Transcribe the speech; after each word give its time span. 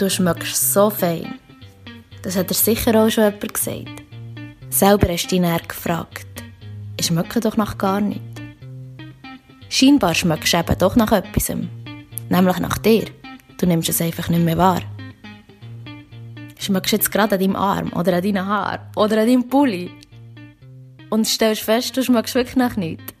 du 0.00 0.08
schmeckst 0.08 0.72
so 0.72 0.88
fein. 0.88 1.38
Das 2.22 2.36
hat 2.36 2.50
er 2.50 2.54
sicher 2.54 2.94
auch 2.94 3.10
schon 3.10 3.24
jemand 3.24 3.54
gesagt. 3.54 4.02
Selber 4.70 5.08
hast 5.12 5.28
du 5.28 5.36
ihn 5.36 5.44
eher 5.44 5.60
gefragt. 5.60 6.26
Ich 6.98 7.06
schmecke 7.06 7.40
doch 7.40 7.56
nach 7.56 7.76
gar 7.76 8.00
nichts. 8.00 8.40
Scheinbar 9.68 10.14
schmeckst 10.14 10.52
du 10.52 10.58
eben 10.58 10.78
doch 10.78 10.96
nach 10.96 11.12
etwas. 11.12 11.48
Nämlich 11.48 12.58
nach 12.58 12.78
dir. 12.78 13.06
Du 13.58 13.66
nimmst 13.66 13.88
es 13.88 14.00
einfach 14.00 14.28
nicht 14.28 14.44
mehr 14.44 14.56
wahr. 14.56 14.82
Schmeckst 16.58 16.92
du 16.92 16.96
jetzt 16.96 17.12
gerade 17.12 17.34
an 17.34 17.40
deinem 17.40 17.56
Arm 17.56 17.92
oder 17.92 18.16
an 18.16 18.22
deinen 18.22 18.46
Haaren 18.46 18.80
oder 18.96 19.20
an 19.20 19.26
deinem 19.26 19.48
Pulli 19.48 19.90
und 21.10 21.26
stellst 21.26 21.62
fest, 21.62 21.96
du 21.96 22.02
schmeckst 22.02 22.34
wirklich 22.34 22.56
nach 22.56 22.76
nichts. 22.76 23.14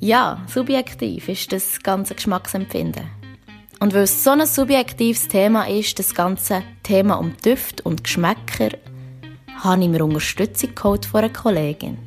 Ja, 0.00 0.42
subjektiv 0.46 1.28
ist 1.28 1.52
das 1.52 1.80
ganze 1.80 2.14
Geschmacksempfinden. 2.14 3.23
Und 3.80 3.94
weil 3.94 4.02
es 4.02 4.24
so 4.24 4.30
ein 4.30 4.46
subjektives 4.46 5.28
Thema 5.28 5.68
ist, 5.68 5.98
das 5.98 6.14
ganze 6.14 6.62
Thema 6.82 7.14
um 7.14 7.36
Düfte 7.36 7.82
und 7.82 8.04
Geschmäcker, 8.04 8.70
habe 9.62 9.82
ich 9.82 9.88
mir 9.88 10.04
Unterstützung 10.04 10.74
geholt 10.74 11.06
von 11.06 11.24
einer 11.24 11.32
Kollegin. 11.32 11.98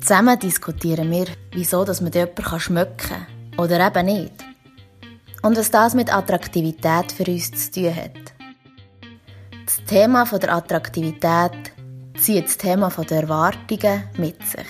Zusammen 0.00 0.38
diskutieren 0.38 1.10
wir, 1.10 1.26
wieso 1.52 1.84
dass 1.84 2.00
man 2.00 2.12
jemanden 2.12 2.60
schmecken 2.60 2.96
kann 2.96 3.26
oder 3.58 3.86
eben 3.86 4.06
nicht. 4.06 4.32
Und 5.42 5.56
was 5.56 5.70
das 5.70 5.94
mit 5.94 6.12
Attraktivität 6.12 7.12
für 7.12 7.30
uns 7.30 7.50
zu 7.50 7.72
tun 7.72 7.94
hat. 7.94 8.34
Das 9.64 9.82
Thema 9.84 10.24
der 10.24 10.54
Attraktivität 10.54 11.72
zieht 12.16 12.46
das 12.46 12.56
Thema 12.56 12.88
der 12.88 13.22
Erwartungen 13.22 14.04
mit 14.16 14.40
sich. 14.46 14.66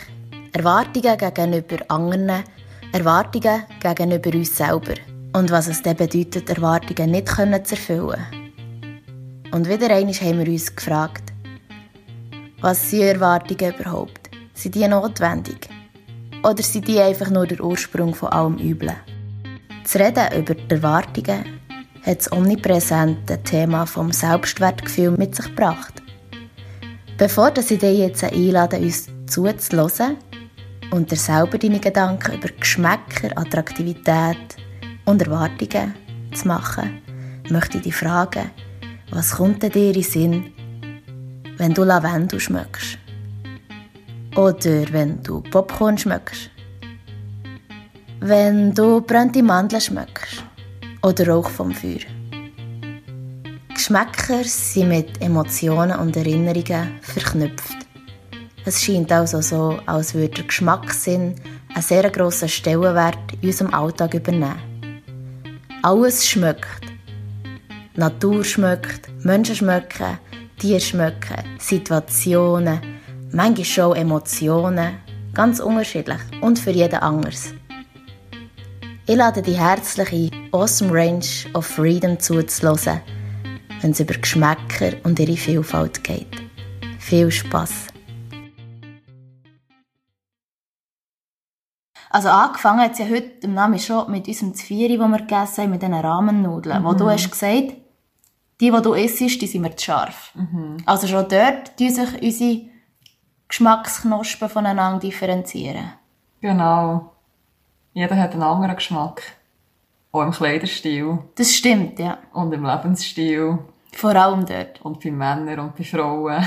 Erwartungen 0.53 1.19
gegenüber 1.19 1.77
anderen, 1.89 2.45
Erwartungen 2.93 3.65
gegenüber 3.81 4.35
uns 4.35 4.57
selber. 4.57 4.95
Und 5.37 5.51
was 5.51 5.67
es 5.67 5.83
dann 5.83 5.97
bedeutet, 5.97 6.49
Erwartungen 6.49 7.11
nicht 7.11 7.29
zu 7.29 7.75
erfüllen. 7.75 8.25
Und 9.53 9.69
wieder 9.69 9.91
einmal 9.91 10.15
haben 10.15 10.39
wir 10.39 10.51
uns 10.51 10.75
gefragt, 10.75 11.25
was 12.63 12.89
sind 12.91 13.03
Erwartungen 13.03 13.75
überhaupt? 13.75 14.31
Sind 14.55 14.77
die 14.77 14.89
notwendig? 14.89 15.69
Oder 16.43 16.63
sind 16.63 16.89
die 16.89 16.99
einfach 17.01 17.29
nur 17.29 17.47
der 17.47 17.63
Ursprung 17.63 18.15
von 18.15 18.31
allem 18.31 18.57
Üblen? 18.57 18.97
Zu 19.85 19.99
reden 19.99 20.41
über 20.41 20.55
die 20.55 20.75
Erwartungen 20.75 21.45
hat 22.07 22.19
das 22.19 22.33
omnipräsente 22.33 23.39
Thema 23.43 23.85
vom 23.85 24.13
Selbstwertgefühl 24.13 25.19
mit 25.19 25.35
sich 25.35 25.49
gebracht. 25.49 26.03
Bevor 27.19 27.53
ich 27.59 27.67
dich 27.67 27.83
jetzt 27.83 28.25
einlade, 28.25 28.79
uns 28.79 29.07
zuzuhören 29.27 30.17
und 30.93 31.11
dir 31.11 31.17
selber 31.17 31.59
deine 31.59 31.79
Gedanken 31.79 32.39
über 32.39 32.49
Geschmäcker, 32.59 33.37
Attraktivität 33.37 34.66
und 35.07 35.23
Erwartungen 35.23 35.95
zu 36.35 36.47
machen, 36.47 37.01
möchte 37.49 37.79
ich 37.79 37.85
dich 37.85 37.95
fragen, 37.95 38.51
was 39.11 39.37
kommt 39.37 39.63
dir 39.63 39.95
in 39.97 40.03
Sinn, 40.03 40.53
wenn 41.57 41.73
du 41.73 41.85
Lavendel 41.85 42.39
schmeckst? 42.39 42.99
Oder 44.37 44.93
wenn 44.93 45.23
du 45.23 45.41
Popcorn 45.41 45.97
schmeckst? 45.97 46.51
Wenn 48.21 48.75
du 48.75 49.01
brennende 49.01 49.43
Mandeln 49.43 49.81
schmeckst? 49.81 50.45
Oder 51.03 51.29
Rauch 51.29 51.49
vom 51.49 51.73
Feuer? 51.73 52.01
Geschmäcker 53.73 54.43
sind 54.45 54.89
mit 54.89 55.23
Emotionen 55.23 55.99
und 55.99 56.17
Erinnerungen 56.17 56.99
verknüpft. 57.01 57.87
Es 58.65 58.83
scheint 58.83 59.13
also 59.13 59.41
so, 59.41 59.79
als 59.87 60.13
würde 60.15 60.35
der 60.35 60.45
Geschmackssinn 60.45 61.37
einen 61.73 61.83
sehr 61.83 62.11
grossen 62.11 62.49
Stellenwert 62.49 63.19
in 63.41 63.49
unserem 63.49 63.73
Alltag 63.73 64.15
übernehmen. 64.15 64.66
Alles 65.87 66.27
schmeckt. 66.27 66.67
Natur 67.95 68.43
schmeckt, 68.43 69.09
Menschen 69.25 69.55
schmecken, 69.55 70.19
Tiere 70.59 70.81
schmecken, 70.81 71.45
Situationen, 71.61 72.81
manchmal 73.31 73.65
schon 73.65 73.97
Emotionen, 73.97 74.97
ganz 75.33 75.61
unterschiedlich 75.61 76.19
und 76.41 76.59
für 76.59 76.73
jeden 76.73 76.99
anders. 76.99 77.55
Ich 79.07 79.15
lade 79.15 79.43
dich 79.43 79.59
herzlich 79.59 80.13
ein, 80.13 80.49
Awesome 80.51 80.93
Range 80.93 81.55
of 81.55 81.65
Freedom 81.65 82.19
zuzulassen, 82.19 83.01
wenn 83.81 83.93
es 83.93 84.01
über 84.01 84.15
Geschmäcker 84.15 84.91
und 85.05 85.21
ihre 85.21 85.37
Vielfalt 85.37 86.03
geht. 86.03 86.27
Viel 86.99 87.31
Spass! 87.31 87.87
Also 92.17 92.31
angefangen 92.31 92.81
hat 92.81 92.93
es 92.93 92.99
ja 93.01 93.05
heute 93.11 93.31
im 93.43 93.53
Namen 93.53 93.79
schon 93.79 94.11
mit 94.11 94.27
unserem 94.27 94.55
Zvieri, 94.55 94.97
das 94.97 95.07
wir 95.07 95.19
gegessen 95.19 95.65
haben, 95.65 95.71
mit 95.73 95.83
diesen 95.83 95.93
Rahmennudeln, 95.93 96.81
mhm. 96.81 96.87
wo 96.87 96.95
du 96.95 97.11
hast 97.11 97.31
gesagt, 97.31 97.75
die, 98.59 98.71
die 98.71 98.83
du 98.83 98.95
isst, 98.95 99.21
die 99.21 99.47
sind 99.47 99.61
mir 99.61 99.77
zu 99.77 99.85
scharf. 99.85 100.33
Mhm. 100.35 100.79
Also 100.87 101.09
schon 101.09 101.29
dort 101.29 101.77
tun 101.77 101.91
sich 101.91 102.23
unsere 102.23 102.61
Geschmacksknospen 103.49 104.49
voneinander 104.49 105.01
differenzieren. 105.01 105.93
Genau. 106.41 107.13
Jeder 107.93 108.17
hat 108.17 108.33
einen 108.33 108.45
anderen 108.45 108.77
Geschmack. 108.77 109.23
Auch 110.11 110.23
im 110.23 110.31
Kleiderstil. 110.31 111.19
Das 111.35 111.53
stimmt, 111.53 111.99
ja. 111.99 112.17
Und 112.33 112.51
im 112.51 112.65
Lebensstil. 112.65 113.59
Vor 113.93 114.17
allem 114.17 114.47
dort. 114.47 114.81
Und 114.81 115.05
bei 115.05 115.11
Männern 115.11 115.61
und 115.61 115.77
bei 115.77 115.85
Frauen. 115.85 116.43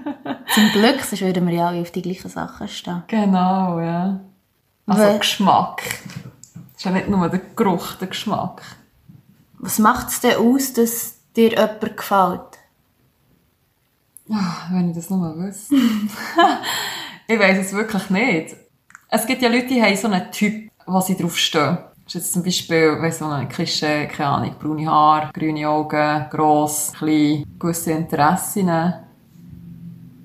Zum 0.54 0.68
Glück, 0.72 1.00
sonst 1.02 1.20
würden 1.20 1.46
wir 1.46 1.54
ja 1.54 1.68
alle 1.68 1.82
auf 1.82 1.92
die 1.92 2.02
gleichen 2.02 2.28
Sachen 2.28 2.66
stehen. 2.66 3.04
Genau, 3.06 3.78
ja. 3.78 4.18
Also 4.86 5.02
Weil, 5.02 5.18
Geschmack. 5.18 5.82
Das 6.54 6.76
ist 6.76 6.84
ja 6.84 6.90
nicht 6.90 7.08
nur 7.08 7.28
der 7.28 7.40
Geruch, 7.56 7.94
der 7.94 8.08
Geschmack. 8.08 8.62
Was 9.58 9.78
macht 9.78 10.08
es 10.08 10.20
denn 10.20 10.36
aus, 10.36 10.72
dass 10.74 11.14
dir 11.34 11.50
jemand 11.50 11.96
gefällt? 11.96 12.58
Ach, 14.32 14.70
wenn 14.70 14.90
ich 14.90 14.96
das 14.96 15.10
nur 15.10 15.36
wüsste. 15.36 15.74
ich 17.26 17.38
weiß 17.38 17.66
es 17.66 17.72
wirklich 17.72 18.10
nicht. 18.10 18.56
Es 19.08 19.26
gibt 19.26 19.42
ja 19.42 19.48
Leute, 19.48 19.68
die 19.68 19.82
haben 19.82 19.96
so 19.96 20.08
einen 20.08 20.30
Typ, 20.32 20.70
was 20.86 21.06
sie 21.06 21.16
drauf 21.16 21.36
stehen. 21.38 21.78
Das 22.04 22.14
ist 22.14 22.14
jetzt 22.14 22.32
zum 22.34 22.42
Beispiel, 22.42 23.00
weiss 23.00 23.18
so 23.18 23.26
ein 23.26 23.48
Klischee, 23.48 24.06
keine 24.08 24.28
Ahnung, 24.28 24.54
braune 24.60 24.86
Haare, 24.86 25.30
grüne 25.32 25.68
Augen, 25.68 26.26
gross, 26.30 26.92
klein, 26.96 27.44
gewisse 27.58 27.92
Interessen. 27.92 28.68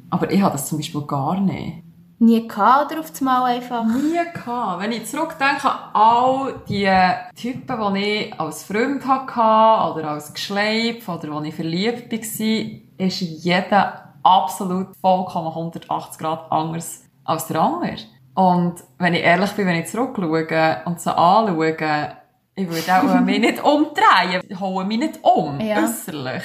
Aber 0.09 0.31
ich 0.31 0.41
habe 0.41 0.53
das 0.53 0.67
zum 0.67 0.79
Beispiel 0.79 1.01
gar 1.03 1.39
nicht. 1.39 1.83
Nie 2.21 2.47
gehabt 2.47 2.91
oder 2.91 2.99
auf 2.99 3.11
das 3.11 3.21
Mal 3.21 3.45
einfach? 3.45 3.85
Nie 3.85 4.19
gehabt. 4.33 4.81
Wenn 4.81 4.91
ich 4.91 5.05
zurückdenke 5.05 5.71
an 5.71 5.79
all 5.93 6.53
die 6.67 6.91
Typen, 7.35 7.93
die 7.93 8.03
ich 8.03 8.39
als 8.39 8.63
Freund 8.63 9.07
hatte, 9.07 9.93
oder 9.93 10.09
als 10.09 10.33
Geschleib, 10.33 11.07
oder 11.07 11.31
wo 11.31 11.41
ich 11.41 11.55
verliebt 11.55 12.11
war, 12.11 13.05
ist 13.07 13.21
jeder 13.21 14.13
absolut 14.21 14.95
vollkommen 14.99 15.47
180 15.47 16.19
Grad 16.19 16.51
anders 16.51 17.05
als 17.23 17.47
der 17.47 17.61
andere. 17.61 17.95
Und 18.33 18.75
wenn 18.97 19.13
ich 19.13 19.23
ehrlich 19.23 19.51
bin, 19.51 19.67
wenn 19.67 19.77
ich 19.77 19.87
zurückschaue 19.87 20.81
und 20.85 20.99
sie 20.99 21.15
anschaue, 21.15 22.15
ich 22.55 22.69
würde 22.69 22.95
auch 22.95 23.21
mich 23.21 23.39
nicht 23.39 23.63
umdrehen, 23.63 24.41
ich 24.47 24.59
hole 24.59 24.85
mich 24.85 24.99
nicht 24.99 25.19
um, 25.23 25.59
ja. 25.61 25.83
äußerlich. 25.83 26.43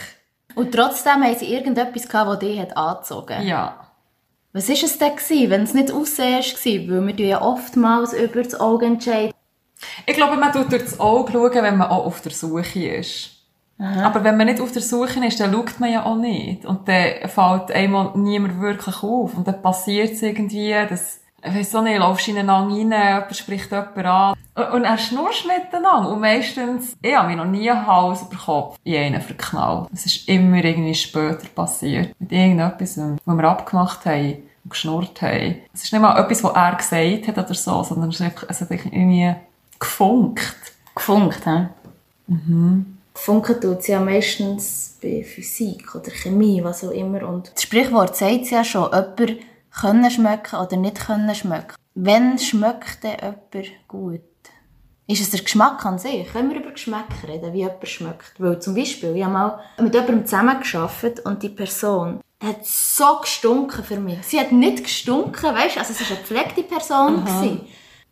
Und 0.55 0.73
trotzdem 0.73 1.25
haben 1.25 1.35
sie 1.35 1.53
irgendetwas 1.53 2.09
gehabt, 2.09 2.31
das 2.31 2.39
dich 2.39 2.61
hat 2.61 2.77
angezogen 2.77 3.39
hat. 3.39 3.45
Ja. 3.45 3.84
Was 4.55 4.69
war 4.69 4.77
es 4.77 4.99
denn, 4.99 5.17
gewesen, 5.17 5.51
wenn 5.51 5.63
es 5.65 5.75
nicht 5.75 5.91
Aussehen 5.91 6.45
war? 6.89 7.07
Weil 7.07 7.19
wir 7.19 7.27
ja 7.27 7.43
oftmals 7.43 8.13
über 8.13 8.41
das 8.41 8.55
Auge 8.55 8.87
entscheiden. 8.87 9.35
Ich 10.07 10.15
glaube, 10.15 10.37
man 10.37 10.53
tut 10.53 10.71
durch 10.71 10.85
das 10.85 11.01
Auge 11.01 11.33
schauen, 11.33 11.55
wenn 11.55 11.77
man 11.77 11.91
auch 11.91 12.07
auf 12.07 12.21
der 12.21 12.31
Suche 12.31 12.99
ist. 12.99 13.31
Aha. 13.81 14.05
Aber 14.05 14.23
wenn 14.23 14.37
man 14.37 14.47
nicht 14.47 14.61
auf 14.61 14.71
der 14.71 14.81
Suche 14.81 15.27
ist, 15.27 15.41
dann 15.41 15.53
schaut 15.53 15.81
man 15.81 15.93
ja 15.93 16.07
auch 16.07 16.15
nicht. 16.15 16.65
Und 16.65 16.87
dann 16.87 17.29
fällt 17.29 17.73
einmal 17.73 18.13
niemand 18.15 18.61
wirklich 18.61 19.03
auf. 19.03 19.37
Und 19.37 19.49
dann 19.49 19.61
passiert 19.61 20.13
es 20.13 20.23
irgendwie, 20.23 20.71
dass 20.89 21.21
ich 21.45 21.55
weiss 21.55 21.75
auch 21.75 21.83
nicht, 21.83 21.99
laufst 21.99 22.29
ineinander 22.29 22.75
rein, 22.75 22.91
jemand 22.91 23.37
spricht 23.37 23.71
jemand 23.71 23.99
an. 23.99 24.35
Und 24.73 24.85
er 24.85 24.97
schnurst 24.97 25.47
miteinander. 25.47 26.11
Und 26.11 26.21
meistens, 26.21 26.97
ich 27.03 27.15
habe 27.15 27.29
mich 27.29 27.37
noch 27.37 27.45
nie 27.45 27.71
Hals 27.71 28.23
über 28.23 28.37
Kopf 28.37 28.79
in 28.85 28.97
einen 28.97 29.21
verknallt. 29.21 29.89
Es 29.93 30.07
ist 30.07 30.29
immer 30.29 30.65
irgendwie 30.65 30.95
später 30.95 31.47
passiert. 31.55 32.15
Mit 32.19 32.33
irgendetwas, 32.33 32.99
was 33.25 33.37
wir 33.37 33.45
abgemacht 33.45 34.07
haben 34.07 34.43
und 34.63 34.71
geschnurrt 34.71 35.21
haben. 35.21 35.57
Es 35.75 35.85
ist 35.85 35.93
nicht 35.93 36.01
mal 36.01 36.19
etwas, 36.19 36.43
was 36.45 36.55
er 36.55 36.75
gesagt 36.77 37.29
hat 37.29 37.45
oder 37.45 37.55
so, 37.55 37.83
sondern 37.83 38.09
es, 38.09 38.21
einfach, 38.21 38.47
es 38.49 38.61
hat 38.61 38.71
irgendwie 38.71 39.35
gefunkt. 39.79 40.55
Gefunkt, 40.95 41.45
hä? 41.45 41.69
Mhm. 42.29 42.99
Funken 43.13 43.61
tut 43.61 43.81
es 43.81 43.87
ja 43.87 44.01
meistens 44.01 44.99
bei 45.03 45.23
Physik 45.23 45.95
oder 45.95 46.11
Chemie, 46.11 46.65
was 46.65 46.85
auch 46.85 46.91
immer. 46.91 47.29
Und 47.29 47.53
das 47.55 47.63
Sprichwort 47.63 48.17
sagt 48.17 48.43
es 48.43 48.51
ja 48.51 48.65
schon, 48.65 48.91
jemand 48.91 49.39
können 49.81 50.11
schmecken 50.11 50.59
oder 50.59 50.77
nicht 50.77 51.07
können 51.07 51.35
schmecken. 51.35 51.77
Wenn 51.95 52.39
schmeckt 52.39 53.05
denn 53.05 53.17
jemand 53.21 53.89
gut? 53.89 54.21
Ist 55.07 55.21
es 55.21 55.31
der 55.31 55.41
Geschmack 55.41 55.85
an 55.85 55.99
sich? 55.99 56.33
Können 56.33 56.51
wir 56.51 56.61
über 56.61 56.71
Geschmack 56.71 57.09
reden, 57.29 57.53
wie 57.53 57.59
jemand 57.59 57.87
schmeckt? 57.87 58.35
Weil 58.39 58.59
zum 58.61 58.75
Beispiel, 58.75 59.15
ich 59.15 59.23
habe 59.23 59.33
mal 59.33 59.59
mit 59.79 59.95
jemandem 59.95 60.25
zusammengearbeitet 60.25 61.21
und 61.27 61.43
die 61.43 61.51
Person 61.51 62.21
hat 62.43 62.65
so 62.65 63.19
gestunken 63.21 63.85
für 63.85 63.99
mich. 63.99 64.19
Sie 64.23 64.41
hat 64.41 64.53
nicht 64.53 64.85
gestunken, 64.85 65.55
weißt 65.55 65.77
du? 65.77 65.81
Also 65.81 65.93
es 65.93 66.01
war 66.01 66.09
eine 66.09 66.19
gepflegte 66.19 66.63
Person. 66.63 67.25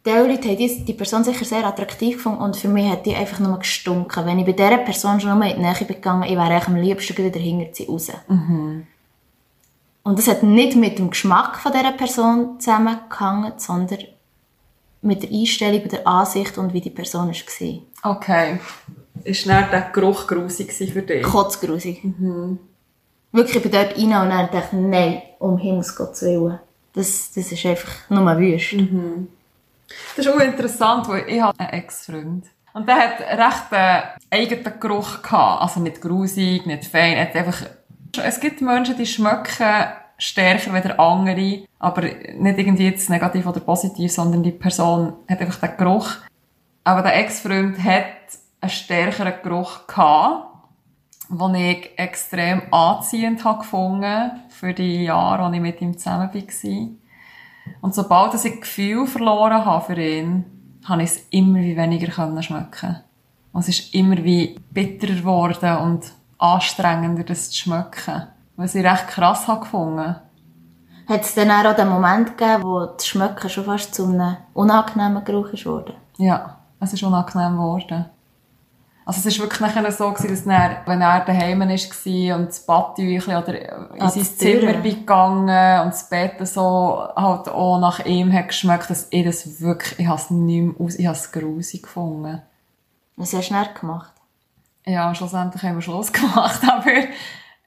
die 0.04 0.10
Leute 0.10 0.48
haben 0.48 0.56
die, 0.56 0.84
die 0.84 0.92
Person 0.94 1.24
sicher 1.24 1.44
sehr 1.44 1.64
attraktiv 1.64 2.16
gefunden 2.16 2.42
und 2.42 2.56
für 2.56 2.68
mich 2.68 2.90
hat 2.90 3.06
die 3.06 3.14
einfach 3.14 3.38
nur 3.38 3.58
gestunken. 3.58 4.26
Wenn 4.26 4.38
ich 4.38 4.46
bei 4.46 4.52
dieser 4.52 4.78
Person 4.78 5.20
schon 5.20 5.38
nur 5.38 5.46
in 5.46 5.56
die 5.56 5.62
Nähe 5.62 5.74
bin 5.74 5.86
gegangen, 5.88 6.24
ich 6.24 6.36
wäre 6.36 6.66
am 6.66 6.76
liebsten 6.76 7.16
wieder 7.16 7.38
hinter 7.38 7.72
sie 7.72 7.86
raus. 7.86 8.10
Und 10.04 10.18
das 10.18 10.28
hat 10.28 10.42
nicht 10.42 10.76
mit 10.76 10.98
dem 10.98 11.10
Geschmack 11.10 11.58
von 11.58 11.72
dieser 11.72 11.92
Person 11.92 12.58
zusammengehangen, 12.58 13.52
sondern 13.56 14.00
mit 15.00 15.22
der 15.22 15.30
Einstellung 15.30 15.82
und 15.82 15.92
der 15.92 16.06
Ansicht 16.06 16.58
und 16.58 16.72
wie 16.72 16.80
die 16.80 16.90
Person 16.90 17.28
war. 17.28 18.12
Okay. 18.16 18.60
Ist 19.24 19.46
dann 19.48 19.70
der 19.70 19.90
Geruch 19.92 20.26
grusig 20.26 20.72
für 20.72 21.02
dich? 21.02 21.22
Kotzgrusig. 21.22 22.02
Wirklich, 23.32 23.56
ich 23.56 23.62
bin 23.62 23.72
dort 23.72 23.96
rein 23.96 24.04
und 24.04 24.30
dann 24.30 24.50
dachte 24.50 24.76
nein, 24.76 25.22
um 25.38 25.58
Himmels 25.58 25.94
Gottes 25.94 26.22
Willen. 26.22 26.58
Das, 26.92 27.32
das 27.32 27.50
ist 27.50 27.64
einfach 27.64 28.10
nur 28.10 28.38
wüst. 28.38 28.74
Das 30.16 30.26
ist 30.26 30.32
auch 30.32 30.40
interessant, 30.40 31.08
weil 31.08 31.28
ich 31.28 31.40
habe 31.40 31.58
einen 31.58 31.70
Ex-Freund. 31.70 32.44
Und 32.74 32.88
der 32.88 32.96
hat 32.96 33.20
recht 33.20 33.72
einen 33.72 34.02
eigenen 34.30 34.80
Geruch 34.80 35.22
gehabt. 35.22 35.62
Also 35.62 35.80
nicht 35.80 36.00
grusig, 36.00 36.66
nicht 36.66 36.84
fein. 36.84 37.14
Er 37.14 37.28
hat 37.28 37.36
einfach, 37.36 37.66
es 38.16 38.40
gibt 38.40 38.60
Menschen, 38.60 38.96
die 38.96 39.06
schmecken 39.06 39.86
stärker 40.18 40.72
als 40.72 40.98
andere. 40.98 41.64
Aber 41.78 42.02
nicht 42.02 42.58
irgendwie 42.58 42.86
jetzt 42.86 43.10
negativ 43.10 43.46
oder 43.46 43.60
positiv, 43.60 44.12
sondern 44.12 44.42
die 44.42 44.52
Person 44.52 45.14
hat 45.28 45.40
einfach 45.40 45.60
den 45.60 45.76
Geruch. 45.76 46.10
Aber 46.84 47.02
der 47.02 47.16
Ex-Freund 47.16 47.82
hat 47.82 48.04
einen 48.60 48.70
stärkeren 48.70 49.34
Geruch 49.42 49.86
gehabt, 49.86 50.48
den 51.28 51.54
ich 51.54 51.90
extrem 51.96 52.62
anziehend 52.72 53.44
habe 53.44 53.64
für 54.48 54.74
die 54.74 55.04
Jahre, 55.04 55.44
als 55.44 55.54
ich 55.54 55.60
mit 55.60 55.80
ihm 55.80 55.96
zusammen 55.96 56.30
war. 56.32 56.88
Und 57.80 57.94
sobald 57.94 58.44
ich 58.44 58.60
Gefühl 58.60 59.06
verloren 59.06 59.64
habe 59.64 59.84
für 59.84 60.00
ihn, 60.00 60.44
habe 60.84 61.02
ich 61.02 61.10
es 61.10 61.26
immer 61.30 61.60
weniger 61.60 62.12
schmecken. 62.42 63.00
Und 63.52 63.60
es 63.60 63.68
ist 63.68 63.94
immer 63.94 64.22
wie 64.24 64.58
bitterer 64.70 65.14
geworden 65.14 65.76
und 65.78 66.12
anstrengender, 66.42 67.24
das 67.24 67.50
zu 67.50 67.56
schmecken. 67.58 68.28
Was 68.56 68.74
ich 68.74 68.84
recht 68.84 69.08
krass 69.08 69.48
habe 69.48 69.60
gefunden. 69.60 70.16
Hat 71.08 71.20
es 71.22 71.34
dann 71.34 71.50
auch 71.50 71.74
den 71.74 71.88
Moment 71.88 72.36
gegeben, 72.36 72.62
wo 72.62 72.86
das 72.86 73.06
Schmecken 73.06 73.48
schon 73.48 73.64
fast 73.64 73.94
zu 73.94 74.04
einem 74.04 74.36
unangenehmen 74.54 75.24
Geruch 75.24 75.52
ist 75.52 75.66
worden? 75.66 75.94
Ja, 76.18 76.58
es 76.80 76.92
ist 76.92 77.02
unangenehm 77.02 77.52
geworden. 77.56 78.06
Also 79.04 79.18
es 79.18 79.26
ist 79.26 79.40
wirklich 79.40 79.60
nachher 79.60 79.90
so 79.90 80.12
gewesen, 80.12 80.28
dass 80.30 80.46
er, 80.46 80.82
wenn 80.86 81.00
er 81.02 81.24
daheim 81.24 81.60
war 81.60 82.36
und 82.38 82.48
das 82.48 82.60
Badtüchli 82.64 83.34
oder 83.34 83.94
in 83.94 84.00
Ah, 84.00 84.08
sein. 84.08 84.22
Zimmer 84.22 84.74
bin 84.74 85.00
gegangen 85.00 85.80
und 85.82 85.92
das 85.92 86.08
Bett 86.08 86.46
so 86.46 87.08
halt 87.16 87.48
auch 87.48 87.78
nach 87.80 88.04
ihm 88.04 88.32
hat 88.32 88.48
geschmeckt, 88.48 88.90
dass 88.90 89.08
ich 89.10 89.24
das 89.24 89.60
wirklich, 89.60 89.98
ich 89.98 90.06
habe 90.06 90.20
es 90.20 90.30
nicht 90.30 90.62
mehr 90.62 90.86
aus, 90.86 90.94
ich 90.94 91.06
habe 91.06 91.16
es 91.16 91.32
grusig 91.32 91.82
gefunden. 91.82 92.42
Was 93.16 93.32
hast 93.32 93.50
du 93.50 93.54
dann 93.54 93.74
gemacht? 93.78 94.11
Ja, 94.86 95.14
schlussendlich 95.14 95.62
haben 95.62 95.76
wir 95.76 95.82
Schluss 95.82 96.12
gemacht, 96.12 96.60
aber 96.66 96.92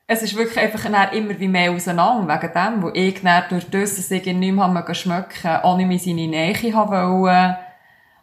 es 0.07 0.21
ist 0.21 0.35
wirklich 0.35 0.59
einfach 0.59 1.13
immer 1.13 1.39
wie 1.39 1.47
mehr 1.47 1.71
auseinander 1.71 2.41
wegen 2.41 2.53
dem, 2.53 2.83
wo 2.83 2.89
ich 2.93 3.21
dann 3.23 3.43
durch 3.49 3.69
das, 3.69 3.95
dass 3.95 4.11
ich 4.11 4.27
ihn 4.27 4.39
nicht 4.39 4.53
mehr 4.53 4.93
schmecken 4.93 5.55
auch 5.63 5.77
nicht 5.77 5.87
mehr 5.87 5.99
seine 5.99 6.27
Nähe 6.27 6.73
haben 6.73 7.21
wollte 7.21 7.57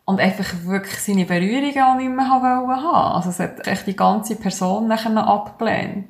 und 0.05 0.21
einfach 0.21 0.65
wirklich 0.65 0.99
seine 0.99 1.25
Berührungen 1.25 1.83
auch 1.83 1.97
nicht 1.97 2.11
mehr 2.11 2.27
wollte 2.27 2.83
haben. 2.83 3.17
Also 3.17 3.31
es 3.31 3.41
hat 3.41 3.67
echt 3.67 3.87
die 3.87 3.97
ganze 3.97 4.37
Person 4.37 4.87
nachher 4.89 5.17
abgelehnt. 5.17 6.09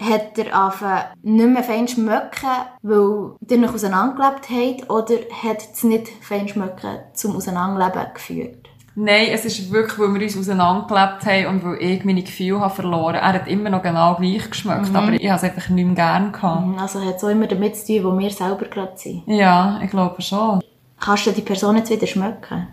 Hat 0.00 0.38
er 0.38 0.54
angefangen, 0.54 1.04
nicht 1.22 1.48
mehr 1.48 1.62
fein 1.62 1.88
schmecken, 1.88 2.48
weil 2.82 3.36
ihr 3.48 3.58
noch 3.58 3.74
auseinandergelebt 3.74 4.50
habt, 4.50 4.90
oder 4.90 5.14
hat 5.42 5.62
es 5.72 5.82
nicht 5.84 6.08
fein 6.20 6.48
schmecken 6.48 6.98
zum 7.14 7.36
Auseinanderleben 7.36 8.12
geführt? 8.12 8.68
Nein, 8.96 9.28
es 9.32 9.44
ist 9.44 9.72
wirklich, 9.72 9.98
weil 9.98 10.14
wir 10.14 10.22
uns 10.22 10.38
auseinandergelebt 10.38 11.26
haben 11.26 11.46
und 11.46 11.64
weil 11.64 11.82
ich 11.82 12.04
meine 12.04 12.22
Gefühle 12.22 12.60
habe 12.60 12.74
verloren. 12.74 13.16
Er 13.16 13.32
hat 13.32 13.48
immer 13.48 13.68
noch 13.68 13.82
genau 13.82 14.14
gleich 14.14 14.48
geschmeckt, 14.48 14.94
aber 14.94 15.12
ich 15.12 15.28
habe 15.28 15.36
es 15.36 15.44
einfach 15.44 15.68
nicht 15.68 15.84
mehr 15.84 15.94
gern 15.96 16.30
gehabt. 16.30 16.80
Also 16.80 17.04
hat 17.04 17.16
es 17.16 17.24
auch 17.24 17.28
immer 17.28 17.48
damit 17.48 17.76
zu 17.76 17.86
tun, 17.86 18.04
wo 18.04 18.18
wir 18.18 18.30
selber 18.30 18.66
gerade 18.66 18.92
sind. 18.94 19.24
Ja, 19.26 19.80
ich 19.82 19.90
glaube 19.90 20.22
schon. 20.22 20.62
Kannst 21.00 21.26
du 21.26 21.32
die 21.32 21.42
Person 21.42 21.76
jetzt 21.76 21.90
wieder 21.90 22.06
schmecken? 22.06 22.68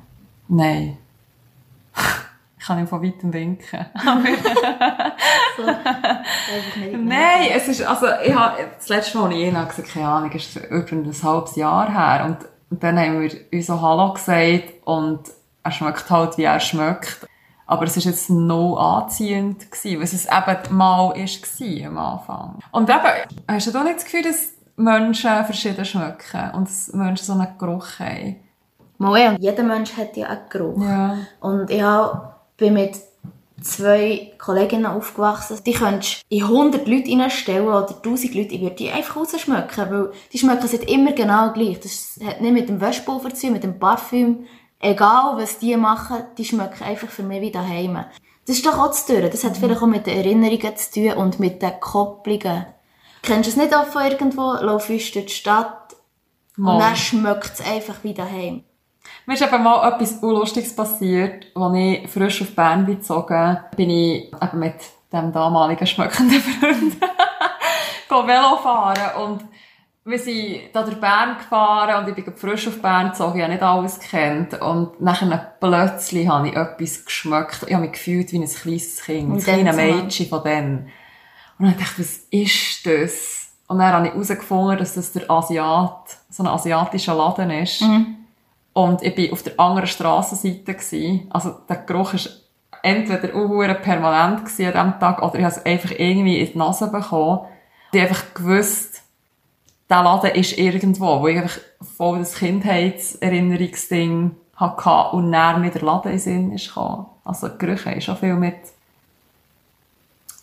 Nein. 0.47 0.97
Ich 2.59 2.67
kann 2.67 2.77
ihm 2.77 2.87
von 2.87 3.01
weitem 3.01 3.33
winken. 3.33 3.87
So, 5.57 5.63
Nein, 6.97 7.47
es 7.55 7.67
ist, 7.67 7.81
also, 7.81 8.05
ich 8.23 8.33
habe, 8.35 8.57
das 8.77 8.87
letzte 8.87 9.17
Mal, 9.17 9.25
als 9.25 9.35
ich 9.35 9.41
ihn 9.41 9.53
gesagt, 9.53 9.87
keine 9.89 10.07
Ahnung, 10.07 10.31
ist 10.31 10.55
über 10.55 10.91
ein 10.91 11.23
halbes 11.23 11.55
Jahr 11.55 11.91
her. 11.91 12.25
Und, 12.25 12.37
und 12.69 12.83
dann 12.83 12.99
haben 12.99 13.19
wir 13.19 13.31
uns 13.51 13.65
so 13.65 13.81
Hallo 13.81 14.13
gesagt 14.13 14.73
und 14.85 15.21
er 15.63 15.71
schmeckt 15.71 16.09
halt, 16.09 16.37
wie 16.37 16.43
er 16.43 16.59
schmeckt. 16.59 17.27
Aber 17.65 17.85
es 17.85 17.95
war 17.95 18.03
jetzt 18.03 18.29
noch 18.29 18.75
anziehend, 18.77 19.71
gewesen, 19.71 20.01
was 20.01 20.13
es 20.13 20.25
eben 20.25 20.75
mal 20.75 21.11
ist, 21.17 21.61
war 21.61 21.87
am 21.87 21.97
Anfang. 21.97 22.59
Und 22.71 22.89
eben, 22.89 23.45
hast 23.47 23.67
du 23.67 23.71
da 23.71 23.83
nicht 23.83 23.97
das 23.97 24.05
Gefühl, 24.05 24.23
dass 24.23 24.51
Menschen 24.75 25.45
verschieden 25.45 25.85
schmecken 25.85 26.51
und 26.53 26.67
dass 26.67 26.91
Menschen 26.93 27.25
so 27.25 27.33
einen 27.33 27.57
Geruch 27.57 27.99
haben? 27.99 28.35
Mal, 28.97 29.29
und 29.29 29.41
jeder 29.41 29.63
Mensch 29.63 29.95
hat 29.95 30.17
ja 30.17 30.27
einen 30.27 30.49
Geruch. 30.49 30.81
Ja. 30.81 31.17
Und 31.39 31.69
ich 31.71 31.83
bin 32.57 32.73
mit 32.73 32.99
zwei 33.61 34.33
Kolleginnen 34.37 34.85
aufgewachsen. 34.85 35.59
Die 35.65 35.73
könntest 35.73 36.23
du 36.29 36.35
in 36.35 36.43
100 36.43 36.87
Leute 36.87 37.11
reinstellen 37.11 37.67
oder 37.67 37.87
1000 37.87 38.35
Leute, 38.35 38.55
ich 38.55 38.61
würde 38.61 38.75
die 38.75 38.91
einfach 38.91 39.15
rausschmecken, 39.15 39.89
weil 39.89 40.11
die 40.33 40.37
schmecken 40.37 40.67
sind 40.67 40.89
immer 40.89 41.13
genau 41.13 41.51
gleich. 41.53 41.79
Das 41.79 42.19
hat 42.25 42.41
nicht 42.41 42.53
mit 42.53 42.69
dem 42.69 42.81
Wäschpulver 42.81 43.33
zu 43.33 43.47
tun, 43.47 43.53
mit 43.53 43.63
dem 43.63 43.79
Parfüm. 43.79 44.45
Egal, 44.81 45.37
was 45.37 45.59
die 45.59 45.77
machen, 45.77 46.23
die 46.37 46.45
schmecken 46.45 46.83
einfach 46.83 47.09
für 47.09 47.23
mich 47.23 47.41
wie 47.41 47.51
daheim. 47.51 48.03
Das 48.47 48.57
ist 48.57 48.65
doch 48.65 48.79
auch 48.79 48.91
zu 48.91 49.13
tun. 49.13 49.29
Das 49.31 49.43
hat 49.43 49.55
vielleicht 49.57 49.81
auch 49.81 49.87
mit 49.87 50.07
den 50.07 50.17
Erinnerungen 50.17 50.75
zu 50.75 50.91
tun 50.91 51.13
und 51.13 51.39
mit 51.39 51.61
den 51.61 51.79
Kopplungen. 51.79 52.65
Kennst 53.21 53.45
du 53.45 53.51
es 53.51 53.57
nicht 53.57 53.75
auch 53.75 53.85
von 53.85 54.03
irgendwo? 54.03 54.53
Laufst 54.59 54.89
du 54.89 54.93
durch 54.93 55.25
die 55.25 55.29
Stadt 55.29 55.95
Mal. 56.57 56.73
und 56.73 56.79
dann 56.79 56.95
schmeckt 56.95 57.53
es 57.53 57.65
einfach 57.65 58.03
wie 58.03 58.13
daheim. 58.13 58.63
Mir 59.25 59.33
ist 59.35 59.43
eben 59.43 59.63
mal 59.63 59.87
etwas 59.87 60.13
Unlustiges 60.23 60.75
passiert, 60.75 61.45
als 61.55 61.75
ich 61.75 62.09
frisch 62.09 62.41
auf 62.41 62.55
Bern 62.55 62.85
bin 62.85 62.97
gezogen 62.97 63.59
bin, 63.75 63.89
ich 63.89 64.33
eben 64.33 64.59
mit 64.59 64.75
dem 65.13 65.31
damaligen 65.31 65.85
schmückenden 65.85 66.41
Freund 66.41 66.97
Velo 68.27 68.57
fahren 68.57 69.23
und 69.23 69.45
wir 70.03 70.19
sind 70.19 70.61
da 70.73 70.83
durch 70.83 70.99
Bern 70.99 71.37
gefahren 71.37 72.03
und 72.03 72.17
ich 72.17 72.25
bin 72.25 72.35
frisch 72.35 72.67
auf 72.67 72.81
Bern 72.81 73.09
gezogen, 73.09 73.37
ich 73.37 73.43
habe 73.43 73.53
nicht 73.53 73.63
alles 73.63 73.99
gekannt 73.99 74.59
und 74.59 74.99
nachher 74.99 75.55
plötzlich 75.59 76.27
habe 76.27 76.49
ich 76.49 76.55
etwas 76.55 77.05
geschmeckt, 77.05 77.65
ich 77.67 77.73
habe 77.73 77.83
mich 77.83 77.93
gefühlt 77.93 78.31
wie 78.31 78.39
ein 78.39 78.47
kleines 78.47 79.01
Kind, 79.03 79.31
ein 79.31 79.39
kleines 79.39 79.75
Mädchen 79.75 80.27
von 80.27 80.43
denen. 80.43 80.91
Und 81.59 81.65
dann 81.67 81.77
dachte 81.77 82.01
ich, 82.01 82.07
was 82.07 82.17
ist 82.31 82.85
das? 82.87 83.51
Und 83.67 83.77
dann 83.77 83.93
habe 83.93 84.07
ich 84.07 84.13
herausgefunden, 84.13 84.79
dass 84.79 84.95
das 84.95 85.13
der 85.13 85.29
Asiat, 85.29 86.17
so 86.29 86.43
ein 86.43 86.47
asiatischer 86.47 87.13
Laden 87.13 87.51
ist. 87.51 87.83
Und 88.73 89.03
ich 89.03 89.17
war 89.17 89.33
auf 89.33 89.43
der 89.43 89.59
anderen 89.59 89.87
Strassenseite. 89.87 90.73
gewesen. 90.73 91.27
Also 91.29 91.55
der 91.69 91.77
Geruch 91.77 92.13
war 92.13 92.19
entweder 92.83 93.35
auch 93.35 93.81
permanent 93.81 94.39
an 94.39 94.45
diesem 94.47 94.99
Tag 94.99 95.21
oder 95.21 95.35
ich 95.35 95.43
habe 95.45 95.53
es 95.55 95.65
einfach 95.65 95.91
irgendwie 95.91 96.39
in 96.39 96.51
die 96.51 96.57
Nase 96.57 96.87
bekommen. 96.87 97.41
Ich 97.91 97.99
habe 97.99 98.09
einfach 98.09 98.33
gewusst, 98.33 98.90
der 99.91 100.03
Laden 100.03 100.31
ist 100.31 100.57
irgendwo, 100.57 101.21
wo 101.21 101.27
ich 101.27 101.37
einfach 101.37 101.59
voll 101.97 102.19
das 102.19 102.35
Kindheitserinnerungsding 102.35 104.31
hatte 104.55 105.15
und 105.15 105.31
dann 105.31 105.61
mit 105.61 105.75
der 105.75 105.81
Laden 105.81 106.13
in 106.13 106.19
Sinn 106.19 106.51
ist 106.53 106.69
gekommen. 106.69 107.05
Also 107.25 107.49
Gerüche 107.57 107.91
haben 107.91 108.01
schon 108.01 108.17
viel 108.17 108.35
mit, 108.35 108.55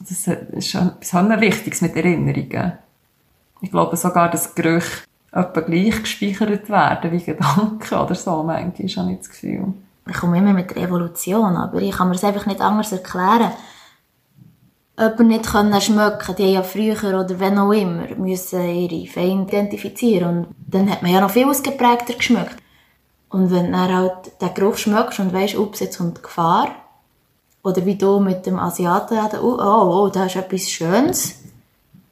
das 0.00 0.28
ist 0.28 0.70
schon 0.70 0.92
etwas 1.00 1.40
Wichtiges 1.40 1.80
mit 1.80 1.96
Erinnerungen. 1.96 2.74
Ich 3.60 3.70
glaube 3.70 3.96
sogar, 3.96 4.30
dass 4.30 4.54
Gerüche 4.54 5.02
etwa 5.32 5.60
gleich 5.60 6.02
gespeichert 6.02 6.68
werden 6.68 7.10
wie 7.10 7.22
Gedanken 7.22 7.94
oder 7.94 8.14
so, 8.14 8.42
manchmal 8.42 8.88
habe 9.06 9.12
ich 9.12 9.18
das 9.18 9.30
Gefühl. 9.30 9.72
Ich 10.06 10.16
komme 10.16 10.38
immer 10.38 10.52
mit 10.52 10.70
der 10.70 10.84
Evolution, 10.84 11.56
aber 11.56 11.80
ich 11.82 11.96
kann 11.96 12.08
mir 12.08 12.14
das 12.14 12.24
einfach 12.24 12.46
nicht 12.46 12.60
anders 12.60 12.92
erklären. 12.92 13.50
Jemand 14.98 15.28
nicht 15.28 15.46
können 15.46 15.80
schmecken, 15.80 16.34
die 16.36 16.42
haben 16.42 16.52
ja 16.54 16.62
früher 16.62 17.20
oder 17.20 17.38
wenn 17.38 17.58
auch 17.58 17.70
immer, 17.70 18.08
müssen 18.16 18.68
ihre 18.68 19.06
Feinde 19.06 19.52
identifizieren. 19.52 20.38
Und 20.38 20.46
dann 20.66 20.90
hat 20.90 21.02
man 21.02 21.12
ja 21.12 21.20
noch 21.20 21.30
viel 21.30 21.46
ausgeprägter 21.46 22.14
geschmeckt. 22.14 22.56
Und 23.28 23.50
wenn 23.52 23.66
du 23.66 23.72
dann 23.72 23.94
halt 23.94 24.40
den 24.40 24.54
Geruch 24.54 24.76
schmeckst 24.76 25.20
und 25.20 25.32
weisst, 25.32 25.56
ups, 25.56 25.80
jetzt 25.80 25.98
kommt 25.98 26.22
Gefahr, 26.22 26.70
oder 27.62 27.84
wie 27.84 27.96
du 27.96 28.18
mit 28.18 28.46
dem 28.46 28.58
Asiaten, 28.58 29.18
oh, 29.40 29.58
oh, 29.60 30.04
oh, 30.04 30.08
da 30.08 30.24
ist 30.24 30.36
etwas 30.36 30.70
Schönes, 30.70 31.42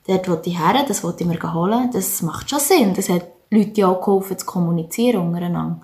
dort 0.07 0.29
will 0.29 0.41
ich 0.45 0.59
her, 0.59 0.85
das 0.87 1.03
will 1.03 1.15
ich 1.19 1.27
mir 1.27 1.55
holen, 1.55 1.91
das 1.93 2.23
macht 2.23 2.51
schon 2.51 2.61
Sinn. 2.61 2.95
Das 2.95 3.09
hat 3.09 3.27
Leute 3.51 3.81
ja 3.81 3.89
auch 3.89 4.01
geholfen, 4.01 4.39
zu 4.39 4.47
kommunizieren 4.47 5.23
untereinander. 5.23 5.81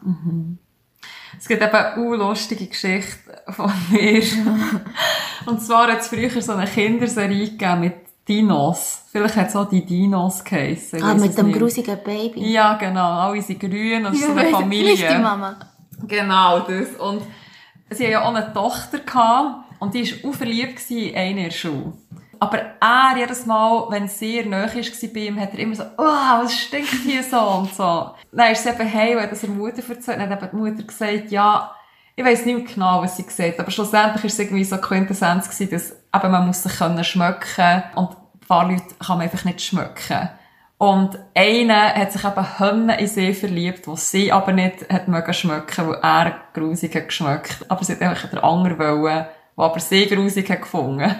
Es 1.42 1.48
gibt 1.48 1.60
eben 1.60 1.74
eine 1.74 2.16
lustige 2.18 2.68
Geschichte 2.68 3.18
von 3.48 3.72
mir. 3.90 4.22
Und 5.46 5.60
zwar 5.60 5.90
hat 5.90 5.98
es 5.98 6.06
früher 6.06 6.40
so 6.40 6.52
eine 6.52 6.70
Kinderserie 6.70 7.50
gegeben 7.50 7.80
mit 7.80 7.94
Dinos. 8.28 9.06
Vielleicht 9.10 9.34
hat 9.34 9.48
es 9.48 9.56
auch 9.56 9.68
die 9.68 9.84
Dinos 9.84 10.44
geheissen. 10.44 11.02
Ah, 11.02 11.14
mit 11.14 11.36
dem 11.36 11.48
nicht. 11.48 11.58
grusigen 11.58 11.98
Baby. 12.04 12.48
Ja, 12.52 12.74
genau. 12.74 13.22
Alle 13.22 13.42
sind 13.42 13.58
grün 13.58 14.06
und 14.06 14.14
es 14.14 14.20
ist 14.20 14.26
so 14.26 14.32
eine 14.32 14.42
Wie 14.70 14.82
ist 14.92 15.02
die 15.02 15.04
Familie. 15.04 15.18
Mama? 15.18 15.56
Genau, 16.06 16.60
das. 16.60 16.90
Und 17.00 17.22
sie 17.90 18.04
haben 18.04 18.12
ja 18.12 18.22
auch 18.22 18.32
eine 18.32 18.52
Tochter 18.52 19.00
gehabt, 19.00 19.64
und 19.80 19.94
die 19.94 20.22
war 20.22 20.30
auch 20.30 20.34
verliebt 20.36 20.88
in 20.92 21.16
einen 21.16 21.38
in 21.38 21.44
der 21.44 21.50
Schule. 21.50 21.92
Aber 22.42 22.58
er, 22.80 23.16
jedes 23.16 23.46
Mal, 23.46 23.86
wenn 23.90 24.06
es 24.06 24.18
sehr 24.18 24.44
nahe 24.44 24.66
war 24.74 25.08
bei 25.14 25.20
ihm, 25.20 25.38
hat 25.38 25.52
er 25.52 25.60
immer 25.60 25.76
so, 25.76 25.84
oh, 25.96 26.42
was 26.42 26.52
stinkt 26.52 26.90
hier 27.04 27.22
so 27.22 27.38
und 27.38 27.72
so. 27.72 28.10
Dann 28.32 28.50
ist 28.50 28.64
sie 28.64 28.70
eben 28.70 28.92
heim, 28.92 29.16
und 29.18 29.22
hat 29.22 29.30
das 29.30 29.46
Mutter 29.46 29.88
erzählt, 29.88 30.18
dann 30.18 30.28
hat 30.28 30.42
eben 30.42 30.50
die 30.50 30.56
Mutter 30.56 30.82
gesagt, 30.82 31.30
ja, 31.30 31.70
ich 32.16 32.24
weiss 32.24 32.44
nicht 32.44 32.74
genau, 32.74 33.00
was 33.00 33.16
sie 33.16 33.22
gesagt 33.22 33.60
aber 33.60 33.70
schlussendlich 33.70 34.24
war 34.24 34.28
es 34.28 34.38
irgendwie 34.40 34.64
so 34.64 34.76
Quintessenz 34.78 35.48
gewesen, 35.48 35.70
dass 35.70 35.92
eben 35.92 36.32
man 36.32 36.48
muss 36.48 36.64
sich 36.64 36.76
können 36.76 37.04
schmecken 37.04 37.84
und 37.94 38.10
ein 38.10 38.48
paar 38.48 38.68
Leute 38.68 38.92
kann 38.98 39.18
man 39.18 39.20
einfach 39.28 39.44
nicht 39.44 39.62
schmecken. 39.62 40.28
Und 40.78 41.16
einer 41.36 41.94
hat 41.94 42.10
sich 42.10 42.24
eben 42.24 42.58
Hönne 42.58 42.98
in 42.98 43.06
sie 43.06 43.34
verliebt, 43.34 43.86
wo 43.86 43.94
sie 43.94 44.32
aber 44.32 44.50
nicht 44.50 44.92
hat 44.92 45.06
mögen 45.06 45.32
schmecken, 45.32 45.86
weil 45.86 46.00
er 46.02 46.40
grusig 46.54 46.92
hat 46.96 47.06
geschmeckt. 47.06 47.64
Aber 47.68 47.84
sie 47.84 47.92
hat 47.92 48.02
einfach 48.02 48.30
der 48.30 48.42
andere 48.42 48.76
wollen, 48.80 49.26
der 49.56 49.64
aber 49.64 49.78
sie 49.78 50.08
grusig 50.08 50.50
hat 50.50 50.62
gefunden. 50.62 51.14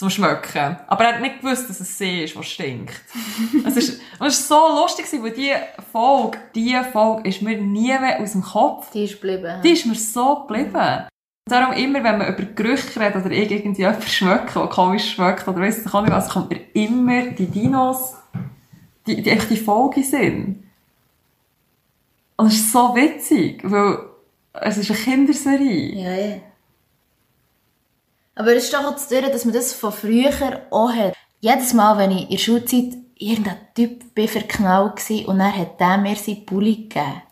Zum 0.00 0.08
Schmecken. 0.08 0.78
Aber 0.86 1.04
er 1.04 1.16
hat 1.16 1.20
nicht 1.20 1.42
gewusst, 1.42 1.68
dass 1.68 1.78
es 1.78 1.98
sie 1.98 2.24
ist, 2.24 2.34
was 2.34 2.46
stinkt. 2.46 2.94
es 3.66 3.76
ist, 3.76 4.00
es 4.14 4.18
war 4.18 4.30
so 4.30 4.80
lustig, 4.80 5.04
weil 5.22 5.30
diese 5.32 5.56
Folge, 5.92 6.38
diese 6.54 6.84
Folge 6.84 7.28
ist 7.28 7.42
mir 7.42 7.60
nie 7.60 7.88
mehr 7.88 8.18
aus 8.18 8.32
dem 8.32 8.40
Kopf. 8.40 8.90
Die 8.92 9.04
ist 9.04 9.20
geblieben. 9.20 9.60
Die 9.62 9.72
ist 9.72 9.84
mir 9.84 9.94
so 9.94 10.46
geblieben. 10.46 11.06
Darum 11.44 11.74
immer, 11.74 12.02
wenn 12.02 12.16
man 12.16 12.34
über 12.34 12.44
Gerüche 12.44 12.98
redet 12.98 13.26
oder 13.26 13.34
irgendwie 13.34 13.82
etwas 13.82 14.10
schmeckt, 14.10 14.56
was 14.56 14.70
komisch 14.70 15.16
schmeckt 15.16 15.46
oder 15.46 15.60
weiss 15.60 15.84
ich 15.84 15.92
auch 15.92 16.00
nicht 16.00 16.14
was, 16.14 16.30
kommt 16.30 16.48
mir 16.48 16.62
immer 16.72 17.32
die 17.32 17.48
Dinos, 17.48 18.14
die, 19.06 19.20
die 19.20 19.28
echt 19.28 19.50
die 19.50 19.58
Folge 19.58 20.02
sind. 20.02 20.64
Und 22.38 22.46
es 22.46 22.54
ist 22.54 22.72
so 22.72 22.96
witzig, 22.96 23.60
weil 23.64 23.98
es 24.54 24.78
ist 24.78 24.90
eine 24.90 24.98
Kinderserie. 24.98 25.94
Ja, 25.94 26.14
ja. 26.14 26.36
Aber 28.40 28.56
es 28.56 28.64
ist 28.64 28.72
doch 28.72 28.96
zu 28.96 29.20
dass 29.20 29.44
man 29.44 29.52
das 29.52 29.74
von 29.74 29.92
früher 29.92 30.30
auch 30.70 30.90
hat. 30.90 31.12
Jedes 31.40 31.74
Mal, 31.74 31.98
wenn 31.98 32.10
ich 32.10 32.22
in 32.22 32.30
der 32.30 32.38
Schulzeit 32.38 32.94
irgendein 33.18 33.58
Typ 33.74 34.14
bin 34.14 34.28
verknallt 34.28 35.10
war 35.10 35.28
und 35.28 35.38
dann 35.40 35.54
hat 35.54 35.78
der 35.78 35.98
mir 35.98 36.16
seinen 36.16 36.46
Pulli 36.46 36.74
gegeben. 36.88 37.22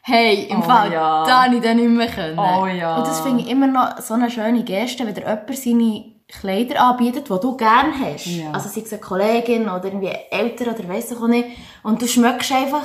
Hey, 0.00 0.46
im 0.48 0.60
Oh 0.60 0.62
Fall, 0.62 0.90
ja. 0.90 1.26
da 1.26 1.44
habe 1.44 1.56
ich 1.56 1.60
dann 1.62 1.76
nicht 1.76 1.90
mehr 1.90 2.08
können. 2.08 2.38
Oh 2.38 2.66
ja. 2.66 2.96
Und 2.96 3.06
das 3.06 3.20
finde 3.20 3.42
ich 3.42 3.50
immer 3.50 3.66
noch 3.66 4.00
so 4.00 4.14
eine 4.14 4.30
schöne 4.30 4.64
Geste, 4.64 5.06
wenn 5.06 5.12
dir 5.14 5.20
jemand 5.20 5.54
seine 5.54 6.04
Kleider 6.28 6.80
anbietet, 6.80 7.28
die 7.28 7.38
du 7.40 7.54
gerne 7.58 7.92
hast. 8.02 8.24
Ja. 8.24 8.52
Also 8.52 8.70
sei 8.70 8.80
es 8.80 8.92
eine 8.92 9.02
Kollegin 9.02 9.68
oder 9.68 9.84
irgendwie 9.84 10.16
älter 10.30 10.72
oder 10.72 10.88
weiss 10.88 11.10
ich 11.10 11.18
auch 11.18 11.28
nicht. 11.28 11.46
Und 11.82 12.00
du 12.00 12.08
schmeckst 12.08 12.52
einfach, 12.52 12.84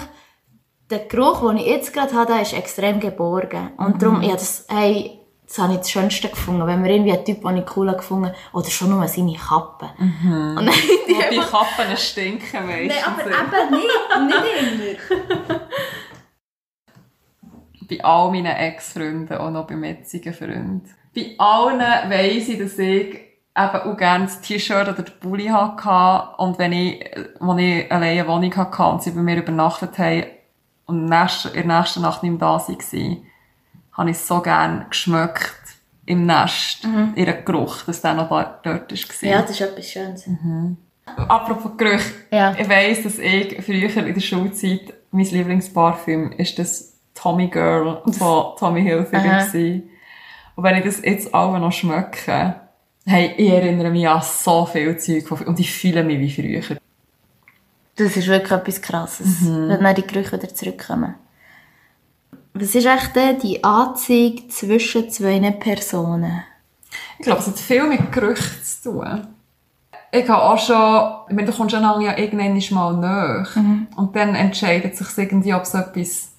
der 0.89 0.99
Geruch, 0.99 1.47
den 1.47 1.57
ich 1.57 1.67
jetzt 1.67 1.93
gerade 1.93 2.13
habe, 2.13 2.33
der 2.33 2.41
ist 2.41 2.51
extrem 2.51 2.99
geborgen. 2.99 3.71
Und 3.77 3.95
Mhm. 3.95 3.99
darum, 3.99 4.21
ja, 4.21 4.33
das, 4.33 4.65
hey, 4.67 5.16
das 5.47 5.59
habe 5.59 5.73
ich 5.73 5.79
das 5.79 5.91
Schönste 5.91 6.27
gefunden. 6.27 6.67
Wenn 6.67 6.83
wir 6.83 6.91
irgendwie 6.91 7.13
einen 7.13 7.23
Typ, 7.23 7.41
den 7.41 7.57
ich 7.57 7.77
cool 7.77 7.91
gefunden 7.93 8.31
oder 8.51 8.69
schon 8.69 8.89
nur 8.89 9.07
seine 9.07 9.33
Kappe. 9.33 9.89
Und 9.97 10.55
dann 10.57 10.65
die 10.65 11.13
Wo 11.13 11.29
die 11.31 11.39
einfach, 11.39 11.77
Kappen 11.77 11.97
stinken 11.97 12.67
meistens. 12.67 13.03
Nein, 13.05 13.13
aber 13.15 13.31
eben 13.31 13.71
nicht, 13.71 14.77
nicht 14.77 14.99
immer. 15.09 15.59
bei 17.89 18.03
all 18.03 18.31
meinen 18.31 18.47
Ex-Freunden, 18.47 19.37
auch 19.37 19.49
noch 19.49 19.67
beim 19.67 19.83
jetzigen 19.83 20.33
Freund. 20.33 20.83
Bei 21.15 21.35
allen 21.37 21.79
weiss 21.79 22.49
ich, 22.49 22.59
dass 22.59 22.77
ich 22.77 23.15
eben 23.15 23.27
auch 23.55 23.97
gerne 23.97 24.25
das 24.25 24.41
T-Shirt 24.41 24.87
oder 24.87 25.01
den 25.01 25.19
Pulli 25.19 25.47
hatte. 25.47 26.35
Und 26.37 26.59
wenn 26.59 26.73
ich, 26.73 27.09
als 27.39 27.59
ich 27.59 27.91
alleine 27.91 28.21
eine 28.21 28.27
Wohnung 28.27 28.55
hatte 28.55 28.83
und 28.83 29.01
sie 29.01 29.11
bei 29.11 29.21
mir 29.21 29.37
übernachtet 29.37 29.97
haben 29.97 30.25
und 30.85 31.03
in 31.05 31.09
der 31.09 31.79
nächsten 31.79 32.01
Nacht 32.01 32.23
nicht 32.23 32.31
mehr 32.31 32.39
da 32.39 32.57
waren, 32.57 33.27
habe 33.97 34.11
ich 34.11 34.17
so 34.19 34.39
gerne 34.41 34.85
geschmeckt 34.89 35.55
im 36.05 36.25
Nest, 36.25 36.87
ihren 37.15 37.43
Geruch, 37.45 37.81
dass 37.83 38.01
der 38.01 38.13
noch 38.13 38.29
da, 38.29 38.59
dort 38.63 38.91
war. 38.91 39.29
Ja, 39.29 39.41
das 39.41 39.51
ist 39.51 39.61
etwas 39.61 39.85
Schönes. 39.89 40.29
Apropos 41.05 41.71
Gerüche. 41.77 42.13
Ja. 42.31 42.53
Ich 42.57 42.69
weiss, 42.69 43.03
dass 43.03 43.17
ich 43.19 43.61
früher 43.63 44.05
in 44.05 44.13
der 44.13 44.21
Schulzeit, 44.21 44.93
mein 45.11 45.25
Lieblingsparfüm 45.25 46.31
ist 46.33 46.59
das 46.59 46.93
Tommy 47.15 47.47
Girl 47.47 48.01
von 48.17 48.55
Tommy 48.57 48.83
Hilfiger. 48.83 49.47
Und 50.55 50.63
wenn 50.63 50.75
ich 50.77 50.85
das 50.85 51.01
jetzt 51.03 51.33
alle 51.33 51.59
noch 51.59 51.71
schmecke, 51.71 52.55
hey, 53.05 53.33
ich 53.37 53.49
erinnere 53.49 53.89
mich 53.89 54.07
an 54.07 54.21
so 54.21 54.65
viel 54.65 54.97
Zeug 54.97 55.29
und 55.47 55.59
ich 55.59 55.71
fühle 55.73 56.03
mich 56.03 56.19
wie 56.19 56.61
früher. 56.61 56.77
Das 57.95 58.15
ist 58.15 58.27
wirklich 58.27 58.51
etwas 58.51 58.81
Krasses, 58.81 59.41
Mhm. 59.41 59.69
wenn 59.69 59.83
dann 59.83 59.95
die 59.95 60.05
Gerüche 60.05 60.33
wieder 60.33 60.53
zurückkommen. 60.53 61.15
Was 62.59 62.73
ist 62.73 62.85
echt 62.85 63.43
die 63.43 63.63
Anziehung 63.63 64.49
zwischen 64.49 65.09
zwei 65.09 65.51
Personen? 65.51 66.43
Ich 67.19 67.25
glaube, 67.25 67.41
es 67.41 67.47
hat 67.47 67.59
viel 67.59 67.83
mit 67.87 68.11
Gerüchen 68.11 68.63
zu 68.63 68.91
tun. 68.91 69.27
Ich 70.11 70.27
habe 70.27 70.41
auch 70.41 70.57
schon, 70.57 71.27
ich 71.29 71.35
meine, 71.35 71.51
du 71.51 71.55
kommst 71.55 71.75
einander 71.75 72.01
ja 72.01 72.17
irgendwann 72.17 72.59
mal 72.71 72.97
näher. 72.97 73.47
Und 73.95 74.15
dann 74.15 74.33
entscheidet 74.33 74.97
sich 74.97 75.07
irgendwie, 75.17 75.53
ob 75.53 75.63
es 75.63 75.73
etwas 75.73 76.29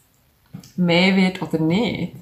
mehr 0.76 1.14
wird 1.14 1.40
oder 1.42 1.58
nicht. 1.58 2.14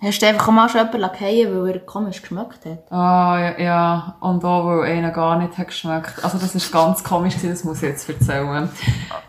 Hast 0.00 0.22
du 0.22 0.26
einfach 0.26 0.46
auch 0.46 0.52
mal 0.52 0.68
schon 0.68 0.86
jemanden 0.86 1.16
fallen 1.16 1.64
weil 1.64 1.74
er 1.74 1.80
komisch 1.80 2.20
geschmeckt 2.22 2.64
hat? 2.64 2.92
Ah, 2.92 3.36
ja, 3.40 3.60
ja. 3.60 4.16
Und 4.20 4.44
auch, 4.44 4.66
weil 4.66 4.92
einer 4.92 5.10
gar 5.10 5.36
nicht 5.38 5.58
hat 5.58 5.66
geschmeckt. 5.68 6.22
Also, 6.22 6.38
das 6.38 6.54
ist 6.54 6.70
ganz 6.70 7.02
komisch 7.02 7.34
gewesen, 7.34 7.50
das 7.50 7.64
muss 7.64 7.82
ich 7.82 7.88
jetzt 7.88 8.08
erzählen. 8.08 8.68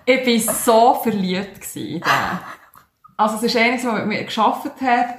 Ich 0.06 0.48
war 0.48 0.54
so 0.54 0.94
verliebt 1.02 1.60
gewesen 1.60 1.88
in 1.88 2.02
den. 2.02 2.40
Also, 3.20 3.36
es 3.36 3.44
ist 3.44 3.58
einer, 3.58 3.76
der 3.76 3.92
mit 3.92 4.08
mir 4.08 4.24
gearbeitet 4.24 4.82
hat. 4.82 5.16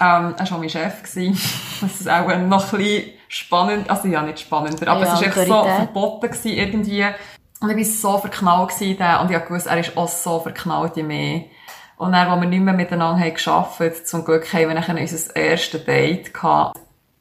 Ähm, 0.00 0.34
er 0.38 0.38
war 0.38 0.52
auch 0.52 0.58
mein 0.58 0.70
Chef. 0.70 1.02
gewesen. 1.02 1.38
Das 1.82 2.00
ist 2.00 2.08
auch 2.08 2.26
noch 2.26 2.72
ein 2.72 2.78
bisschen 2.78 3.12
spannend. 3.28 3.90
Also, 3.90 4.08
ja, 4.08 4.22
nicht 4.22 4.40
spannender. 4.40 4.88
Aber 4.88 5.04
Ja, 5.04 5.12
es 5.12 5.20
war 5.20 5.22
echt 5.22 5.48
so 5.48 5.64
verboten 5.64 6.28
gewesen, 6.28 6.48
irgendwie. 6.48 7.04
Und 7.60 7.70
ich 7.76 7.76
war 7.76 7.84
so 7.84 8.18
verknallt 8.18 8.70
gewesen. 8.70 9.04
Und 9.20 9.30
ich 9.30 9.50
wusste, 9.50 9.68
er 9.68 9.80
ist 9.80 9.94
auch 9.98 10.08
so 10.08 10.40
verknallt 10.40 10.96
in 10.96 11.08
mich. 11.08 11.50
Und 11.98 12.12
dann, 12.12 12.26
als 12.26 12.40
wir 12.40 12.48
nicht 12.48 12.62
mehr 12.62 12.72
miteinander 12.72 13.22
haben 13.22 13.34
gearbeitet, 13.34 14.08
zum 14.08 14.24
Glück 14.24 14.50
haben 14.54 14.68
wir 14.70 14.80
dann 14.80 14.96
unser 14.98 15.36
erstes 15.36 15.84
Date 15.84 16.32
gehabt. 16.32 16.78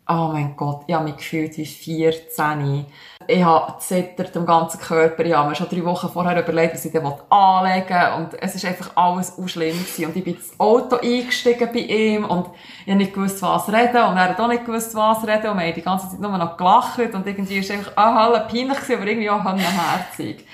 Oh 0.08 0.30
mein 0.32 0.56
Gott, 0.56 0.84
ich 0.88 0.96
habe 0.96 1.04
mich 1.04 1.18
gefühlt 1.18 1.58
wie 1.58 1.66
14. 1.66 2.86
Ich 3.28 3.44
habe 3.44 3.80
zittert 3.80 4.36
am 4.38 4.46
ganzen 4.46 4.80
Körper. 4.80 5.24
Ich 5.26 5.34
habe 5.34 5.50
mir 5.50 5.56
schon 5.56 5.70
drei 5.70 5.84
Wochen 5.84 6.10
vorher 6.10 6.42
überlegt, 6.42 6.74
was 6.74 6.86
ich 6.86 6.92
dann 6.92 7.06
anlegen 7.30 7.90
will. 7.90 8.18
Und 8.18 8.42
es 8.42 8.56
ist 8.56 8.66
einfach 8.66 8.92
alles 8.96 9.38
auch 9.38 9.48
schlimm 9.48 9.78
gewesen. 9.78 10.06
Und 10.06 10.16
ich 10.16 10.24
bin 10.24 10.36
ins 10.36 10.60
Auto 10.60 10.98
eingestiegen 10.98 11.70
bei 11.74 11.80
ihm 11.80 12.26
und 12.26 12.48
ich 12.86 12.92
habe 12.92 12.98
nicht 12.98 13.14
gewusst, 13.14 13.42
was 13.42 13.68
reden. 13.70 14.04
Und 14.04 14.18
er 14.18 14.30
hat 14.30 14.40
auch 14.40 14.48
nicht 14.48 14.66
gewusst, 14.66 14.94
was 14.96 15.26
reden. 15.28 15.50
Und 15.50 15.58
wir 15.58 15.66
haben 15.66 15.74
die 15.74 15.82
ganze 15.82 16.10
Zeit 16.10 16.20
nur 16.20 16.38
noch 16.38 16.58
gelacht. 16.58 17.00
Und 17.00 17.26
irgendwie 17.26 17.58
ist 17.58 17.70
es 17.70 17.78
einfach, 17.78 17.92
ah, 17.96 18.14
Halle 18.14 18.46
peinlich 18.48 18.80
gewesen, 18.80 18.96
aber 18.96 19.08
irgendwie 19.08 19.30
auch 19.30 19.44
herzig. 19.44 20.46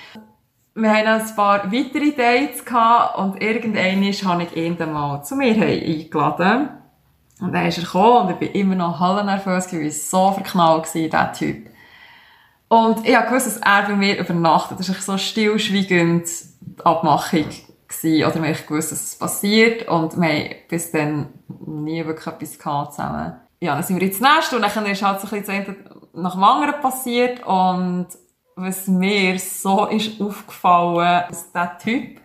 Wir 0.74 0.90
haben 0.90 1.06
ein 1.06 1.36
paar 1.36 1.70
weitere 1.70 2.12
Dates 2.12 2.64
gehabt 2.64 3.18
und 3.18 3.42
irgendwann 3.42 4.02
habe 4.02 4.42
ich 4.44 4.56
ihn 4.56 4.78
dann 4.78 4.94
mal 4.94 5.22
zu 5.22 5.36
mir 5.36 5.54
eingeladen. 5.54 6.70
Und 7.42 7.52
dann 7.52 7.66
ist 7.66 7.76
er 7.76 7.84
gekommen 7.84 8.26
und 8.26 8.30
ich 8.30 8.36
bin 8.38 8.52
immer 8.52 8.76
noch 8.76 9.00
hallennervös 9.00 9.66
gewesen, 9.66 9.86
ich 9.86 10.12
war 10.12 10.30
so 10.30 10.34
verknallt 10.34 10.84
gewesen, 10.84 11.10
dieser 11.10 11.32
Typ. 11.32 11.71
Und 12.72 13.06
ich 13.06 13.14
habe 13.14 13.28
gewusst, 13.28 13.46
dass 13.46 13.58
er 13.58 13.82
bei 13.82 13.94
mir 13.94 14.18
übernachtet. 14.18 14.78
Das 14.78 14.88
war 14.88 14.96
so 14.96 15.18
stillschweigend 15.18 16.26
Abmachung 16.82 17.44
gewesen. 17.86 18.24
Oder 18.24 18.34
haben 18.48 18.66
gewusst, 18.66 18.92
dass 18.92 19.04
es 19.04 19.18
passiert 19.18 19.88
und 19.88 20.18
wir 20.18 20.26
haben 20.26 20.54
bis 20.70 20.90
dann 20.90 21.34
nie 21.66 22.02
wirklich 22.06 22.26
etwas 22.26 22.58
gehabt 22.58 22.94
zusammen. 22.94 23.36
Ja, 23.60 23.74
dann 23.74 23.82
sind 23.82 24.00
wir 24.00 24.06
ins 24.08 24.20
Nest 24.20 24.54
und 24.54 24.62
dann 24.62 24.86
ist 24.86 25.02
halt 25.02 25.20
so 25.20 25.26
ein 25.26 25.40
bisschen 25.42 25.76
nach 26.14 26.32
dem 26.32 26.42
anderen 26.42 26.80
passiert 26.80 27.44
und 27.44 28.06
was 28.56 28.86
mir 28.86 29.38
so 29.38 29.84
ist 29.88 30.18
aufgefallen, 30.18 31.24
dass 31.28 31.52
dieser 31.52 31.76
Typ 31.76 32.22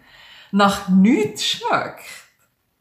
nach 0.53 0.87
nichts 0.87 1.43
schmeckt. 1.45 2.05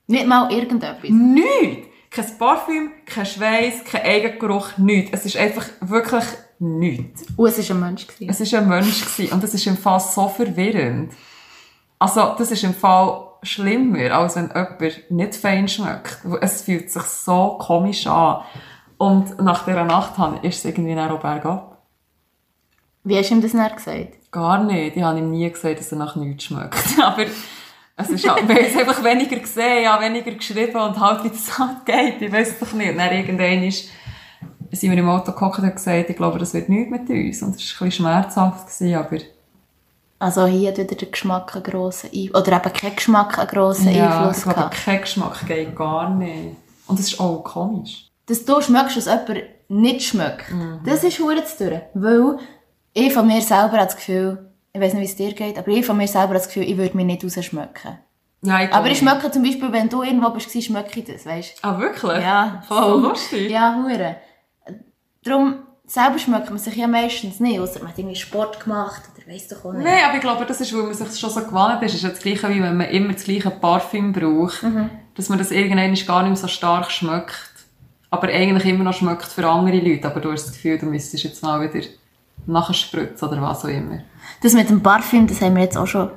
Nicht 0.06 0.28
mal 0.28 0.52
irgendetwas. 0.52 1.10
Nichts! 1.10 1.88
Kein 2.10 2.38
Parfüm, 2.38 2.92
kein 3.06 3.26
Schweiß, 3.26 3.82
kein 3.84 4.02
Eigengeruch, 4.02 4.78
nichts. 4.78 5.10
Es 5.12 5.26
ist 5.26 5.36
einfach 5.36 5.66
wirklich 5.80 6.24
nichts. 6.58 7.24
Und 7.36 7.48
es 7.48 7.68
war 7.68 7.76
ein 7.76 7.80
Mensch. 7.80 8.06
gewesen. 8.06 8.30
Es 8.30 8.52
war 8.52 8.60
ein 8.60 8.68
Mensch 8.68 9.04
gewesen, 9.04 9.32
und 9.32 9.42
das 9.42 9.54
ist 9.54 9.66
im 9.66 9.76
Fall 9.76 10.00
so 10.00 10.28
verwirrend. 10.28 11.12
Also, 11.98 12.34
das 12.36 12.50
ist 12.50 12.64
im 12.64 12.74
Fall 12.74 13.26
schlimmer, 13.42 14.10
als 14.10 14.36
wenn 14.36 14.48
jemand 14.48 15.10
nicht 15.10 15.34
fein 15.36 15.68
schmeckt. 15.68 16.18
Es 16.40 16.62
fühlt 16.62 16.90
sich 16.90 17.02
so 17.02 17.58
komisch 17.60 18.06
an. 18.06 18.42
Und 18.98 19.40
nach 19.42 19.64
dieser 19.64 19.84
Nacht 19.84 20.14
ist 20.42 20.58
es 20.58 20.64
irgendwie 20.64 20.94
dann 20.94 21.10
auch 21.10 21.20
bergab. 21.20 21.82
Wie 23.04 23.16
hast 23.16 23.30
du 23.30 23.34
ihm 23.34 23.42
das 23.42 23.52
dann 23.52 23.74
gesagt? 23.74 24.32
Gar 24.32 24.64
nicht. 24.64 24.96
Ich 24.96 25.02
habe 25.02 25.18
ihm 25.18 25.30
nie 25.30 25.48
gesagt, 25.50 25.78
dass 25.78 25.92
er 25.92 25.98
nach 25.98 26.16
nichts 26.16 26.44
schmeckt. 26.44 26.76
Aber 27.02 27.24
es 27.96 28.10
ist 28.10 28.28
halt, 28.28 28.42
haben 28.42 28.56
es 28.56 28.76
einfach 28.76 29.02
weniger 29.04 29.36
gesehen, 29.36 29.84
ja, 29.84 30.00
weniger 30.00 30.32
geschrieben 30.32 30.76
und 30.76 30.98
halt, 30.98 31.24
wie 31.24 31.28
das 31.28 31.58
halt 31.58 31.86
geht. 31.86 32.20
Ich 32.20 32.32
weiß 32.32 32.50
es 32.50 32.58
doch 32.58 32.72
nicht. 32.72 32.90
Und 32.90 32.98
dann 32.98 33.14
irgendwann 33.14 33.62
ist, 33.62 33.90
sind 34.72 34.90
wir 34.90 34.98
im 34.98 35.08
Auto 35.08 35.32
gehockt 35.32 35.58
und 35.60 35.74
gesagt, 35.74 36.10
ich 36.10 36.16
glaube, 36.16 36.38
das 36.38 36.54
wird 36.54 36.68
nichts 36.68 36.90
mit 36.90 37.08
uns. 37.08 37.42
Und 37.42 37.56
es 37.56 37.62
war 37.80 37.86
ein 37.86 37.88
bisschen 37.88 37.90
schmerzhaft, 37.92 38.66
gewesen, 38.66 38.94
aber 38.96 39.16
Also 40.18 40.46
hier 40.46 40.70
hat 40.70 40.78
wieder 40.78 40.94
der 40.94 41.08
Geschmack 41.08 41.54
einen 41.54 41.64
grossen 41.64 42.10
Einfluss. 42.12 42.42
Oder 42.42 42.56
eben 42.56 42.72
kein 42.72 42.96
Geschmack 42.96 43.38
einen 43.38 43.48
grossen 43.48 43.90
Ja, 43.94 44.18
Einfluss 44.18 44.38
ich 44.38 44.42
glaube, 44.44 44.58
gehabt. 44.60 44.84
kein 44.84 45.00
Geschmack 45.00 45.46
geht 45.46 45.76
gar 45.76 46.10
nicht. 46.10 46.56
Und 46.86 46.98
das 46.98 47.06
ist 47.08 47.20
auch 47.20 47.42
komisch. 47.42 48.08
Dass 48.26 48.44
du 48.44 48.60
schmeckst, 48.60 48.96
was 48.96 49.06
jemand 49.06 49.44
nicht 49.68 50.02
schmeckt, 50.02 50.50
Mhm. 50.52 50.80
das 50.84 51.04
ist 51.04 51.18
hure 51.20 51.44
zu 51.44 51.68
tun. 51.68 51.80
Weil 51.94 52.38
ich 52.94 53.12
von 53.12 53.26
mir 53.26 53.40
selber 53.42 53.72
habe 53.76 53.84
das 53.86 53.96
Gefühl, 53.96 54.50
ich 54.72 54.80
weiß 54.80 54.94
nicht, 54.94 55.02
wie 55.02 55.06
es 55.06 55.16
dir 55.16 55.32
geht, 55.32 55.58
aber 55.58 55.68
ich 55.68 55.84
von 55.86 55.96
mir 55.96 56.06
selber 56.08 56.28
habe 56.28 56.34
das 56.34 56.46
Gefühl, 56.48 56.64
ich 56.64 56.76
würde 56.76 56.96
mich 56.96 57.06
nicht 57.06 57.24
rausschmecken. 57.24 57.98
Ja, 58.42 58.62
ich 58.62 58.72
Aber 58.72 58.88
ich 58.90 58.98
schmecke 58.98 59.30
zum 59.30 59.42
Beispiel, 59.42 59.72
wenn 59.72 59.88
du 59.88 60.02
irgendwo 60.02 60.30
bist, 60.30 60.50
schmecke 60.62 61.00
ich 61.00 61.06
das, 61.06 61.26
weißt 61.26 61.58
Ah, 61.62 61.78
wirklich? 61.78 62.20
Ja, 62.22 62.62
So 62.68 62.74
voll. 62.74 63.02
lustig. 63.02 63.50
Ja, 63.50 63.74
hure. 63.82 64.16
Darum, 65.26 65.56
selber 65.86 66.18
schmeckt 66.18 66.50
man 66.50 66.58
sich 66.58 66.76
ja 66.76 66.86
meistens 66.86 67.40
nicht, 67.40 67.58
außer 67.58 67.80
man 67.80 67.88
hat 67.88 67.98
irgendwie 67.98 68.16
Sport 68.16 68.60
gemacht 68.60 69.02
oder 69.14 69.32
weiss 69.32 69.48
doch 69.48 69.64
auch 69.64 69.72
nicht. 69.72 69.84
Nein, 69.84 70.04
aber 70.04 70.14
ich 70.14 70.20
glaube, 70.20 70.46
das 70.46 70.60
ist, 70.60 70.74
weil 70.74 70.84
man 70.84 70.94
sich 70.94 71.18
schon 71.18 71.30
so 71.30 71.40
gewohnt 71.40 71.82
ist. 71.82 71.90
Es 71.90 71.96
ist 71.96 72.02
ja 72.02 72.10
das 72.10 72.20
Gleiche, 72.20 72.48
wie 72.50 72.62
wenn 72.62 72.76
man 72.76 72.88
immer 72.88 73.12
das 73.12 73.24
gleiche 73.24 73.50
Parfüm 73.50 74.12
braucht. 74.12 74.62
Mhm. 74.62 74.90
Dass 75.14 75.28
man 75.28 75.38
das 75.38 75.50
irgendwann 75.50 75.94
gar 76.06 76.22
nicht 76.22 76.30
mehr 76.30 76.36
so 76.36 76.48
stark 76.48 76.90
schmeckt. 76.90 77.52
Aber 78.10 78.28
eigentlich 78.28 78.66
immer 78.66 78.84
noch 78.84 78.94
schmeckt 78.94 79.26
für 79.26 79.48
andere 79.48 79.78
Leute. 79.78 80.06
Aber 80.06 80.20
du 80.20 80.30
hast 80.30 80.46
das 80.46 80.52
Gefühl, 80.52 80.78
du 80.78 80.86
müsstest 80.86 81.24
jetzt 81.24 81.42
mal 81.42 81.60
wieder 81.60 81.84
nachspritzen 82.46 83.28
oder 83.28 83.42
was 83.42 83.64
auch 83.64 83.68
immer. 83.68 84.00
Das 84.42 84.52
mit 84.52 84.68
dem 84.68 84.82
Parfüm, 84.82 85.26
das 85.26 85.40
haben 85.40 85.56
wir 85.56 85.62
jetzt 85.62 85.76
auch 85.76 85.86
schon 85.86 86.10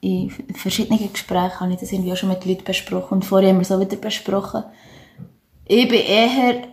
in 0.00 0.30
verschiedenen 0.54 1.12
Gesprächen, 1.12 1.60
habe 1.60 1.72
ich 1.72 1.80
das 1.80 1.92
irgendwie 1.92 2.12
auch 2.12 2.16
schon 2.16 2.28
mit 2.28 2.44
Leuten 2.44 2.64
besprochen 2.64 3.14
und 3.14 3.24
vorher 3.24 3.50
haben 3.50 3.56
wir 3.56 3.62
es 3.62 3.72
auch 3.72 3.80
wieder 3.80 3.96
besprochen. 3.96 4.64
Ich 5.64 5.88
bin 5.88 6.00
eher 6.00 6.64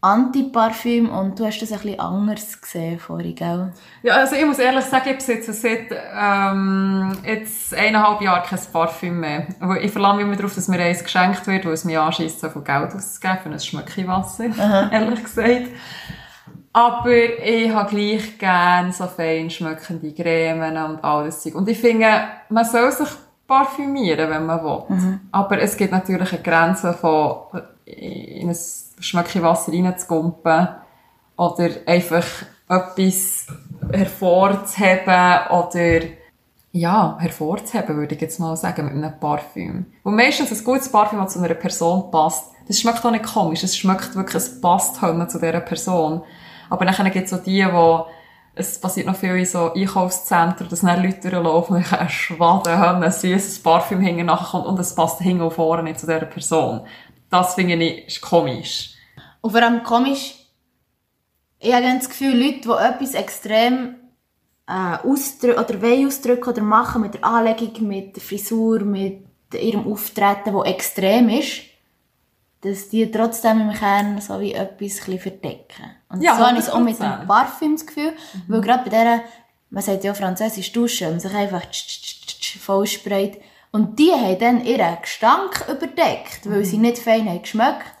Anti-Parfüm 0.00 1.10
und 1.10 1.40
du 1.40 1.44
hast 1.44 1.60
das 1.60 1.72
ein 1.72 1.80
bisschen 1.80 1.98
anders 1.98 2.60
gesehen 2.60 3.00
vorhin, 3.00 3.34
gell? 3.34 3.72
Ja, 4.04 4.14
also 4.14 4.36
ich 4.36 4.46
muss 4.46 4.60
ehrlich 4.60 4.84
sagen, 4.84 5.10
ich 5.10 5.16
besitze 5.16 5.52
seit 5.52 5.88
ähm, 5.90 7.18
jetzt 7.24 7.74
eineinhalb 7.74 8.20
Jahren 8.20 8.44
kein 8.44 8.60
Parfüm 8.72 9.18
mehr. 9.18 9.48
Ich 9.80 9.90
verlange 9.90 10.22
immer 10.22 10.36
darauf, 10.36 10.54
dass 10.54 10.68
mir 10.68 10.78
eins 10.78 11.02
geschenkt 11.02 11.44
wird, 11.48 11.66
weil 11.66 11.72
es 11.72 11.84
mir 11.84 12.00
anschießt, 12.00 12.38
so 12.38 12.48
viel 12.48 12.62
Geld 12.62 12.94
auszugeben 12.94 13.38
für 13.42 13.50
ein 13.50 13.58
Schmöckiwasser, 13.58 14.44
ehrlich 14.92 15.24
gesagt. 15.24 15.66
Aber 16.72 17.10
ich 17.10 17.72
habe 17.72 17.90
gleich 17.90 18.38
gerne 18.38 18.92
so 18.92 19.06
fein 19.06 19.50
schmeckende 19.50 20.12
Cremen 20.12 20.76
und 20.76 21.02
alles. 21.02 21.42
Zeug. 21.42 21.56
Und 21.56 21.68
ich 21.68 21.78
finde, 21.78 22.06
man 22.50 22.64
soll 22.64 22.92
sich 22.92 23.08
parfümieren, 23.48 24.30
wenn 24.30 24.46
man 24.46 24.62
will. 24.62 25.18
Aber 25.32 25.60
es 25.60 25.76
gibt 25.76 25.90
natürlich 25.90 26.32
eine 26.32 26.42
Grenze 26.42 26.92
von 26.92 27.62
in 27.84 28.50
ein 28.50 28.56
Schmöckiwasser 29.00 29.72
reinzugumpen 29.72 30.68
oder 31.36 31.70
einfach 31.86 32.26
etwas 32.68 33.46
hervorzuheben 33.92 35.46
oder 35.50 36.00
ja, 36.72 37.16
hervorzuheben, 37.18 37.96
würde 37.96 38.14
ich 38.14 38.20
jetzt 38.20 38.40
mal 38.40 38.56
sagen, 38.56 38.84
mit 38.84 38.94
einem 38.94 39.18
Parfüm. 39.18 39.86
Und 40.02 40.16
meistens 40.16 40.52
ein 40.52 40.64
gutes 40.64 40.90
Parfüm, 40.90 41.18
das 41.18 41.32
zu 41.32 41.40
einer 41.40 41.54
Person 41.54 42.10
passt, 42.10 42.52
das 42.66 42.80
schmeckt 42.80 43.04
auch 43.04 43.10
nicht 43.10 43.24
komisch, 43.24 43.64
es 43.64 43.76
schmeckt 43.76 44.14
wirklich, 44.14 44.36
es 44.36 44.60
passt 44.60 45.00
halt 45.00 45.30
zu 45.30 45.38
dieser 45.38 45.60
Person. 45.60 46.22
Aber 46.68 46.84
dann 46.84 47.10
gibt 47.10 47.26
es 47.26 47.32
auch 47.32 47.42
die, 47.42 47.64
die 47.64 48.02
es 48.58 48.80
passiert 48.80 49.06
noch 49.06 49.16
viel 49.16 49.36
in 49.36 49.44
so 49.44 49.72
Einkaufszentren, 49.72 50.68
dass 50.68 50.80
dann 50.80 51.02
Leute 51.02 51.30
durchlaufen 51.30 51.76
und 51.76 51.92
einen 51.92 52.08
Schwaden 52.08 52.76
haben, 52.76 53.02
ein 53.02 53.12
süßes 53.12 53.62
Parfüm 53.62 54.00
hinten 54.00 54.26
nachkommt 54.26 54.66
und 54.66 54.78
es 54.80 54.94
passt 54.94 55.20
hinten 55.20 55.42
und 55.42 55.52
vorne 55.52 55.84
nicht 55.84 56.00
zu 56.00 56.06
dieser 56.06 56.26
Person. 56.26 56.80
Das 57.30 57.54
finde 57.54 57.84
ich 57.84 58.20
komisch. 58.20 58.94
Und 59.40 59.50
vor 59.52 59.62
allem 59.62 59.82
komisch, 59.82 60.34
ich 61.58 61.72
habe 61.72 61.84
das 61.84 62.08
Gefühl, 62.08 62.36
Leute, 62.36 62.60
die 62.60 62.68
etwas 62.68 63.14
extrem 63.14 63.96
äh, 64.66 64.96
ausdrücken 65.06 65.58
oder 65.58 65.82
wollen 65.82 66.06
ausdrücken 66.06 66.50
oder 66.50 66.62
machen 66.62 67.02
mit 67.02 67.14
der 67.14 67.24
Anlegung, 67.24 67.88
mit 67.88 68.16
der 68.16 68.22
Frisur, 68.22 68.80
mit 68.80 69.24
ihrem 69.54 69.90
Auftreten, 69.90 70.52
das 70.52 70.66
extrem 70.66 71.28
ist, 71.30 71.62
dass 72.60 72.88
die 72.88 73.10
trotzdem 73.10 73.70
im 73.70 73.72
Kern 73.72 74.20
so 74.20 74.40
wie 74.40 74.52
etwas 74.52 74.98
verdecken. 75.00 75.96
Und 76.08 76.22
Ja, 76.22 76.36
so 76.36 76.46
habe 76.46 76.58
ich 76.58 76.64
es 76.64 76.70
auch 76.70 76.80
mit 76.80 76.96
100%. 76.96 77.18
dem 77.20 77.26
Parfüm 77.26 77.76
das 77.76 77.86
Gefühl, 77.86 78.12
weil 78.48 78.60
gerade 78.60 78.84
bei 78.84 78.90
dieser, 78.90 79.20
man 79.70 79.82
sagt 79.82 80.04
ja 80.04 80.12
französisch 80.14 80.72
duschen, 80.72 81.10
man 81.10 81.20
sich 81.20 81.32
einfach 81.32 81.64
tsch, 81.66 81.86
tsch, 81.86 82.20
tsch, 82.26 82.40
tsch, 82.40 82.58
vollsprayt. 82.58 83.40
Und 83.70 83.98
die 83.98 84.10
haben 84.12 84.38
dann 84.38 84.64
ihren 84.64 85.00
Gestank 85.00 85.64
überdeckt, 85.68 86.50
weil 86.50 86.64
sie 86.64 86.78
nicht 86.78 86.98
fein 86.98 87.28
haben 87.28 87.42
geschmeckt. 87.42 87.94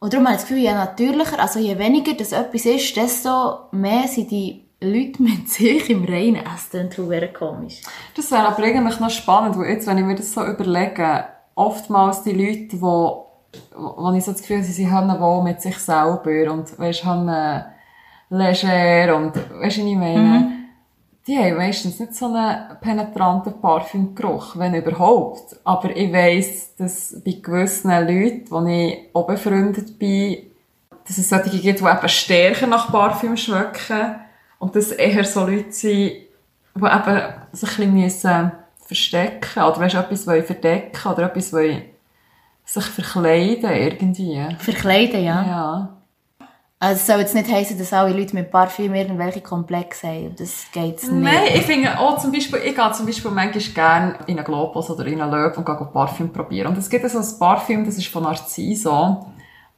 Und 0.00 0.12
darum 0.12 0.26
habe 0.26 0.36
ich 0.36 0.42
das 0.42 0.48
Gefühl, 0.48 0.62
je 0.62 0.72
natürlicher, 0.72 1.40
also 1.40 1.58
je 1.58 1.78
weniger 1.78 2.14
das 2.14 2.32
etwas 2.32 2.64
ist, 2.64 2.96
desto 2.96 3.68
mehr 3.72 4.06
sind 4.06 4.30
die 4.30 4.64
Leute 4.80 5.22
mit 5.22 5.48
sich 5.48 5.90
im 5.90 6.04
Reinen. 6.04 6.44
Es 6.54 6.70
klingt 6.70 6.94
verdammt 6.94 7.34
komisch. 7.34 7.82
Das 8.14 8.30
wäre 8.30 8.46
aber 8.46 8.62
eigentlich 8.62 9.00
noch 9.00 9.10
spannend, 9.10 9.58
weil 9.58 9.70
jetzt, 9.70 9.86
wenn 9.86 9.98
ich 9.98 10.04
mir 10.04 10.14
das 10.14 10.32
so 10.32 10.44
überlege, 10.44 11.24
oftmals 11.54 12.22
die 12.22 12.32
Leute, 12.32 12.68
die, 12.68 12.80
wo 12.80 13.28
wo 13.74 14.12
ich 14.12 14.24
so 14.24 14.32
das 14.32 14.42
Gefühl 14.42 14.58
habe, 14.58 14.66
sie 14.66 14.90
haben 14.90 15.20
wohl 15.20 15.42
mit 15.42 15.60
sich 15.62 15.78
selber 15.78 16.52
und, 16.52 16.78
weisst, 16.78 17.04
haben 17.04 17.28
leger 18.30 19.16
und, 19.16 19.34
weisst 19.60 19.78
du, 19.78 19.86
ich 19.86 19.96
meine? 19.96 20.57
Die 21.28 21.36
haben 21.36 21.58
meistens 21.58 22.00
nicht 22.00 22.14
so 22.14 22.24
einen 22.24 22.78
penetranten 22.80 23.60
Parfümgeruch, 23.60 24.56
wenn 24.56 24.74
überhaupt. 24.74 25.56
Aber 25.62 25.94
ich 25.94 26.10
weiss, 26.10 26.74
dass 26.76 27.20
bei 27.22 27.32
gewissen 27.32 27.90
Leuten, 27.90 28.46
wo 28.48 28.66
ich 28.66 29.10
auch 29.12 29.26
befreundet 29.26 29.98
bin, 29.98 30.38
dass 31.06 31.18
es 31.18 31.28
solche 31.28 31.50
gibt, 31.58 31.80
die 31.80 31.84
eben 31.84 32.08
stärker 32.08 32.66
nach 32.66 32.90
Parfüm 32.90 33.36
schmecken 33.36 34.16
und 34.58 34.74
dass 34.74 34.90
eher 34.90 35.22
so 35.24 35.40
Leute 35.40 35.70
sind, 35.70 35.90
die 35.90 36.86
eben 36.86 37.22
sich 37.52 37.78
ein 37.78 37.92
bisschen 37.92 37.94
müssen 37.94 38.52
verstecken 38.86 39.62
oder 39.62 39.80
weißt, 39.80 39.96
etwas 39.96 40.26
wollen 40.26 40.44
verdecken 40.44 41.12
oder 41.12 41.24
etwas 41.24 41.52
wollen 41.52 41.82
sich 42.64 42.84
verkleiden 42.84 43.70
irgendwie. 43.70 44.46
Verkleiden, 44.58 45.22
ja. 45.22 45.46
Ja. 45.46 45.97
Also 46.80 47.00
es 47.00 47.06
soll 47.08 47.18
jetzt 47.18 47.34
nicht 47.34 47.50
heissen, 47.50 47.76
dass 47.76 47.92
alle 47.92 48.16
Leute 48.16 48.36
mit 48.36 48.52
Parfüm 48.52 48.94
irgendwelche 48.94 49.40
Komplexe 49.40 50.06
haben. 50.06 50.36
Das 50.38 50.66
geht 50.72 51.02
nicht. 51.02 51.10
Nein, 51.10 51.48
ich 51.52 51.62
finde 51.62 51.98
auch 51.98 52.18
zum 52.18 52.30
Beispiel, 52.30 52.60
ich 52.64 52.76
gehe 52.76 52.92
zum 52.92 53.04
Beispiel 53.04 53.30
manchmal 53.32 53.74
gerne 53.74 54.18
in 54.28 54.36
einen 54.36 54.44
Globus 54.44 54.88
oder 54.88 55.04
in 55.06 55.20
einen 55.20 55.32
Löw 55.32 55.56
und 55.56 55.66
gehe 55.66 55.88
Parfüm 55.92 56.32
probieren. 56.32 56.68
Und 56.68 56.78
es 56.78 56.88
gibt 56.88 57.08
so 57.10 57.18
ein 57.18 57.38
Parfüm, 57.40 57.84
das 57.84 57.98
ist 57.98 58.06
von 58.06 58.22
Narciso. 58.22 59.26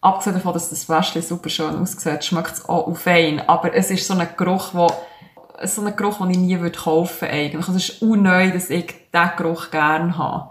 Abgesehen 0.03 0.37
davon, 0.37 0.53
dass 0.53 0.69
das 0.69 0.85
Fläschchen 0.85 1.23
super 1.23 1.49
schön 1.49 1.77
aussieht, 1.77 2.23
schmeckt 2.23 2.53
es 2.53 2.69
auch 2.69 2.95
fein. 2.95 3.41
Aber 3.49 3.75
es 3.75 3.91
ist 3.91 4.07
so 4.07 4.13
ein 4.13 4.29
Geruch, 4.37 4.75
wo, 4.75 4.87
so 5.65 5.83
ein 5.83 5.97
Geruch, 5.97 6.19
den 6.19 6.31
ich 6.31 6.39
nie 6.39 6.61
würde 6.61 6.79
kaufen 6.79 7.29
eigentlich. 7.29 7.67
Also 7.67 7.79
es 7.79 7.89
ist 7.89 8.03
unneu, 8.03 8.51
dass 8.51 8.69
ich 8.69 8.95
diesen 9.11 9.31
Geruch 9.39 9.71
gerne 9.71 10.19
habe. 10.19 10.50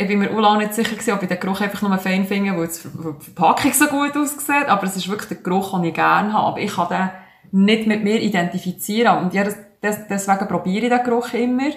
Ich 0.00 0.08
bin 0.08 0.18
mir 0.18 0.30
auch 0.30 0.40
lange 0.40 0.60
nicht 0.60 0.72
sicher 0.72 0.92
gewesen, 0.92 1.12
ob 1.12 1.22
ich 1.22 1.28
den 1.28 1.38
Geruch 1.38 1.60
einfach 1.60 1.82
nur 1.82 1.98
fein 1.98 2.24
finde, 2.24 2.56
weil 2.56 2.68
die 2.68 3.22
Verpackung 3.22 3.70
so 3.70 3.86
gut 3.86 4.16
aussieht. 4.16 4.66
Aber 4.66 4.84
es 4.84 4.96
ist 4.96 5.10
wirklich 5.10 5.28
der 5.28 5.36
Geruch, 5.36 5.72
den 5.74 5.84
ich 5.84 5.92
gerne 5.92 6.32
habe. 6.32 6.46
Aber 6.46 6.58
ich 6.58 6.74
kann 6.74 6.88
den 6.88 7.10
nicht 7.66 7.86
mit 7.86 8.02
mir 8.02 8.18
identifizieren. 8.18 9.18
Und 9.18 9.34
ja, 9.34 9.44
das, 9.44 9.58
deswegen 10.08 10.48
probiere 10.48 10.86
ich 10.86 10.90
den 10.90 11.04
Geruch 11.04 11.34
immer. 11.34 11.68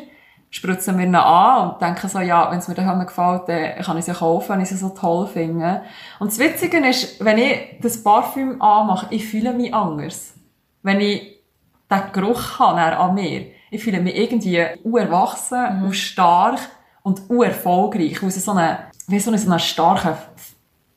Spritze 0.50 0.94
mir 0.94 1.04
ihn 1.04 1.16
an 1.16 1.72
und 1.72 1.82
denke 1.82 2.08
so, 2.08 2.22
ja, 2.22 2.50
wenn 2.50 2.60
es 2.60 2.70
mir 2.70 2.76
daheim 2.76 3.06
gefällt, 3.06 3.50
dann 3.50 3.84
kann 3.84 3.98
ich 3.98 4.06
sie 4.06 4.14
kaufen, 4.14 4.54
wenn 4.54 4.62
ich 4.62 4.70
sie 4.70 4.78
so 4.78 4.88
toll 4.88 5.28
finde. 5.28 5.82
Und 6.20 6.32
das 6.32 6.40
Witzige 6.40 6.78
ist, 6.78 7.22
wenn 7.26 7.38
ich 7.38 7.78
das 7.82 8.06
Parfüm 8.06 8.62
anmache, 8.62 9.08
ich 9.10 9.28
fühle 9.28 9.52
mich 9.52 9.74
anders. 9.74 10.36
Wenn 10.82 11.02
ich 11.02 11.44
den 11.92 12.02
Geruch 12.14 12.58
habe 12.58 12.80
dann 12.80 12.94
an 12.94 13.16
mir. 13.16 13.48
Ich 13.70 13.84
fühle 13.84 14.00
mich 14.00 14.16
irgendwie 14.16 14.66
urwachsen 14.86 15.84
und 15.84 15.94
stark 15.94 16.60
und 17.04 17.22
urerfolgreich. 17.30 18.22
Weil 18.22 18.30
es 18.30 18.44
so 18.44 18.52
eine, 18.52 18.80
wie 19.08 19.20
so 19.20 19.30
eine, 19.30 19.38
so 19.38 19.50
eine 19.50 19.60
starke, 19.60 20.18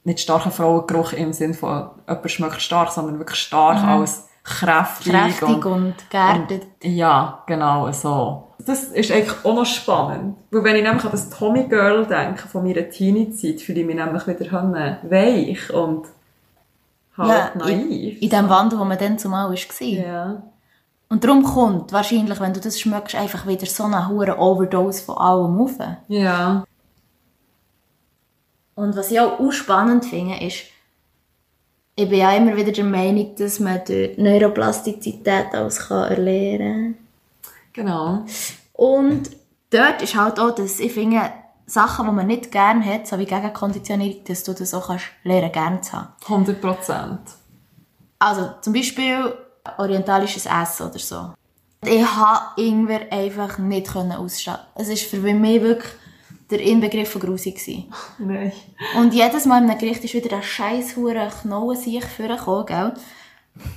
nicht 0.04 0.20
starke 0.20 0.50
Frauengeruch 0.50 1.12
im 1.12 1.32
Sinn 1.32 1.54
von, 1.54 1.90
jemand 2.08 2.30
schmeckt 2.30 2.62
stark, 2.62 2.90
sondern 2.90 3.18
wirklich 3.18 3.40
stark 3.40 3.82
als 3.84 4.28
kräftig. 4.42 5.12
Kräftig 5.12 5.64
und, 5.66 5.94
geerdet. 6.08 6.66
und 6.82 6.90
ja, 6.90 7.42
genau, 7.46 7.90
so. 7.92 8.44
Das 8.58 8.84
ist 8.84 9.12
eigentlich 9.12 9.44
auch 9.44 9.54
noch 9.54 9.66
spannend. 9.66 10.36
Weil 10.50 10.64
wenn 10.64 10.76
ich 10.76 10.82
nämlich 10.82 11.04
an 11.04 11.10
das 11.10 11.28
Tommy 11.30 11.64
Girl 11.64 12.06
denke, 12.06 12.48
von 12.48 12.64
meiner 12.64 12.88
Teenie-Zeit, 12.88 13.60
fühle 13.60 13.80
ich 13.80 13.86
mich 13.86 13.96
nämlich 13.96 14.26
wieder 14.26 14.98
weich 15.02 15.72
und 15.72 16.06
halt 17.16 17.54
in, 17.54 17.60
naiv. 17.60 18.22
in 18.22 18.30
dem 18.30 18.48
Wandel, 18.48 18.78
wo 18.78 18.84
man 18.84 18.98
dann 18.98 19.18
zumal 19.18 19.50
war. 19.50 19.82
Ja. 19.82 20.42
Und 21.08 21.22
darum 21.22 21.44
kommt 21.44 21.92
wahrscheinlich, 21.92 22.40
wenn 22.40 22.52
du 22.52 22.60
das 22.60 22.80
schmeckst, 22.80 23.14
einfach 23.14 23.46
wieder 23.46 23.66
so 23.66 23.84
eine 23.84 24.08
hohe 24.08 24.36
Overdose 24.38 25.02
von 25.02 25.18
allem 25.18 25.60
rauf. 25.60 25.78
Ja. 26.08 26.64
Und 28.74 28.96
was 28.96 29.10
ich 29.10 29.20
auch, 29.20 29.38
auch 29.38 29.52
spannend 29.52 30.04
finde, 30.04 30.44
ist, 30.44 30.64
ich 31.94 32.08
bin 32.08 32.18
ja 32.18 32.32
immer 32.32 32.56
wieder 32.56 32.72
der 32.72 32.84
Meinung, 32.84 33.34
dass 33.36 33.58
man 33.60 33.80
durch 33.86 34.18
Neuroplastizität 34.18 35.46
alles 35.52 35.88
kann 35.88 36.10
erlernen 36.10 36.98
Genau. 37.72 38.16
kann. 38.16 38.26
Und 38.74 39.30
dort 39.70 40.02
ist 40.02 40.14
halt 40.14 40.38
auch, 40.38 40.54
dass 40.54 40.80
ich 40.80 40.92
finde, 40.92 41.22
Sachen, 41.66 42.06
die 42.06 42.12
man 42.12 42.26
nicht 42.26 42.52
gerne 42.52 42.84
hat, 42.84 43.06
so 43.06 43.18
wie 43.18 43.24
Gegenkonditionierung, 43.24 44.24
dass 44.24 44.44
du 44.44 44.52
das 44.52 44.74
auch 44.74 44.88
kannst 44.88 45.06
lernen, 45.24 45.52
gerne 45.52 45.80
zu 45.80 45.92
haben. 45.92 46.08
100 46.22 46.60
Prozent. 46.60 47.20
Also 48.18 48.50
zum 48.60 48.72
Beispiel 48.72 49.34
orientalisches 49.78 50.46
Essen 50.46 50.88
oder 50.88 50.98
so. 50.98 51.30
Ich 51.84 52.04
konnte 52.04 52.40
Ingwer 52.56 53.12
einfach 53.12 53.58
nicht 53.58 53.94
ausstehen. 53.94 54.58
Es 54.74 54.88
war 54.88 54.96
für 54.96 55.18
mich 55.18 55.62
wirklich 55.62 55.92
der 56.50 56.60
Inbegriff 56.60 57.10
von 57.10 57.20
grusig. 57.20 57.56
gewesen. 57.56 57.92
Nein. 58.18 58.52
Und 58.98 59.14
jedes 59.14 59.46
Mal 59.46 59.62
in 59.62 59.70
einem 59.70 59.78
Gericht 59.78 60.04
ist 60.04 60.14
wieder 60.14 60.36
ein 60.36 60.42
scheiß 60.42 60.96
hure 60.96 61.30
Knochen 61.42 61.76
sich 61.76 62.04
vorgekommen, 62.04 62.66
gell? 62.66 62.92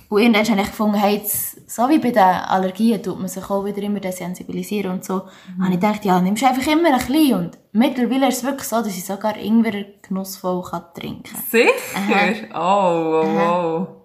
Und 0.10 0.22
irgendwann 0.22 0.50
habe 0.50 0.62
ich 0.62 0.68
gefunden, 0.68 0.98
hey, 0.98 1.16
jetzt, 1.16 1.72
so 1.72 1.88
wie 1.88 2.00
bei 2.00 2.12
den 2.12 2.22
Allergien 2.22 3.02
tut 3.02 3.18
man 3.18 3.30
sich 3.30 3.50
auch 3.50 3.64
wieder 3.64 3.82
immer 3.82 4.02
desensibilisieren 4.02 4.92
und 4.92 5.06
so. 5.06 5.22
Mhm. 5.58 5.64
habe 5.64 5.74
ich 5.74 5.80
gedacht, 5.80 6.06
ja, 6.06 6.20
nimmst 6.20 6.44
einfach 6.44 6.68
immer 6.68 6.90
ein 6.90 6.98
bisschen. 6.98 7.34
Und 7.34 7.58
mittlerweile 7.72 8.28
ist 8.28 8.40
es 8.40 8.44
wirklich 8.44 8.68
so, 8.68 8.78
dass 8.78 8.88
ich 8.88 9.06
sogar 9.06 9.38
Ingwer 9.38 9.86
genussvoll 10.02 10.64
kann 10.64 10.84
trinken 10.94 11.32
kann. 11.32 11.44
Sicher? 11.50 11.72
Aha. 11.96 13.22
Oh, 13.24 13.24
oh, 13.24 13.40
oh. 13.40 13.99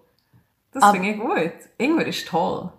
Das 0.74 0.90
finde 0.90 1.10
ich 1.10 1.18
gut. 1.18 1.52
Ingwer 1.78 2.06
ist 2.06 2.28
toll. 2.28 2.70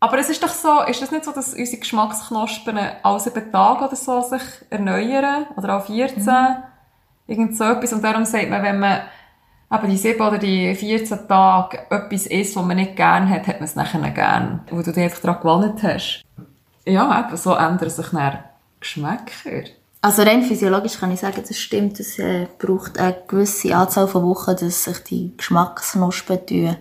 Aber 0.00 0.18
es 0.18 0.28
ist 0.28 0.42
doch 0.42 0.48
so, 0.48 0.82
ist 0.82 1.00
es 1.00 1.12
nicht 1.12 1.24
so, 1.24 1.32
dass 1.32 1.54
unsere 1.54 1.78
Geschmacksknospen 1.78 2.78
alle 3.02 3.20
sieben 3.20 3.52
Tage 3.52 3.84
oder 3.84 3.96
so 3.96 4.20
sich 4.20 4.42
erneuern? 4.68 5.46
Oder 5.56 5.78
auch 5.78 5.86
14? 5.86 6.24
Mhm. 6.24 6.56
Irgend 7.28 7.56
so 7.56 7.64
etwas. 7.64 7.92
Und 7.92 8.02
darum 8.02 8.24
sagt 8.24 8.50
man, 8.50 8.62
wenn 8.62 8.80
man 8.80 9.02
eben 9.72 9.90
die 9.90 9.96
sieben 9.96 10.20
oder 10.20 10.38
die 10.38 10.74
14 10.74 11.28
Tage 11.28 11.78
etwas 11.88 12.26
isst, 12.26 12.56
was 12.56 12.64
man 12.64 12.76
nicht 12.76 12.96
gerne 12.96 13.28
hat, 13.30 13.46
hat 13.46 13.60
man 13.60 13.64
es 13.64 13.76
nachher 13.76 14.10
gern. 14.10 14.66
Wo 14.70 14.82
du 14.82 14.92
dich 14.92 15.04
einfach 15.04 15.20
daran 15.20 15.40
gewohnt 15.40 15.82
hast. 15.82 16.22
Ja, 16.84 17.20
eben, 17.20 17.36
so 17.36 17.54
ändern 17.54 17.90
sich 17.90 18.08
dann 18.08 18.38
Geschmäcker. 18.80 19.70
Also 20.04 20.22
rein 20.22 20.42
physiologisch 20.42 20.98
kann 20.98 21.12
ich 21.12 21.20
sagen, 21.20 21.44
das 21.46 21.56
stimmt. 21.56 22.00
Es 22.00 22.18
äh, 22.18 22.48
braucht 22.58 22.98
eine 22.98 23.16
gewisse 23.28 23.74
Anzahl 23.74 24.08
von 24.08 24.24
Wochen, 24.24 24.56
dass 24.56 24.82
sich 24.82 24.98
die 25.04 25.32
Geschmacksknospen 25.36 26.76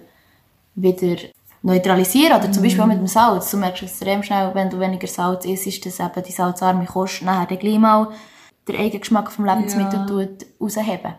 wieder 0.74 1.18
neutralisieren. 1.62 2.40
Oder 2.40 2.52
zum 2.52 2.64
Beispiel 2.64 2.82
auch 2.82 2.88
mit 2.88 2.98
dem 2.98 3.06
Salz. 3.06 3.52
Du 3.52 3.58
merkst 3.58 3.84
extrem 3.84 4.24
schnell, 4.24 4.56
wenn 4.56 4.72
du 4.72 4.80
weniger 4.80 5.08
Salz 5.08 5.46
isst, 5.46 5.86
dass 5.86 6.00
eben 6.00 6.24
die 6.24 6.32
salzarme 6.32 6.86
Kost 6.86 7.22
nachher 7.22 7.58
gleich 7.58 7.78
mal 7.78 8.08
den 8.68 8.76
eigenen 8.76 9.02
Geschmack 9.02 9.32
vom 9.32 9.46
Lebensmittel 9.46 10.00
ja. 10.00 10.28
rausheben. 10.60 11.14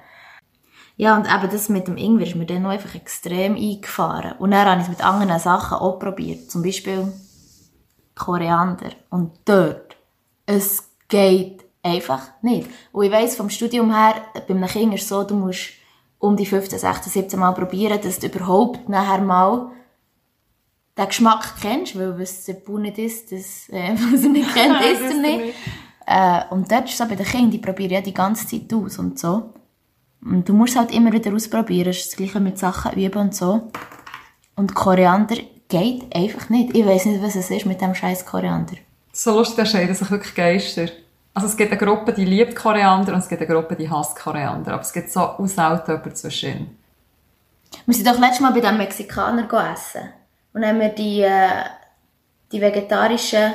Ja, 0.97 1.17
und 1.17 1.27
eben 1.33 1.51
das 1.53 1.69
mit 1.69 1.87
dem 1.87 1.97
Ingwer 1.97 2.27
ist 2.27 2.35
mir 2.35 2.47
dann 2.47 2.63
noch 2.63 2.71
einfach 2.71 2.97
extrem 2.97 3.55
eingefahren. 3.55 4.39
Und 4.39 4.51
dann 4.51 4.67
habe 4.67 4.81
ich 4.81 4.89
es 4.89 4.91
mit 4.91 5.05
anderen 5.05 5.39
Sachen 5.39 5.79
auch 5.79 6.01
probiert. 6.01 6.51
Zum 6.51 6.63
Beispiel 6.63 7.13
Koriander. 8.17 8.91
Und 9.09 9.31
dort, 9.45 9.97
es 10.47 10.89
geht 11.09 11.62
einfach 11.83 12.29
nicht. 12.43 12.69
Und 12.93 13.05
ich 13.05 13.13
weiss 13.13 13.37
vom 13.37 13.51
Studium 13.51 13.95
her, 13.95 14.15
bei 14.35 14.55
einem 14.55 14.67
Kind 14.67 14.95
ist 14.95 15.03
es 15.03 15.09
so, 15.09 15.25
du 15.25 15.35
musst 15.35 15.71
um 16.19 16.37
die 16.37 16.47
15, 16.47 16.79
16, 16.79 17.13
17 17.13 17.41
Mal 17.41 17.53
probieren, 17.53 18.01
dass 18.01 18.19
du 18.19 18.29
überhaupt 18.29 18.89
nachher 18.89 19.21
mal 19.21 19.73
den 20.97 21.07
Geschmack 21.07 21.55
kennst, 21.61 21.99
weil 21.99 22.19
was 22.19 22.45
der 22.45 22.55
Bauer 22.55 22.79
nicht 22.79 22.99
ist, 22.99 23.33
das, 23.33 23.69
äh, 23.71 23.95
was 24.13 24.23
er 24.23 24.29
nicht 24.29 24.55
kennt, 24.55 24.81
isst 24.83 25.03
er 25.03 25.21
nicht. 25.21 25.55
Äh, 26.07 26.43
und 26.51 26.71
dort 26.71 26.85
ist 26.85 26.93
es 26.93 26.99
so 26.99 27.07
bei 27.07 27.17
den 27.17 27.27
Kindern, 27.27 27.51
die 27.51 27.59
probieren 27.59 27.93
ja 27.93 28.01
die 28.01 28.15
ganze 28.15 28.47
Zeit 28.47 28.73
aus 28.73 28.99
und 28.99 29.19
so. 29.19 29.53
Und 30.25 30.49
du 30.49 30.53
musst 30.53 30.77
halt 30.77 30.93
immer 30.93 31.13
wieder 31.13 31.33
ausprobieren, 31.35 31.87
das, 31.87 31.99
ist 31.99 32.13
das 32.13 32.17
gleiche 32.17 32.41
mit 32.41 32.59
Sachen 32.59 32.93
üben 32.93 33.19
und 33.19 33.35
so. 33.35 33.71
Und 34.55 34.75
Koriander 34.75 35.37
geht 35.69 36.15
einfach 36.15 36.49
nicht. 36.51 36.77
Ich 36.77 36.87
weiß 36.87 37.07
nicht, 37.07 37.23
was 37.23 37.35
es 37.35 37.51
ist 37.51 37.67
mit 37.67 37.81
dem 37.81 37.95
scheiß 37.95 38.27
Koriander. 38.27 38.77
So 39.13 39.35
lustig, 39.37 39.57
da 39.57 39.67
scheiden 39.67 39.95
sich 39.95 40.11
wirklich 40.11 40.35
Geister. 40.35 40.89
Also 41.35 41.47
es 41.47 41.57
gibt 41.57 41.73
eine 41.73 41.81
Gruppe, 41.81 42.13
die 42.13 42.25
liebt 42.25 42.55
Koriander 42.55 43.15
und 43.15 43.21
es 43.21 43.29
gibt 43.29 43.41
eine 43.41 43.51
Gruppe, 43.51 43.75
die 43.75 43.89
hasst 43.89 44.17
Koriander. 44.17 44.75
Aber 44.75 44.83
es 44.83 44.93
gibt 44.93 45.11
so 45.11 45.35
selten 45.45 45.93
jemanden 45.93 46.15
zwischen. 46.15 46.79
Wir 47.87 47.95
sind 47.95 48.07
doch 48.07 48.19
letztes 48.19 48.41
Mal 48.41 48.53
bei 48.53 48.61
den 48.61 48.77
Mexikanern 48.77 49.49
essen. 49.73 50.11
Und 50.53 50.65
haben 50.65 50.81
wir 50.81 50.91
die, 50.91 51.23
äh, 51.23 51.65
die 52.53 52.61
vegetarischen 52.61 53.53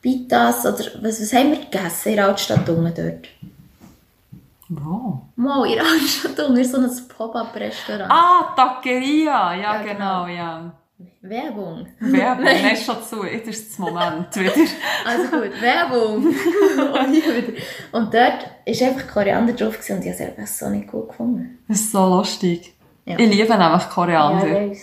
Pitas, 0.00 0.64
oder 0.64 0.78
was, 1.02 1.20
was 1.20 1.32
haben 1.34 1.50
wir 1.50 1.60
gegessen 1.60 2.10
in 2.10 2.16
der 2.16 2.28
Altstadt 2.28 2.66
dort? 2.66 3.28
Wo? 4.70 5.20
Mal 5.36 5.66
in 5.66 5.74
der 5.74 5.84
Altstadt 5.84 6.38
unten, 6.48 6.64
so 6.64 6.78
ein 6.78 7.08
Pop-Up-Restaurant. 7.08 8.10
Ah, 8.10 8.54
Taqueria, 8.56 9.54
ja, 9.54 9.56
ja 9.56 9.82
genau. 9.82 10.24
genau, 10.24 10.26
ja. 10.28 10.72
Werbung. 11.22 11.86
Werbung, 11.98 12.44
nein, 12.44 12.76
schon 12.76 13.02
zu, 13.02 13.24
jetzt 13.24 13.48
ist 13.48 13.70
das 13.70 13.78
Moment 13.78 14.34
wieder. 14.36 14.52
Also 15.04 15.24
gut, 15.30 15.60
Werbung. 15.60 16.26
und 17.92 18.14
dort 18.14 18.14
war 18.14 18.88
einfach 18.88 19.08
Koriander 19.12 19.52
drauf 19.52 19.78
und 19.90 20.04
ich 20.04 20.20
habe 20.20 20.32
es 20.36 20.58
so 20.58 20.68
nicht 20.68 20.88
gut 20.88 21.08
gefunden. 21.08 21.58
Das 21.68 21.80
ist 21.80 21.92
so 21.92 22.06
lustig. 22.06 22.74
Ja. 23.04 23.18
Ich 23.18 23.30
liebe 23.30 23.56
nämlich 23.56 23.88
Koriander. 23.88 24.46
Ja, 24.46 24.72
ich. 24.72 24.80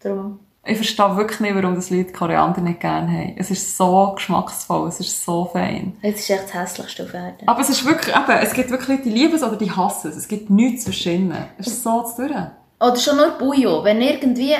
Darum. 0.00 0.40
Ich 0.66 0.76
verstehe 0.76 1.16
wirklich 1.16 1.40
nicht, 1.40 1.54
warum 1.54 1.74
das 1.74 1.90
Leute 1.90 2.12
Koriander 2.12 2.62
nicht 2.62 2.80
gerne 2.80 3.10
haben. 3.10 3.34
Es 3.36 3.50
ist 3.50 3.76
so 3.76 4.12
geschmacksvoll, 4.14 4.88
es 4.88 5.00
ist 5.00 5.24
so 5.24 5.44
fein. 5.44 5.94
Es 6.00 6.20
ist 6.20 6.30
echt 6.30 6.44
das 6.44 6.54
hässlichste 6.54 7.02
auf 7.04 7.12
Erden. 7.12 7.46
Aber 7.46 7.60
es 7.60 7.68
ist 7.68 7.84
wirklich, 7.84 8.14
eben, 8.14 8.38
es 8.42 8.54
gibt 8.54 8.70
wirklich 8.70 8.88
Leute, 8.88 9.02
die 9.02 9.10
lieben 9.10 9.34
es 9.34 9.42
oder 9.42 9.56
die 9.56 9.70
hassen 9.70 10.10
es. 10.10 10.16
Es 10.16 10.28
gibt 10.28 10.48
nichts 10.48 10.84
zwischen 10.84 11.12
ihnen. 11.12 11.44
Es 11.58 11.66
ist 11.66 11.82
so 11.82 12.02
zu 12.02 12.26
tun. 12.26 12.50
Oder 12.80 12.96
schon 12.96 13.16
nur 13.18 13.32
Bouillon. 13.32 13.84
Wenn 13.84 14.00
irgendwie 14.00 14.54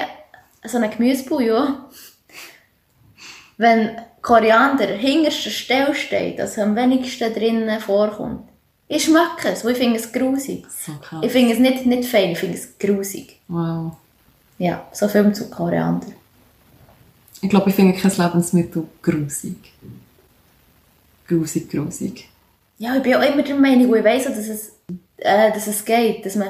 so 0.64 0.78
ein 0.78 0.90
Gemüsebouillon, 0.90 1.76
wenn 3.56 3.96
Koriander 4.22 4.86
hinterster 4.86 5.50
Stelle 5.50 5.94
steht, 5.94 6.40
also 6.40 6.62
am 6.62 6.74
wenigsten 6.76 7.32
drinnen 7.32 7.80
vorkommt, 7.80 8.48
ich 8.88 9.04
schmecke 9.04 9.48
es, 9.48 9.64
weil 9.64 9.72
ich 9.72 9.78
finde 9.78 9.98
es 9.98 10.12
grusig. 10.12 10.66
So. 10.68 10.92
Ich 11.22 11.32
finde 11.32 11.54
es 11.54 11.58
nicht, 11.58 11.86
nicht 11.86 12.08
fein, 12.08 12.30
ich 12.30 12.38
finde 12.38 12.58
es 12.58 12.78
grusig. 12.78 13.40
Wow. 13.48 13.96
Ja, 14.58 14.86
so 14.92 15.08
viel 15.08 15.32
zu 15.32 15.50
Koriander. 15.50 16.08
Ich 17.40 17.50
glaube, 17.50 17.70
ich 17.70 17.76
finde 17.76 17.94
kein 17.94 18.10
Lebensmittel 18.16 18.84
grusig. 19.02 19.56
Grusig, 21.26 21.70
grusig. 21.70 22.28
Ja, 22.78 22.96
ich 22.96 23.02
bin 23.02 23.14
auch 23.14 23.22
immer 23.22 23.42
der 23.42 23.56
Meinung, 23.56 23.94
ich 23.94 24.04
weiss 24.04 24.26
auch, 24.26 24.30
dass 24.30 24.48
es, 24.48 24.72
äh, 25.16 25.52
dass 25.52 25.66
es 25.66 25.84
geht, 25.84 26.24
dass 26.24 26.36
man 26.36 26.48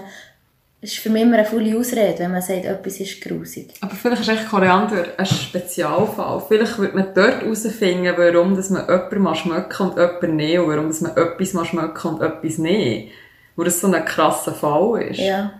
es 0.84 0.92
ist 0.92 0.98
für 0.98 1.08
mich 1.08 1.22
immer 1.22 1.38
eine 1.38 1.46
volle 1.46 1.78
Ausrede, 1.78 2.18
wenn 2.18 2.32
man 2.32 2.42
sagt, 2.42 2.66
etwas 2.66 3.00
ist 3.00 3.18
grusig. 3.22 3.72
Aber 3.80 3.94
vielleicht 3.94 4.20
ist 4.20 4.28
echt 4.28 4.50
Koriander 4.50 5.06
ein 5.16 5.24
Spezialfall. 5.24 6.42
Vielleicht 6.46 6.78
wird 6.78 6.94
man 6.94 7.06
dort 7.14 7.40
herausfinden, 7.40 8.12
warum 8.18 8.54
dass 8.54 8.68
man 8.68 8.82
jemanden 8.82 9.22
mal 9.22 9.34
schmecken 9.34 9.88
und 9.88 9.96
jemanden 9.96 10.36
nicht. 10.36 10.58
Und 10.58 10.68
warum 10.68 10.88
dass 10.88 11.00
man 11.00 11.16
etwas 11.16 11.54
mal 11.54 11.64
schmecken 11.64 12.08
und 12.08 12.20
etwas 12.20 12.58
nicht. 12.58 13.12
Wo 13.56 13.64
das 13.64 13.80
so 13.80 13.90
ein 13.90 14.04
krasser 14.04 14.52
Fall 14.52 15.02
ist. 15.04 15.20
Ja. 15.20 15.54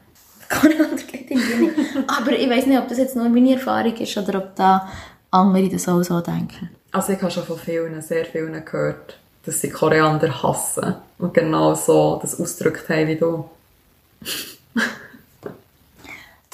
Koriander 0.51 1.03
geht 1.11 1.31
irgendwie 1.31 1.69
nicht. 1.69 1.77
Aber 2.07 2.33
ich 2.33 2.51
weiß 2.51 2.67
nicht, 2.67 2.79
ob 2.79 2.89
das 2.89 2.99
jetzt 2.99 3.17
nur 3.17 3.27
meine 3.31 3.55
Erfahrung 3.55 3.97
ist 3.97 4.17
oder 4.19 4.39
ob 4.41 4.55
da 4.57 4.87
andere 5.31 5.71
das 5.71 5.89
auch 5.89 6.03
so 6.03 6.21
denken. 6.21 6.69
Also 6.93 7.15
ich 7.15 7.23
habe 7.23 7.31
schon 7.31 7.45
von 7.45 7.59
vielen, 7.59 7.99
sehr 8.03 8.27
vielen 8.27 8.63
gehört, 8.63 9.19
dass 9.47 9.59
sie 9.59 9.71
Koriander 9.71 10.43
hassen. 10.43 10.97
Und 11.19 11.33
genau 11.33 11.75
so 11.75 12.19
das 12.21 12.39
ausgedrückt 12.39 12.91
haben 12.91 13.09
wie 13.09 13.17
du. 13.17 13.49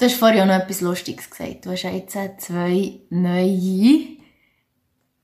Du 0.01 0.07
hast 0.07 0.15
vorhin 0.15 0.41
auch 0.41 0.45
noch 0.47 0.55
etwas 0.55 0.81
Lustiges 0.81 1.29
gesagt. 1.29 1.63
Du 1.63 1.69
hast 1.69 1.83
jetzt 1.83 2.17
zwei 2.39 3.01
neue 3.11 4.17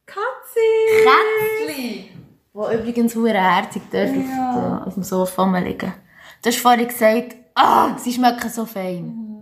Katze! 0.05 0.59
Kätzchen! 1.03 2.05
Die 2.53 2.75
übrigens 2.75 3.13
sehr 3.13 3.33
herzig 3.33 3.81
dort 3.91 4.15
ja. 4.15 4.83
auf, 4.85 4.93
dem 4.93 5.01
Sofa 5.01 5.57
liegen. 5.57 5.91
Du 6.43 6.49
hast 6.49 6.59
vorhin 6.59 6.87
gesagt, 6.87 7.37
ah, 7.55 7.97
sie 7.97 8.13
schmecken 8.13 8.51
so 8.51 8.67
fein. 8.67 9.05
Mhm. 9.05 9.36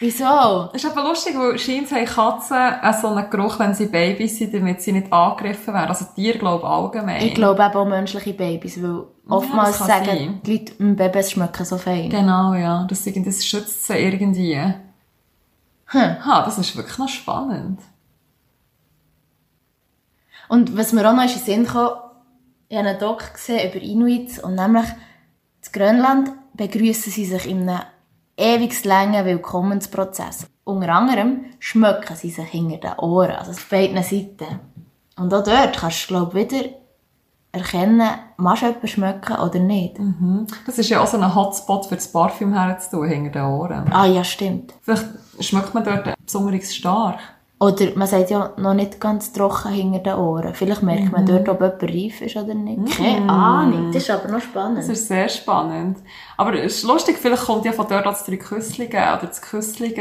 Wieso? 0.00 0.70
Es 0.72 0.82
ist 0.82 0.90
aber 0.90 1.06
lustig, 1.06 1.36
weil 1.36 1.58
scheint 1.58 1.92
haben 1.92 2.06
Katzen 2.06 3.02
so 3.02 3.08
einen 3.08 3.28
Geruch, 3.28 3.58
wenn 3.58 3.74
sie 3.74 3.86
Babys 3.86 4.38
sind, 4.38 4.54
damit 4.54 4.80
sie 4.80 4.92
nicht 4.92 5.12
angegriffen 5.12 5.74
werden. 5.74 5.90
Also 5.90 6.06
Tiere, 6.14 6.38
glaube 6.38 6.64
ich, 6.64 6.70
allgemein. 6.70 7.22
Ich 7.22 7.34
glaube 7.34 7.62
eben 7.62 7.74
auch 7.74 7.84
menschliche 7.84 8.32
Babys, 8.32 8.82
weil 8.82 9.04
oftmals 9.28 9.78
ja, 9.80 9.86
sagen 9.86 10.06
sein. 10.06 10.40
die 10.44 10.52
Leute, 10.52 10.72
Babys 10.78 11.32
schmecken 11.32 11.66
so 11.66 11.76
fein. 11.76 12.08
Genau, 12.08 12.54
ja. 12.54 12.86
Das, 12.88 13.04
das 13.04 13.44
schützt 13.44 13.86
sie 13.86 13.98
irgendwie. 13.98 14.54
Hm. 14.56 16.24
Ha, 16.24 16.44
das 16.46 16.56
ist 16.56 16.74
wirklich 16.74 16.96
noch 16.96 17.08
spannend. 17.08 17.80
Und 20.48 20.78
was 20.78 20.94
mir 20.94 21.08
auch 21.08 21.14
noch 21.14 21.22
in 21.22 21.28
den 21.28 21.38
Sinn 21.38 21.66
kam, 21.66 21.90
ich 22.70 22.78
habe 22.78 22.88
einen 22.88 22.98
Doc 22.98 23.34
gesehen 23.34 23.70
über 23.70 23.82
Inuits 23.82 24.42
und 24.42 24.54
nämlich 24.54 24.86
in 24.86 25.72
Grönland 25.72 26.30
begrüßen 26.54 27.12
sie 27.12 27.26
sich 27.26 27.50
in 27.50 27.68
einem 27.68 27.82
ewig 28.40 28.84
langen 28.84 29.24
Willkommensprozess. 29.24 30.46
Unter 30.64 30.88
anderem 30.88 31.44
schmecken 31.58 32.16
sie 32.16 32.30
sich 32.30 32.48
hinter 32.48 32.78
den 32.78 32.98
Ohren, 32.98 33.32
also 33.32 33.52
auf 33.52 33.68
beiden 33.68 34.02
Seiten. 34.02 34.60
Und 35.16 35.34
auch 35.34 35.44
dort 35.44 35.76
kannst 35.76 36.04
du, 36.04 36.08
glaube 36.08 36.40
ich, 36.40 36.50
wieder 36.50 36.70
erkennen, 37.52 38.08
machst 38.36 38.62
du 38.62 38.66
etwas 38.66 38.90
schmecken 38.90 39.36
oder 39.36 39.58
nicht. 39.58 39.98
Mhm. 39.98 40.46
Das 40.66 40.78
ist 40.78 40.88
ja 40.88 41.00
auch 41.02 41.06
so 41.06 41.18
ein 41.18 41.34
Hotspot 41.34 41.86
für 41.86 41.96
das 41.96 42.10
Parfüm 42.10 42.54
herzutun, 42.54 43.08
hinter 43.08 43.30
den 43.30 43.42
Ohren. 43.42 43.92
Ah 43.92 44.06
ja, 44.06 44.24
stimmt. 44.24 44.74
Vielleicht 44.82 45.06
schmeckt 45.40 45.74
man 45.74 45.84
dort 45.84 46.14
besonders 46.24 46.74
stark. 46.74 47.18
Oder 47.62 47.94
man 47.94 48.08
sagt 48.08 48.30
ja 48.30 48.54
noch 48.56 48.72
nicht 48.72 48.98
ganz 48.98 49.34
trocken 49.34 49.70
hinter 49.70 49.98
den 49.98 50.14
Ohren. 50.14 50.54
Vielleicht 50.54 50.82
merkt 50.82 51.04
mhm. 51.04 51.10
man 51.10 51.26
dort, 51.26 51.46
ob 51.46 51.60
jemand 51.60 51.82
reif 51.82 52.22
ist 52.22 52.36
oder 52.36 52.54
nicht. 52.54 52.78
Mhm. 52.78 52.86
Keine 52.86 53.30
Ahnung. 53.30 53.92
Das 53.92 54.02
ist 54.02 54.10
aber 54.10 54.28
noch 54.28 54.40
spannend. 54.40 54.78
Das 54.78 54.88
ist 54.88 55.08
sehr 55.08 55.28
spannend. 55.28 55.98
Aber 56.38 56.54
es 56.54 56.76
ist 56.76 56.84
lustig, 56.84 57.18
vielleicht 57.20 57.44
kommt 57.44 57.66
ja 57.66 57.72
von 57.72 57.86
dort 57.86 58.06
das 58.06 58.24
drei 58.24 58.38
Küssli 58.38 58.86
oder 58.86 59.20
das 59.20 59.42
Küssli 59.42 59.94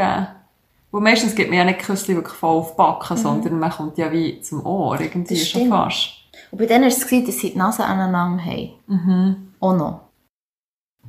Wo 0.90 1.02
meistens 1.02 1.36
gibt 1.36 1.50
man 1.50 1.58
ja 1.58 1.66
nicht 1.66 1.80
Küssli 1.80 2.16
wirklich 2.16 2.38
voll 2.38 2.60
auf 2.60 2.78
Backen, 2.78 3.18
sondern 3.18 3.60
man 3.60 3.72
kommt 3.72 3.98
ja 3.98 4.10
wie 4.10 4.40
zum 4.40 4.66
Ohr, 4.66 4.98
irgendwie 5.02 5.36
Das 5.36 5.46
schon 5.46 5.62
stimmt. 5.64 5.74
fast. 5.74 6.12
Und 6.52 6.60
bei 6.60 6.66
denen 6.66 6.84
war 6.84 6.88
es, 6.88 7.06
gewesen, 7.06 7.26
dass 7.26 7.40
sie 7.40 7.52
die 7.52 7.58
Nase 7.58 7.84
aneinander 7.84 8.42
haben. 8.42 8.70
Mhm. 8.88 9.36
Auch 9.60 9.76
noch. 9.76 10.00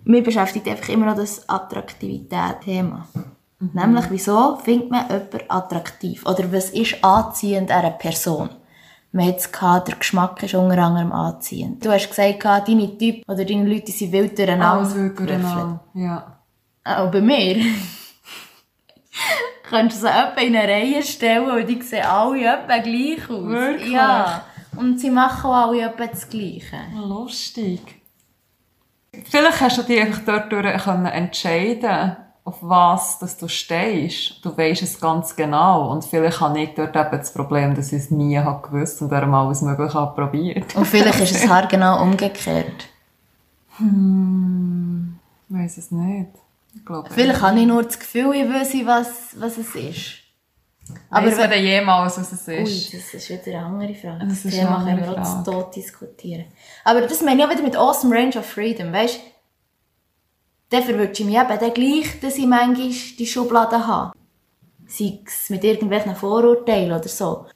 Mich 0.03 0.25
beschäftigt 0.25 0.67
einfach 0.67 0.89
immer 0.89 1.07
noch 1.07 1.17
das 1.17 1.49
Attraktivität-Thema. 1.49 3.07
Nämlich, 3.61 4.07
wieso 4.09 4.57
findet 4.57 4.90
man 4.90 5.07
jemanden 5.09 5.40
attraktiv? 5.49 6.25
Oder 6.25 6.51
was 6.51 6.70
ist 6.70 7.05
anziehend 7.05 7.70
an 7.70 7.85
einer 7.85 7.90
Person? 7.90 8.49
Man 9.12 9.27
hat 9.27 9.38
es 9.38 9.53
gehabt, 9.53 9.88
der 9.88 9.96
Geschmack 9.96 10.42
ist 10.42 10.55
unter 10.55 10.79
anderem 10.79 11.12
anziehend. 11.12 11.85
Du 11.85 11.90
hast 11.90 12.09
gesagt, 12.09 12.44
deine 12.44 12.96
Typen 12.96 13.23
oder 13.29 13.44
deine 13.44 13.68
Leute 13.68 13.92
sind 13.92 14.12
wild 14.12 14.38
durcheinander. 14.38 14.79
Alles 14.79 14.94
gerüffelt. 14.94 15.27
genau. 15.27 15.81
Ja. 15.94 16.38
Auch 16.85 17.11
bei 17.11 17.20
mir. 17.20 17.57
Könntest 19.68 20.03
du 20.03 20.07
sie 20.07 20.12
etwa 20.12 20.40
in 20.40 20.57
eine 20.57 20.73
Reihe 20.73 21.03
stellen 21.03 21.51
und 21.51 21.66
die 21.68 21.83
sehen 21.83 22.07
alle 22.07 22.40
etwa 22.40 22.79
gleich 22.79 23.29
aus. 23.29 23.49
Wirklich? 23.49 23.92
Ja. 23.92 24.44
Und 24.77 24.99
sie 25.01 25.11
machen 25.11 25.51
auch 25.51 25.68
alle 25.68 25.83
etwa 25.83 26.07
das 26.07 26.29
Gleiche. 26.29 26.79
Lustig. 26.94 27.81
Vielleicht 29.25 29.61
hast 29.61 29.79
du 29.79 29.83
dich 29.83 30.01
einfach 30.01 30.23
dort 30.25 30.53
durch 30.53 30.85
können 30.85 31.07
entscheiden 31.07 32.16
auf 32.44 32.57
was 32.62 33.18
dass 33.18 33.37
du 33.37 33.48
stehst. 33.48 34.44
Du 34.44 34.57
weisst 34.57 34.83
es 34.83 34.98
ganz 35.00 35.37
genau. 35.37 35.90
Und 35.92 36.05
vielleicht 36.05 36.40
habe 36.40 36.59
ich 36.61 36.74
dort 36.74 36.96
eben 36.96 37.11
das 37.11 37.33
Problem, 37.33 37.74
dass 37.74 37.92
ich 37.92 37.98
es 38.05 38.11
nie 38.11 38.38
habe 38.38 38.66
gewusst 38.66 39.00
und 39.03 39.11
darum 39.11 39.35
alles 39.35 39.62
Mögliche 39.62 39.94
habe 39.94 40.14
probiert. 40.14 40.74
Und 40.74 40.87
vielleicht 40.87 41.20
ist 41.20 41.35
es 41.37 41.48
haargenau 41.48 42.03
umgekehrt. 42.03 42.88
Ich 43.79 43.85
weiss 45.57 45.79
es 45.79 45.90
nicht. 45.90 46.29
Ich 46.74 46.85
glaube, 46.85 47.09
Vielleicht 47.11 47.42
habe 47.42 47.59
ich 47.59 47.66
nur 47.66 47.83
das 47.83 47.98
Gefühl, 47.98 48.33
ich 48.35 48.48
wüsste, 48.48 48.87
was, 48.87 49.35
was 49.37 49.59
es 49.59 49.74
ist. 49.74 50.14
aber 51.11 51.26
weiss 51.26 51.38
wenn- 51.38 51.64
jemals, 51.64 52.18
was 52.18 52.33
es 52.33 52.46
Ui, 52.48 52.55
ist? 52.62 52.94
das 52.94 53.14
ist 53.14 53.29
wieder 53.31 53.59
eine 53.59 53.66
andere 53.66 53.94
Frage. 53.94 54.26
Das 54.26 54.42
Das, 54.44 54.53
Thema 54.53 54.85
können 54.85 55.00
wir 55.05 55.11
auch 55.20 55.44
zu 55.44 55.50
tot 55.50 55.74
diskutieren. 55.76 56.44
Aber 56.85 57.00
das 57.03 57.22
meine 57.22 57.40
ich 57.42 57.46
auch 57.46 57.50
wieder 57.50 57.62
mit 57.62 57.76
Awesome 57.76 58.14
Range 58.14 58.37
of 58.38 58.46
Freedom, 58.46 58.92
weißt 58.92 59.16
du? 59.16 59.20
Dann 60.71 60.83
verwünsche 60.83 61.23
ich 61.23 61.29
mich 61.29 61.37
eben 61.37 61.49
dann 61.49 61.75
gleich, 61.75 62.21
dass 62.21 62.37
ich 62.37 62.47
manchmal 62.47 62.91
die 63.19 63.27
Schubladen 63.27 63.87
habe. 63.87 64.13
Sei 64.87 65.19
es 65.27 65.51
mit 65.51 65.63
irgendwelchen 65.65 66.17
Vorurteilen 66.17 66.93
oder 66.93 67.09
so. 67.09 67.47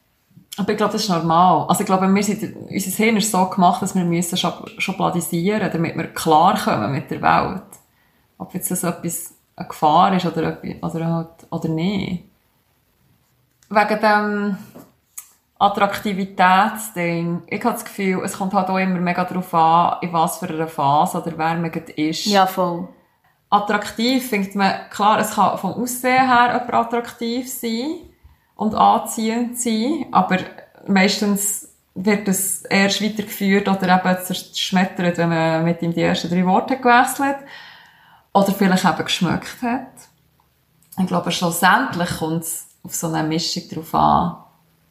Aber 0.56 0.70
ich 0.70 0.76
glaube, 0.76 0.92
das 0.92 1.02
ist 1.02 1.08
normal. 1.10 1.66
Also 1.68 1.80
ich 1.80 1.86
glaube, 1.86 2.08
wir 2.12 2.22
sind, 2.22 2.54
unser 2.70 2.90
Hirn 2.90 3.16
ist 3.16 3.30
so 3.30 3.44
gemacht, 3.46 3.82
dass 3.82 3.94
wir 3.94 4.04
müssen 4.04 4.36
schub- 4.36 4.68
schubladisieren, 4.78 5.70
damit 5.72 5.96
wir 5.96 6.08
klarkommen 6.12 6.92
mit 6.92 7.10
der 7.10 7.22
Welt. 7.22 7.62
Ob 8.38 8.54
jetzt 8.54 8.70
das 8.70 8.84
etwas 8.84 9.34
eine 9.56 9.68
Gefahr 9.68 10.14
ist 10.16 10.26
oder, 10.26 10.60
etwas- 10.62 10.94
oder, 10.94 11.06
halt, 11.06 11.28
oder 11.50 11.68
nicht. 11.68 12.24
Wegen 13.68 14.00
dem 14.00 14.58
Attraktivitätsding. 15.58 17.42
Ich 17.46 17.64
habe 17.64 17.74
das 17.74 17.84
Gefühl, 17.84 18.22
es 18.24 18.36
kommt 18.38 18.54
halt 18.54 18.68
auch 18.68 18.78
immer 18.78 19.00
mega 19.00 19.24
darauf 19.24 19.52
an, 19.54 19.96
in 20.02 20.12
was 20.12 20.38
für 20.38 20.48
einer 20.48 20.68
Phase 20.68 21.18
oder 21.20 21.32
wer 21.36 21.54
man 21.54 21.70
gerade 21.70 21.92
ist. 21.92 22.26
Ja, 22.26 22.46
voll. 22.46 22.88
Attraktiv 23.54 24.28
findet 24.28 24.54
man, 24.54 24.90
klar, 24.90 25.18
es 25.18 25.34
kann 25.34 25.58
vom 25.58 25.74
Aussehen 25.74 26.26
her 26.26 26.52
jemand 26.52 26.74
attraktiv 26.74 27.50
sein 27.50 27.96
und 28.56 28.74
anziehend 28.74 29.58
sein, 29.58 30.06
aber 30.12 30.38
meistens 30.86 31.68
wird 31.94 32.26
es 32.28 32.62
erst 32.62 33.02
weitergeführt 33.02 33.68
oder 33.68 34.00
eben 34.00 34.24
zerschmettert, 34.24 35.16
wenn 35.18 35.28
man 35.28 35.64
mit 35.64 35.80
ihm 35.82 35.94
die 35.94 36.02
ersten 36.02 36.28
drei 36.28 36.44
Worte 36.44 36.76
gewechselt 36.76 37.36
oder 38.32 38.52
vielleicht 38.52 38.84
eben 38.84 39.04
geschmeckt 39.04 39.62
hat. 39.62 39.92
Ich 40.98 41.06
glaube, 41.06 41.30
schlussendlich 41.30 42.18
kommt 42.18 42.42
es 42.42 42.66
auf 42.82 42.94
so 42.94 43.08
eine 43.08 43.26
Mischung 43.26 43.62
darauf 43.70 43.94
an, 43.94 44.36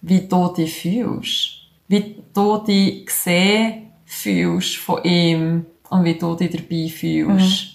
wie 0.01 0.27
du 0.27 0.47
dich 0.53 0.81
fühlst. 0.81 1.59
Wie 1.87 2.23
du 2.33 2.57
dich 2.59 3.05
gesehen 3.05 3.91
fühlst 4.05 4.77
von 4.77 5.03
ihm 5.03 5.65
und 5.89 6.03
wie 6.05 6.17
du 6.17 6.35
dich 6.35 6.51
dabei 6.51 6.89
fühlst. 6.89 7.72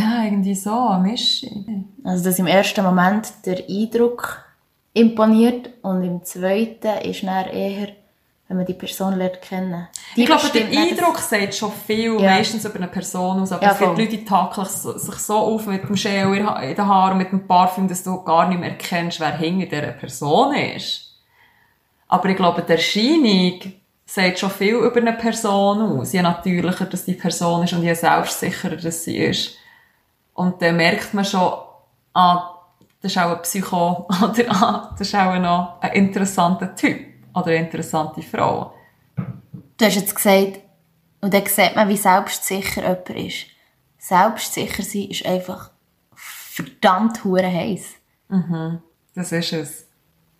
Ja, 0.00 0.24
irgendwie 0.24 0.54
so, 0.54 0.88
eine 0.88 1.02
Mischung. 1.10 1.84
Also, 2.04 2.24
dass 2.24 2.38
im 2.38 2.46
ersten 2.46 2.84
Moment 2.84 3.32
der 3.44 3.58
Eindruck 3.68 4.44
imponiert 4.92 5.70
und 5.82 6.02
im 6.02 6.24
zweiten 6.24 6.98
ist 7.08 7.22
dann 7.22 7.46
eher, 7.48 7.88
wenn 8.48 8.56
man 8.58 8.66
die 8.66 8.74
Person 8.74 9.16
lernt 9.16 9.42
kennen. 9.42 9.88
Die 10.16 10.20
Ich 10.22 10.26
glaube, 10.26 10.48
der 10.54 10.66
Eindruck 10.66 11.18
sagt 11.18 11.54
schon 11.54 11.72
viel, 11.86 12.20
Ja. 12.20 12.30
meistens 12.36 12.64
über 12.64 12.76
eine 12.76 12.88
Person 12.88 13.40
aus, 13.40 13.52
aber 13.52 13.62
Ja, 13.62 13.72
es 13.72 13.78
gibt 13.78 13.90
voll. 13.90 13.98
Leute, 13.98 14.16
die 14.16 14.24
takeln 14.24 14.66
so- 14.68 14.96
sich 14.98 15.14
so 15.16 15.36
auf 15.36 15.66
mit 15.66 15.82
dem 15.82 15.94
Gel 15.94 16.34
in 16.34 16.46
den 16.46 16.86
Haaren 16.86 17.12
und 17.12 17.18
mit 17.18 17.32
dem 17.32 17.46
Parfüm, 17.46 17.88
dass 17.88 18.02
du 18.04 18.22
gar 18.22 18.48
nicht 18.48 18.60
mehr 18.60 18.70
erkennst, 18.70 19.20
wer 19.20 19.36
hinter 19.36 19.66
dieser 19.80 19.92
Person 19.92 20.54
ist. 20.54 21.02
Aber 22.08 22.28
ich 22.28 22.36
glaube, 22.36 22.62
die 22.62 22.72
Erscheinung 22.72 23.60
sagt 24.06 24.38
schon 24.38 24.50
viel 24.50 24.76
über 24.76 24.96
eine 25.00 25.14
Person 25.14 25.98
aus. 25.98 26.12
Je 26.12 26.22
natürlicher 26.22 26.86
dass 26.86 27.04
die 27.04 27.14
Person 27.14 27.64
ist 27.64 27.72
und 27.72 27.82
je 27.82 27.94
selbstsicherer 27.94 28.76
dass 28.76 29.04
sie 29.04 29.16
ist. 29.18 29.56
Und 30.36 30.60
dann 30.60 30.76
merkt 30.76 31.14
man 31.14 31.24
schon, 31.24 31.50
ah, 32.12 32.60
das 33.00 33.12
ist 33.12 33.18
auch 33.18 33.36
ein 33.36 33.42
Psycho 33.42 34.06
oder 34.22 34.44
ah, 34.50 34.94
das 34.96 35.08
ist 35.08 35.14
auch 35.14 35.38
noch 35.38 35.80
ein 35.80 35.92
interessanter 35.92 36.74
Typ 36.74 37.00
oder 37.34 37.46
eine 37.46 37.56
interessante 37.56 38.22
Frau. 38.22 38.74
Du 39.78 39.84
hast 39.84 39.96
jetzt 39.96 40.14
gesagt, 40.14 40.60
und 41.22 41.32
dann 41.32 41.46
sieht 41.46 41.74
man, 41.74 41.88
wie 41.88 41.96
selbstsicher 41.96 42.82
jemand 42.82 43.10
ist. 43.10 43.46
Selbstsicher 43.98 44.82
sein 44.82 45.04
ist 45.04 45.24
einfach 45.24 45.70
verdammt 46.14 47.24
hure 47.24 47.50
heiß. 47.50 47.94
Das 49.14 49.32
ist 49.32 49.52
es. 49.52 49.86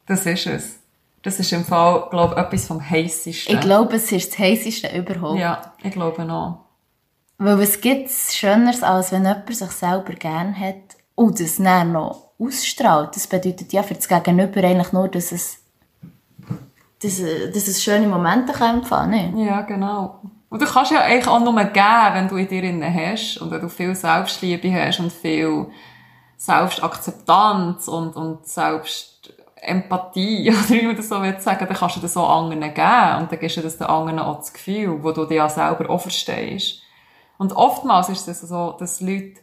Das 0.06 0.26
ist 0.26 0.46
es. 0.46 0.78
Das 1.22 1.40
ist 1.40 1.52
im 1.52 1.64
Fall, 1.64 2.08
glaube 2.10 2.34
ich, 2.34 2.40
etwas 2.40 2.66
vom 2.66 2.88
Heissesten. 2.88 3.54
Ich 3.54 3.60
glaube, 3.60 3.96
es 3.96 4.12
ist 4.12 4.30
das 4.32 4.38
heißeste 4.38 4.96
überhaupt. 4.96 5.40
Ja, 5.40 5.72
ich 5.82 5.90
glaube 5.90 6.24
noch. 6.24 6.65
Weil 7.38 7.60
was 7.60 7.80
gibt 7.80 8.08
es 8.08 8.34
Schöneres, 8.34 8.82
als 8.82 9.12
wenn 9.12 9.24
jemand 9.24 9.54
sich 9.54 9.70
selber 9.70 10.14
gern 10.14 10.58
hat 10.58 10.96
und 11.14 11.38
das 11.38 11.56
dann 11.56 11.92
noch 11.92 12.30
ausstrahlt? 12.38 13.14
Das 13.14 13.26
bedeutet 13.26 13.72
ja 13.72 13.82
für 13.82 13.94
das 13.94 14.08
Gegenüber 14.08 14.64
eigentlich 14.64 14.92
nur, 14.92 15.08
dass 15.08 15.32
es, 15.32 15.58
dass, 17.02 17.20
dass 17.20 17.68
es 17.68 17.84
schöne 17.84 18.08
Momente 18.08 18.52
empfangen 18.52 18.82
kann. 18.82 19.38
Ja, 19.38 19.60
genau. 19.62 20.20
Und 20.48 20.62
du 20.62 20.66
kannst 20.66 20.92
ja 20.92 21.00
eigentlich 21.00 21.28
auch 21.28 21.40
nur 21.40 21.52
geben, 21.64 22.14
wenn 22.14 22.28
du 22.28 22.36
in 22.36 22.48
dir 22.48 22.62
drin 22.62 22.82
hast 22.82 23.36
und 23.38 23.50
wenn 23.50 23.60
du 23.60 23.68
viel 23.68 23.94
Selbstliebe 23.94 24.72
hast 24.72 25.00
und 25.00 25.12
viel 25.12 25.66
Selbstakzeptanz 26.38 27.88
und, 27.88 28.16
und 28.16 28.46
Selbstempathie, 28.46 30.50
oder 30.50 30.70
wie 30.70 30.86
man 30.86 30.96
das 30.96 31.10
so 31.10 31.20
will 31.20 31.38
sagen, 31.38 31.66
dann 31.66 31.76
kannst 31.76 31.96
du 31.96 32.00
das 32.00 32.14
so 32.14 32.24
anderen 32.24 32.60
geben 32.60 33.20
und 33.20 33.30
dann 33.30 33.38
gibst 33.38 33.58
du 33.58 33.60
das 33.60 33.76
den 33.76 33.88
anderen 33.88 34.20
auch 34.20 34.38
das 34.38 34.54
Gefühl, 34.54 35.02
wo 35.02 35.12
du 35.12 35.26
dir 35.26 35.36
ja 35.36 35.50
selber 35.50 35.90
auch 35.90 36.00
verstehst. 36.00 36.80
Und 37.38 37.54
oftmals 37.54 38.08
ist 38.08 38.28
es 38.28 38.40
so, 38.40 38.74
dass 38.78 39.00
Leute 39.00 39.40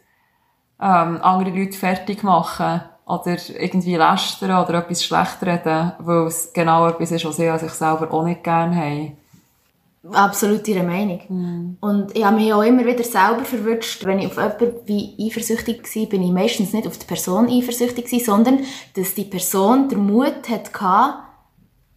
ähm, 0.80 1.20
andere 1.22 1.50
Leute 1.50 1.78
fertig 1.78 2.22
machen 2.22 2.82
oder 3.06 3.36
irgendwie 3.58 3.96
lästern 3.96 4.62
oder 4.62 4.78
etwas 4.78 5.04
schlecht 5.04 5.42
reden, 5.42 5.92
weil 5.98 6.26
es 6.26 6.52
genau 6.52 6.88
etwas 6.88 7.10
ist, 7.10 7.24
was 7.24 7.36
sie 7.36 7.48
an 7.48 7.58
sich 7.58 7.72
selber 7.72 8.12
auch 8.12 8.24
nicht 8.24 8.42
gerne 8.42 8.76
haben. 8.76 9.16
Absolut 10.12 10.68
ihre 10.68 10.82
Meinung. 10.82 11.78
Und 11.80 12.14
ich 12.14 12.24
habe 12.24 12.36
mich 12.36 12.52
auch 12.52 12.62
immer 12.62 12.84
wieder 12.84 13.04
selber 13.04 13.44
verwünscht, 13.44 14.04
wenn 14.04 14.18
ich 14.18 14.26
auf 14.26 14.36
jemanden 14.36 14.86
wie 14.86 15.16
eifersüchtig 15.18 15.82
war, 15.82 16.06
bin 16.06 16.22
ich 16.22 16.30
meistens 16.30 16.74
nicht 16.74 16.86
auf 16.86 16.98
die 16.98 17.06
Person 17.06 17.48
eifersüchtig 17.48 18.04
gewesen, 18.04 18.24
sondern 18.24 18.58
dass 18.96 19.14
die 19.14 19.24
Person 19.24 19.88
den 19.88 20.06
Mut 20.06 20.48
hatte, 20.50 20.70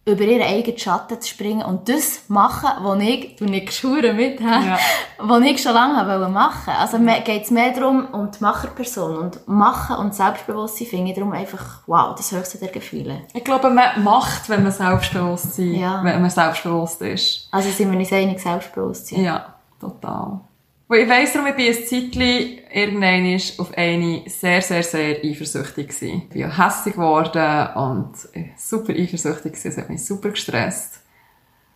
über 0.08 0.22
ihren 0.24 0.42
eigenen 0.42 0.78
Schatten 0.78 1.20
zu 1.20 1.28
springen 1.28 1.62
und 1.64 1.88
das 1.88 2.22
machen, 2.28 2.68
was 2.84 2.98
ich, 3.00 3.36
du 3.36 3.44
nicht 3.44 3.66
geschworen 3.66 4.16
mit? 4.16 4.40
Ja. 4.40 4.78
was 5.18 5.42
ich 5.44 5.62
schon 5.62 5.74
lange 5.74 6.06
wollte 6.08 6.30
machen. 6.32 6.72
Also 6.78 6.98
mir 6.98 7.20
geht 7.20 7.44
es 7.44 7.50
mehr 7.50 7.72
darum, 7.72 8.06
um 8.12 8.30
die 8.30 8.42
Macherperson. 8.42 9.16
Und 9.18 9.48
Machen 9.48 9.96
und 9.96 10.14
Selbstbewusstsein 10.14 10.86
finde 10.86 11.10
ich 11.10 11.16
darum 11.16 11.32
einfach, 11.32 11.80
wow, 11.86 12.14
das 12.16 12.32
höchste 12.32 12.58
der 12.58 12.68
Gefühle. 12.68 13.22
Ich 13.34 13.44
glaube, 13.44 13.70
man 13.70 14.02
macht, 14.02 14.48
wenn 14.48 14.62
man 14.62 14.72
selbstbewusst 14.72 15.54
sein, 15.56 15.74
Ja. 15.74 16.00
wenn 16.02 16.20
man 16.20 16.30
selbstbewusst 16.30 17.02
ist. 17.02 17.48
Also 17.50 17.70
sind 17.70 17.90
wir 17.92 17.98
uns 17.98 18.12
einig, 18.12 18.40
Selbstbewusstsein. 18.40 19.22
Ja, 19.24 19.54
total. 19.80 20.40
Weil 20.88 21.02
ich 21.02 21.08
weiss 21.08 21.34
darum, 21.34 21.48
ich 21.48 21.54
bin 21.54 21.66
ein 21.66 21.84
Zeitchen 21.84 22.58
irgendwann 22.72 23.40
auf 23.58 23.76
eine 23.76 24.22
sehr, 24.26 24.62
sehr, 24.62 24.82
sehr 24.82 25.22
eifersüchtig 25.22 25.88
gewesen. 25.88 26.22
Ich 26.24 26.28
bin 26.30 26.40
ja 26.40 26.66
hässig 26.66 26.94
geworden 26.94 27.76
und 27.76 28.14
super 28.56 28.94
eifersüchtig 28.94 29.52
gewesen. 29.52 29.68
Es 29.68 29.76
hat 29.76 29.90
mich 29.90 30.04
super 30.04 30.30
gestresst. 30.30 31.02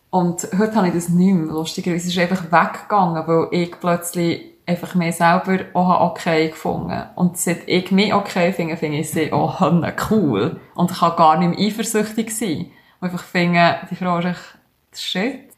Und 0.09 0.47
heute 0.57 0.75
habe 0.75 0.87
ich 0.87 0.95
das 0.95 1.09
nicht 1.09 1.33
mehr. 1.33 1.45
Lustigerweise 1.45 2.07
ist 2.07 2.17
es 2.17 2.19
einfach 2.19 2.45
weggegangen, 2.45 3.27
weil 3.27 3.47
ich 3.51 3.79
plötzlich 3.79 4.53
einfach 4.65 4.95
mir 4.95 5.11
selber 5.11 5.65
auch 5.73 6.11
okay 6.11 6.49
gefunden 6.49 7.03
Und 7.15 7.37
seit 7.37 7.67
ich 7.67 7.91
mich 7.91 8.13
okay 8.15 8.51
finde, 8.51 8.77
finde 8.77 8.97
ich 8.97 9.11
sie 9.11 9.31
auch 9.31 9.61
cool. 10.09 10.59
Und 10.73 10.91
ich 10.91 10.99
kann 10.99 11.15
gar 11.15 11.37
nicht 11.37 11.59
mehr 11.59 11.67
eifersüchtig 11.67 12.35
sein. 12.35 12.71
Und 12.99 13.09
einfach 13.09 13.23
finde, 13.23 13.77
die 13.91 13.95
Frau 13.95 14.17
ist 14.17 14.25
echt 14.25 14.57
shit. 14.95 15.52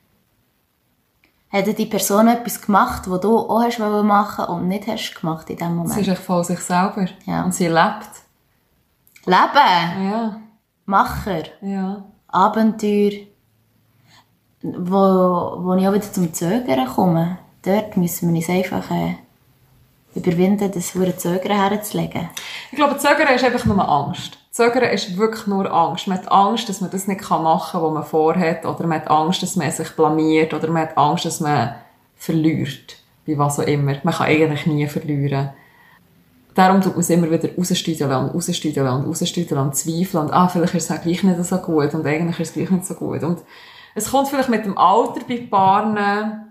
Hat 1.55 1.77
die 1.77 1.85
Person 1.85 2.27
etwas 2.27 2.61
gemacht, 2.61 3.09
was 3.09 3.21
du 3.21 3.37
auch 3.37 3.63
hast 3.63 3.79
wollen 3.79 4.05
machen 4.05 4.43
und 4.45 4.67
nicht 4.67 4.87
hast 4.87 5.15
gemacht 5.15 5.49
in 5.49 5.55
dem 5.55 5.69
Sie 5.69 5.73
Moment? 5.75 6.01
ist 6.01 6.07
echt 6.09 6.21
voll 6.21 6.43
sich 6.43 6.59
selber. 6.59 7.07
Ja. 7.25 7.43
Und 7.45 7.53
sie 7.55 7.67
lebt. 7.67 8.09
Leben, 9.25 10.11
Ja, 10.11 10.39
Macher, 10.85 11.43
ja. 11.61 12.03
Abenteuer, 12.27 13.11
wo, 14.61 15.55
wo 15.63 15.75
ich 15.75 15.87
auch 15.87 15.93
wieder 15.93 16.11
zum 16.11 16.33
Zögern 16.33 16.87
komme. 16.87 17.37
Dort 17.63 17.95
müssen 17.95 18.33
wir 18.33 18.35
uns 18.35 18.49
einfach 18.49 18.91
äh, 18.91 19.15
überwinden, 20.13 20.69
das 20.71 20.91
Zögern 20.91 21.69
herzulegen. 21.69 22.29
Ich 22.71 22.75
glaube, 22.75 22.97
Zögern 22.97 23.33
ist 23.33 23.45
einfach 23.45 23.63
nur 23.63 23.87
Angst. 23.87 24.37
Zögern 24.55 24.89
ist 24.89 25.17
wirklich 25.17 25.47
nur 25.47 25.69
Angst. 25.69 26.07
Man 26.07 26.17
hat 26.17 26.31
Angst, 26.31 26.69
dass 26.69 26.79
man 26.79 26.89
das 26.89 27.07
nicht 27.07 27.29
machen 27.29 27.71
kann, 27.73 27.83
was 27.83 27.93
man 27.93 28.05
vorhat. 28.05 28.65
Oder 28.65 28.87
man 28.87 29.01
hat 29.01 29.11
Angst, 29.11 29.43
dass 29.43 29.57
man 29.57 29.69
sich 29.69 29.89
blamiert. 29.89 30.53
Oder 30.53 30.69
man 30.69 30.83
hat 30.83 30.97
Angst, 30.97 31.25
dass 31.25 31.41
man 31.41 31.75
verliert. 32.15 32.95
Wie 33.25 33.37
was 33.37 33.59
auch 33.59 33.67
immer. 33.67 33.97
Man 34.03 34.13
kann 34.13 34.27
eigentlich 34.27 34.65
nie 34.65 34.87
verlieren. 34.87 35.49
Darum 36.53 36.79
tut 36.79 36.93
man 36.93 37.01
es 37.01 37.09
immer 37.09 37.29
wieder 37.29 37.49
rausstüdeln 37.53 38.09
und 38.09 38.33
rausstüdeln 38.33 38.87
und 38.87 39.07
rausstüdeln 39.07 39.59
und 39.59 39.75
zweifeln. 39.75 40.23
Und, 40.23 40.31
ah, 40.31 40.47
vielleicht 40.47 40.73
ist 40.73 40.89
es 40.89 40.97
auch 40.97 41.01
gleich 41.01 41.21
nicht 41.21 41.43
so 41.43 41.57
gut. 41.57 41.93
Und 41.93 42.07
eigentlich 42.07 42.39
ist 42.39 42.47
es 42.47 42.53
gleich 42.53 42.71
nicht 42.71 42.85
so 42.85 42.93
gut. 42.93 43.23
Und 43.23 43.41
es 43.93 44.09
kommt 44.09 44.29
vielleicht 44.29 44.47
mit 44.47 44.63
dem 44.63 44.77
Alter 44.77 45.19
bei 45.27 45.45
Paaren. 45.51 46.44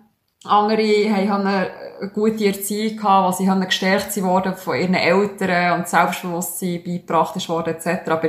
Andere 0.45 1.11
haben 1.11 1.47
eine 1.47 1.71
gute 2.13 2.47
Erziehung 2.47 2.97
gehabt, 2.97 3.29
was 3.29 3.39
sie 3.39 3.49
haben 3.49 3.65
gestärkt 3.65 4.21
worden 4.23 4.55
von 4.55 4.77
ihren 4.77 4.95
Eltern 4.95 5.81
und 5.81 5.89
Selbstbewusstsein 5.89 6.83
beigebracht 6.85 7.37
ist 7.37 7.49
worden, 7.49 7.75
etc. 7.75 8.09
Aber 8.11 8.29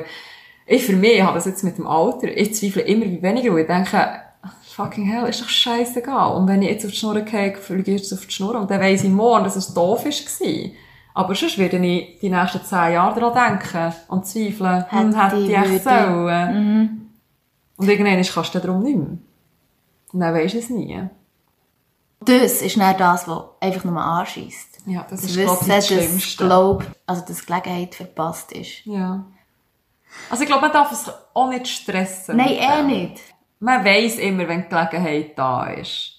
ich 0.65 0.86
für 0.86 0.95
mich 0.95 1.21
habe 1.21 1.36
das 1.36 1.45
jetzt 1.45 1.63
mit 1.63 1.78
dem 1.78 1.88
Alter, 1.88 2.28
ich 2.28 2.56
zweifle 2.56 2.84
immer 2.84 3.06
wie 3.06 3.21
weniger, 3.21 3.54
weil 3.54 3.62
ich 3.62 3.67
denke, 3.67 4.21
fucking 4.63 5.06
hell, 5.06 5.28
ist 5.30 5.41
doch 5.41 5.49
scheißegal. 5.49 6.36
Und 6.36 6.47
wenn 6.47 6.62
ich 6.62 6.69
jetzt 6.69 6.86
auf 6.86 6.91
die 6.91 6.97
Schnur 6.97 7.19
gehe, 7.21 7.56
fliege 7.56 7.91
ich 7.91 8.01
jetzt 8.01 8.13
auf 8.13 8.25
die 8.25 8.34
Schnur 8.34 8.60
und 8.60 8.69
dann 8.69 8.82
weiss 8.82 9.04
ich 9.04 9.10
morgen, 9.10 9.43
dass 9.43 9.56
es 9.56 9.73
doof 9.73 10.06
war. 10.06 10.71
Aber 11.13 11.34
sonst 11.34 11.58
werde 11.58 11.78
ich 11.78 12.19
die 12.19 12.30
nächsten 12.30 12.62
zehn 12.63 12.93
Jahre 12.93 13.19
daran 13.19 13.60
denken 13.60 13.95
und 14.10 14.25
zweifeln, 14.25 14.86
hm, 14.89 15.21
hätte 15.21 15.38
ich 15.38 15.58
echt 15.58 15.84
sollen. 15.84 17.10
Und 17.78 17.89
irgendwann 17.89 18.21
kannst 18.21 18.56
du 18.56 18.60
darum 18.60 18.84
nicht 18.84 18.97
mehr. 18.97 19.17
Und 20.13 20.19
dann 20.19 20.34
weisst 20.34 20.56
du 20.56 20.60
es 20.60 20.69
nie. 20.69 21.01
Das 22.21 22.62
ist 22.62 22.78
nicht 22.78 22.99
das, 22.99 23.28
was 23.28 23.43
einfach 23.60 23.84
nur 23.84 24.01
anschießt. 24.01 24.80
Ja, 24.88 25.06
das, 25.10 25.21
Das 25.21 25.32
ist, 25.32 25.36
glaube 25.38 25.51
ich, 25.54 25.60
das 25.60 25.67
dass 25.67 25.88
Schlimmste. 25.88 26.45
Glaub, 26.45 26.86
also 27.06 27.23
das 27.28 27.45
Gelegenheit 27.45 27.95
verpasst 27.95 28.51
ist. 28.51 28.86
Ja. 28.86 29.25
Also 30.30 30.43
ich 30.43 30.47
glaube, 30.47 30.63
man 30.63 30.71
darf 30.71 30.91
es 30.91 31.12
auch 31.34 31.49
nicht 31.49 31.67
stressen. 31.67 32.38
Nein, 32.38 32.58
eh 32.60 32.84
nicht. 32.84 33.21
Man 33.60 33.84
weiss 33.84 34.17
immer, 34.17 34.47
wenn 34.47 34.63
die 34.63 34.69
Gelegenheit 34.69 35.38
da 35.38 35.67
ist. 35.67 36.12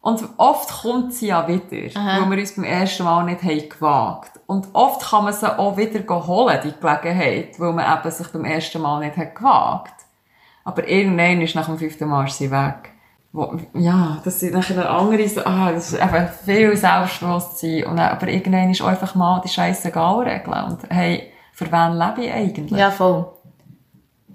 Und 0.00 0.28
oft 0.36 0.82
kommt 0.82 1.14
sie 1.14 1.28
ja 1.28 1.46
wieder, 1.46 1.94
weil 1.94 2.30
wir 2.30 2.38
uns 2.38 2.56
beim 2.56 2.64
ersten 2.64 3.04
Mal 3.04 3.24
nicht 3.24 3.42
haben 3.44 3.68
gewagt. 3.68 4.40
Und 4.46 4.68
oft 4.72 5.08
kann 5.08 5.24
man 5.24 5.32
sie 5.32 5.58
auch 5.58 5.76
wieder 5.76 6.26
holen, 6.26 6.58
die 6.64 6.72
Gelegenheit, 6.80 7.60
weil 7.60 7.72
man 7.72 7.98
eben 7.98 8.10
sich 8.10 8.26
beim 8.28 8.44
ersten 8.44 8.82
Mal 8.82 8.98
nicht 8.98 9.16
hat 9.16 9.36
gewagt. 9.36 9.94
Aber 10.64 10.88
irgendwann 10.88 11.40
ist 11.40 11.54
nach 11.54 11.66
dem 11.66 11.78
fünften 11.78 12.08
Mal 12.08 12.28
sie 12.28 12.50
weg. 12.50 12.91
Wo, 13.34 13.58
ja, 13.74 14.20
das 14.22 14.40
sind 14.40 14.52
nachher 14.52 14.90
andere, 14.90 15.26
so, 15.26 15.42
ah, 15.44 15.72
das 15.72 15.92
ist 15.92 16.00
einfach 16.00 16.30
viel 16.44 16.76
Selbstbewusstsein. 16.76 17.84
Und 17.84 17.96
dann, 17.96 18.10
aber 18.10 18.28
irgendwann 18.28 18.70
ist 18.70 18.82
einfach 18.82 19.14
mal 19.14 19.40
die 19.42 19.48
scheißegal 19.48 20.28
Regeln. 20.28 20.64
Und 20.64 20.78
hey, 20.90 21.32
für 21.52 21.70
wen 21.72 21.96
lebe 21.96 22.26
ich 22.26 22.32
eigentlich? 22.32 22.78
Ja, 22.78 22.90
voll. 22.90 23.32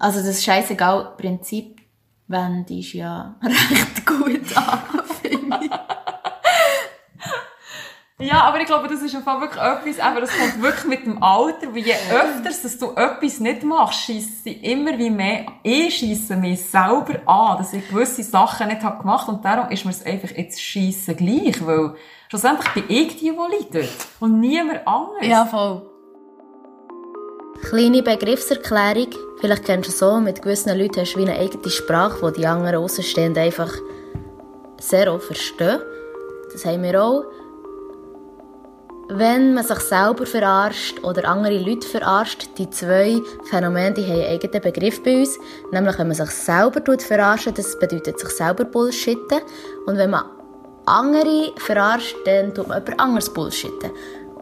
Also 0.00 0.20
das 0.20 0.42
Scheißegal-Prinzip 0.44 1.80
wendest 2.26 2.94
ja 2.94 3.36
recht 3.42 4.04
gut 4.04 4.56
an, 4.56 4.80
finde 5.22 5.60
ich. 5.62 5.70
Ja, 8.20 8.42
aber 8.42 8.60
ich 8.60 8.66
glaube, 8.66 8.88
das 8.88 9.00
ist 9.00 9.14
einfach 9.14 9.40
wirklich 9.40 9.62
etwas, 9.62 10.04
aber 10.04 10.20
das 10.20 10.30
kommt 10.36 10.60
wirklich 10.60 10.84
mit 10.86 11.06
dem 11.06 11.22
Alter, 11.22 11.72
weil 11.72 11.84
je 11.84 11.94
öfters, 12.10 12.62
dass 12.62 12.76
du 12.76 12.90
etwas 12.96 13.38
nicht 13.38 13.62
machst, 13.62 14.00
schiessen 14.00 14.34
sie 14.42 14.54
immer 14.54 14.98
wie 14.98 15.10
mehr, 15.10 15.46
ich 15.62 15.94
schiesse 15.94 16.34
mich 16.34 16.64
selber 16.64 17.20
an, 17.26 17.58
dass 17.58 17.72
ich 17.72 17.88
gewisse 17.88 18.24
Sachen 18.24 18.66
nicht 18.66 18.82
habe 18.82 19.02
gemacht 19.02 19.28
und 19.28 19.44
darum 19.44 19.70
ist 19.70 19.84
mir 19.84 19.92
es 19.92 20.04
einfach 20.04 20.30
jetzt 20.36 20.60
schiessen 20.60 21.16
gleich, 21.16 21.64
weil 21.64 21.94
schlussendlich 22.28 22.68
bin 22.74 22.84
ich 22.88 23.16
die, 23.18 23.30
die 23.30 23.36
leidet 23.36 23.90
und 24.18 24.40
niemand 24.40 24.84
anderes. 24.84 25.50
voll. 25.50 25.82
Kleine 27.70 28.02
Begriffserklärung. 28.02 29.10
Vielleicht 29.40 29.64
kennst 29.64 29.88
du 29.88 29.92
es 29.92 29.98
so, 30.00 30.18
mit 30.18 30.42
gewissen 30.42 30.76
Leuten 30.76 31.00
hast 31.00 31.14
du 31.14 31.20
wie 31.20 31.28
eine 31.28 31.38
eigene 31.38 31.70
Sprache, 31.70 32.32
die 32.32 32.40
die 32.40 32.46
anderen 32.48 32.82
Außenstehenden 32.82 33.44
einfach 33.44 33.72
sehr 34.80 35.12
auch 35.12 35.20
verstehen. 35.20 35.80
Das 36.52 36.64
haben 36.64 36.82
wir 36.82 37.00
auch. 37.00 37.24
Wenn 39.10 39.54
man 39.54 39.64
sich 39.64 39.78
selber 39.80 40.26
verarscht 40.26 41.02
oder 41.02 41.26
andere 41.26 41.56
Leute 41.58 41.88
verarscht, 41.88 42.50
die 42.58 42.68
zwei 42.68 43.22
Phänomene 43.48 43.94
die 43.94 44.04
haben 44.04 44.20
einen 44.20 44.34
eigenen 44.34 44.60
Begriff 44.60 45.02
bei 45.02 45.20
uns. 45.20 45.38
Nämlich, 45.72 45.98
wenn 45.98 46.08
man 46.08 46.16
sich 46.16 46.30
selber 46.30 46.84
tut 46.84 47.00
verarschen, 47.00 47.54
das 47.54 47.78
bedeutet 47.78 48.20
sich 48.20 48.28
selber 48.28 48.66
bullshitten. 48.66 49.40
Und 49.86 49.96
wenn 49.96 50.10
man 50.10 50.24
andere 50.84 51.52
verarscht, 51.56 52.16
dann 52.26 52.54
tut 52.54 52.68
man 52.68 52.84
jemand 52.84 53.00
anderes 53.00 53.32
bullshitten. 53.32 53.90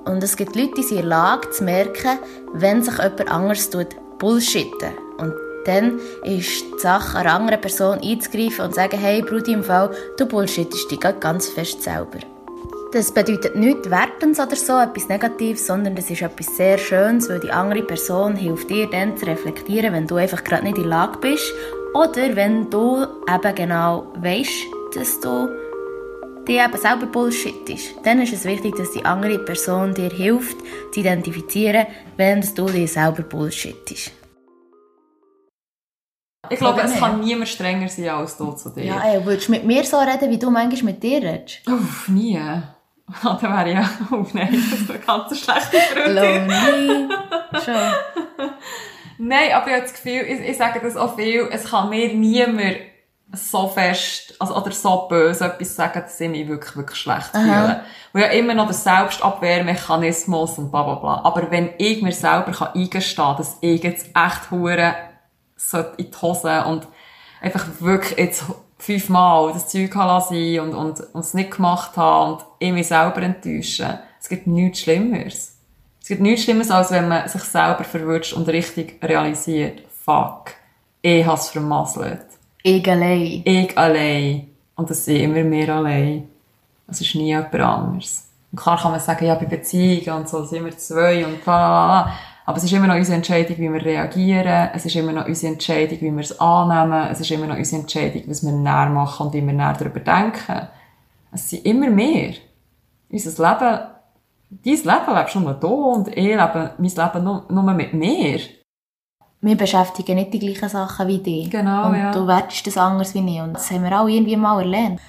Und 0.04 0.20
es 0.24 0.36
gibt 0.36 0.56
Leute, 0.56 0.74
die 0.78 0.82
sind 0.82 0.98
in 0.98 1.02
der 1.02 1.10
Lage 1.10 1.48
zu 1.50 1.62
merken, 1.62 2.18
wenn 2.52 2.82
sich 2.82 2.98
jemand 2.98 3.30
anderes 3.30 3.70
tut 3.70 3.94
bullshitten. 4.18 4.90
Und 5.18 5.32
dann 5.64 6.00
ist 6.24 6.64
die 6.74 6.78
Sache 6.78 7.18
einer 7.18 7.34
anderen 7.34 7.60
Person 7.60 8.00
einzugreifen 8.02 8.64
und 8.64 8.70
zu 8.72 8.80
sagen, 8.80 8.98
hey 8.98 9.22
Brudi, 9.22 9.52
im 9.52 9.62
Fall, 9.62 9.90
du 10.16 10.26
bullshittest 10.26 10.90
dich 10.90 10.98
ganz 10.98 11.48
fest 11.50 11.84
selber. 11.84 12.18
Das 12.92 13.12
bedeutet 13.12 13.56
nichts 13.56 13.90
Wertens 13.90 14.38
oder 14.38 14.54
so, 14.54 14.78
etwas 14.78 15.08
Negatives, 15.08 15.66
sondern 15.66 15.96
das 15.96 16.08
ist 16.08 16.22
etwas 16.22 16.56
sehr 16.56 16.78
Schönes, 16.78 17.28
weil 17.28 17.40
die 17.40 17.50
andere 17.50 17.82
Person 17.82 18.36
hilft 18.36 18.70
dir 18.70 18.88
dann 18.88 19.16
zu 19.16 19.26
reflektieren, 19.26 19.92
wenn 19.92 20.06
du 20.06 20.16
einfach 20.16 20.44
gerade 20.44 20.62
nicht 20.62 20.76
in 20.76 20.84
der 20.84 20.90
Lage 20.90 21.18
bist 21.18 21.52
oder 21.94 22.36
wenn 22.36 22.70
du 22.70 23.04
eben 23.28 23.54
genau 23.54 24.06
weißt, 24.16 24.66
dass 24.94 25.20
du 25.20 25.48
die 26.46 26.58
eben 26.58 26.78
selber 26.78 27.06
Bullshit 27.06 27.68
ist. 27.68 27.94
Dann 28.04 28.22
ist 28.22 28.32
es 28.32 28.44
wichtig, 28.44 28.76
dass 28.76 28.92
die 28.92 29.04
andere 29.04 29.40
Person 29.40 29.92
dir 29.92 30.10
hilft, 30.10 30.56
zu 30.92 31.00
identifizieren, 31.00 31.86
wenn 32.16 32.40
du 32.54 32.66
dir 32.66 32.86
selber 32.86 33.24
Bullshit 33.24 33.90
ist. 33.90 34.12
Ich 36.48 36.58
glaube, 36.60 36.82
es 36.82 36.94
kann 36.94 37.18
niemand 37.20 37.48
strenger 37.48 37.88
sein 37.88 38.08
als 38.10 38.36
du 38.36 38.52
zu 38.52 38.70
dir. 38.70 38.84
Ja, 38.84 39.02
ey, 39.04 39.24
würdest 39.26 39.48
du 39.48 39.52
mit 39.52 39.64
mir 39.64 39.82
so 39.82 39.98
reden, 39.98 40.30
wie 40.30 40.38
du 40.38 40.48
manchmal 40.50 40.92
mit 40.92 41.02
dir 41.02 41.20
redest? 41.20 41.62
Uff, 41.66 42.08
nie. 42.08 42.40
Dann 43.22 43.42
wäre 43.42 43.68
ich 43.68 43.74
ja, 43.74 43.90
oh 44.10 44.26
nein, 44.32 44.48
das 44.70 44.80
ist 44.80 44.90
eine 44.90 44.98
ganz 44.98 45.38
schlechte 45.38 45.78
Freundin. 45.78 46.48
Lonely. 46.48 47.14
Schon. 47.64 48.48
Nein, 49.18 49.52
aber 49.52 49.66
ich 49.68 49.72
habe 49.72 49.82
das 49.82 49.94
Gefühl, 49.94 50.22
ich, 50.22 50.40
ich 50.40 50.56
sage 50.56 50.80
das 50.82 50.96
auch 50.96 51.16
viel, 51.16 51.48
es 51.50 51.70
kann 51.70 51.88
mir 51.88 52.12
niemand 52.12 52.76
so 53.32 53.68
fest, 53.68 54.34
also, 54.38 54.56
oder 54.56 54.72
so 54.72 55.08
böse 55.08 55.46
etwas 55.46 55.74
sagen, 55.74 56.00
dass 56.00 56.20
ich 56.20 56.28
mich 56.28 56.48
wirklich, 56.48 56.76
wirklich 56.76 56.98
schlecht 56.98 57.30
fühle. 57.32 57.82
Weil 58.12 58.22
ja 58.22 58.28
immer 58.28 58.54
noch 58.54 58.66
der 58.66 58.74
Selbstabwehrmechanismus 58.74 60.58
und 60.58 60.70
bla, 60.70 60.82
bla, 60.82 60.94
bla. 60.94 61.20
Aber 61.24 61.50
wenn 61.50 61.70
ich 61.78 62.02
mir 62.02 62.12
selber 62.12 62.52
kann 62.52 62.68
eingestehen 62.74 63.26
kann, 63.26 63.36
dass 63.36 63.58
ich 63.60 63.82
jetzt 63.82 64.10
echt 64.14 64.50
hure 64.50 64.94
so 65.56 65.78
in 65.96 66.10
die 66.10 66.16
Hose 66.20 66.64
und 66.64 66.86
einfach 67.40 67.66
wirklich 67.80 68.18
jetzt 68.18 68.44
fünfmal 68.78 69.52
das 69.52 69.68
Zeug 69.68 69.94
lassen 69.94 70.60
und, 70.60 70.74
und, 70.74 71.00
und 71.12 71.20
es 71.20 71.34
nicht 71.34 71.52
gemacht 71.52 71.96
habe 71.96 72.32
und 72.32 72.44
ich 72.58 72.72
mich 72.72 72.88
selber 72.88 73.22
enttäusche. 73.22 74.00
Es 74.20 74.28
gibt 74.28 74.46
nichts 74.46 74.80
Schlimmeres. 74.80 75.56
Es 76.00 76.08
gibt 76.08 76.20
nichts 76.20 76.44
Schlimmeres, 76.44 76.70
als 76.70 76.90
wenn 76.90 77.08
man 77.08 77.28
sich 77.28 77.42
selber 77.42 77.84
verwünscht 77.84 78.32
und 78.32 78.48
richtig 78.48 79.02
realisiert, 79.02 79.82
fuck, 80.04 80.52
ich 81.02 81.24
habe 81.24 81.38
es 81.38 81.48
vermasselt. 81.48 82.26
Ich 82.62 82.88
allein. 82.88 83.42
Ich 83.44 83.76
allein. 83.78 84.48
Und 84.74 84.90
das 84.90 85.04
sind 85.04 85.20
immer 85.20 85.50
wir 85.50 85.74
allein. 85.74 86.28
Es 86.88 87.00
ist 87.00 87.14
nie 87.14 87.26
jemand 87.26 87.54
anderes. 87.54 88.28
Und 88.52 88.60
klar 88.60 88.80
kann 88.80 88.92
man 88.92 89.00
sagen, 89.00 89.26
ja, 89.26 89.34
bei 89.34 89.46
Beziehungen 89.46 90.20
und 90.20 90.28
so 90.28 90.44
sind 90.44 90.64
wir 90.64 90.76
zwei 90.76 91.24
und 91.24 91.42
bla, 91.44 91.56
bla, 91.56 92.04
bla. 92.04 92.12
Aber 92.48 92.58
es 92.58 92.64
ist 92.64 92.72
immer 92.72 92.86
noch 92.86 92.94
unsere 92.94 93.16
Entscheidung, 93.16 93.58
wie 93.58 93.72
wir 93.72 93.84
reagieren. 93.84 94.70
Es 94.72 94.86
ist 94.86 94.94
immer 94.94 95.10
noch 95.10 95.26
unsere 95.26 95.52
Entscheidung, 95.52 96.00
wie 96.00 96.12
wir 96.12 96.20
es 96.20 96.38
annehmen. 96.38 97.08
Es 97.10 97.20
ist 97.20 97.30
immer 97.32 97.48
noch 97.48 97.56
unsere 97.56 97.82
Entscheidung, 97.82 98.22
was 98.28 98.44
wir 98.44 98.52
näher 98.52 98.88
machen 98.88 99.26
und 99.26 99.34
wie 99.34 99.44
wir 99.44 99.52
näher 99.52 99.76
darüber 99.76 99.98
denken. 99.98 100.68
Es 101.32 101.50
sind 101.50 101.66
immer 101.66 101.90
mehr. 101.90 102.34
Unser 103.10 103.30
Leben, 103.30 103.86
dein 104.48 104.96
Leben 104.98 105.14
lebst 105.16 105.34
nur 105.34 105.54
du 105.54 105.68
und 105.68 106.08
ich 106.08 106.14
lebe 106.14 106.70
mein 106.78 106.90
Leben 106.90 107.24
nur, 107.24 107.46
nur 107.48 107.72
mit 107.74 107.92
mir. 107.94 108.38
Wir 109.40 109.56
beschäftigen 109.56 110.14
nicht 110.14 110.32
die 110.32 110.38
gleichen 110.38 110.68
Sachen 110.68 111.08
wie 111.08 111.18
dich. 111.18 111.50
Genau, 111.50 111.88
Und 111.88 111.96
ja. 111.96 112.12
du 112.12 112.28
wertest 112.28 112.64
das 112.68 112.78
anders 112.78 113.12
wie 113.14 113.28
ich. 113.28 113.40
Und 113.40 113.54
das 113.54 113.72
haben 113.72 113.82
wir 113.82 114.00
auch 114.00 114.06
irgendwie 114.06 114.36
mal 114.36 114.60
erlernt. 114.60 115.00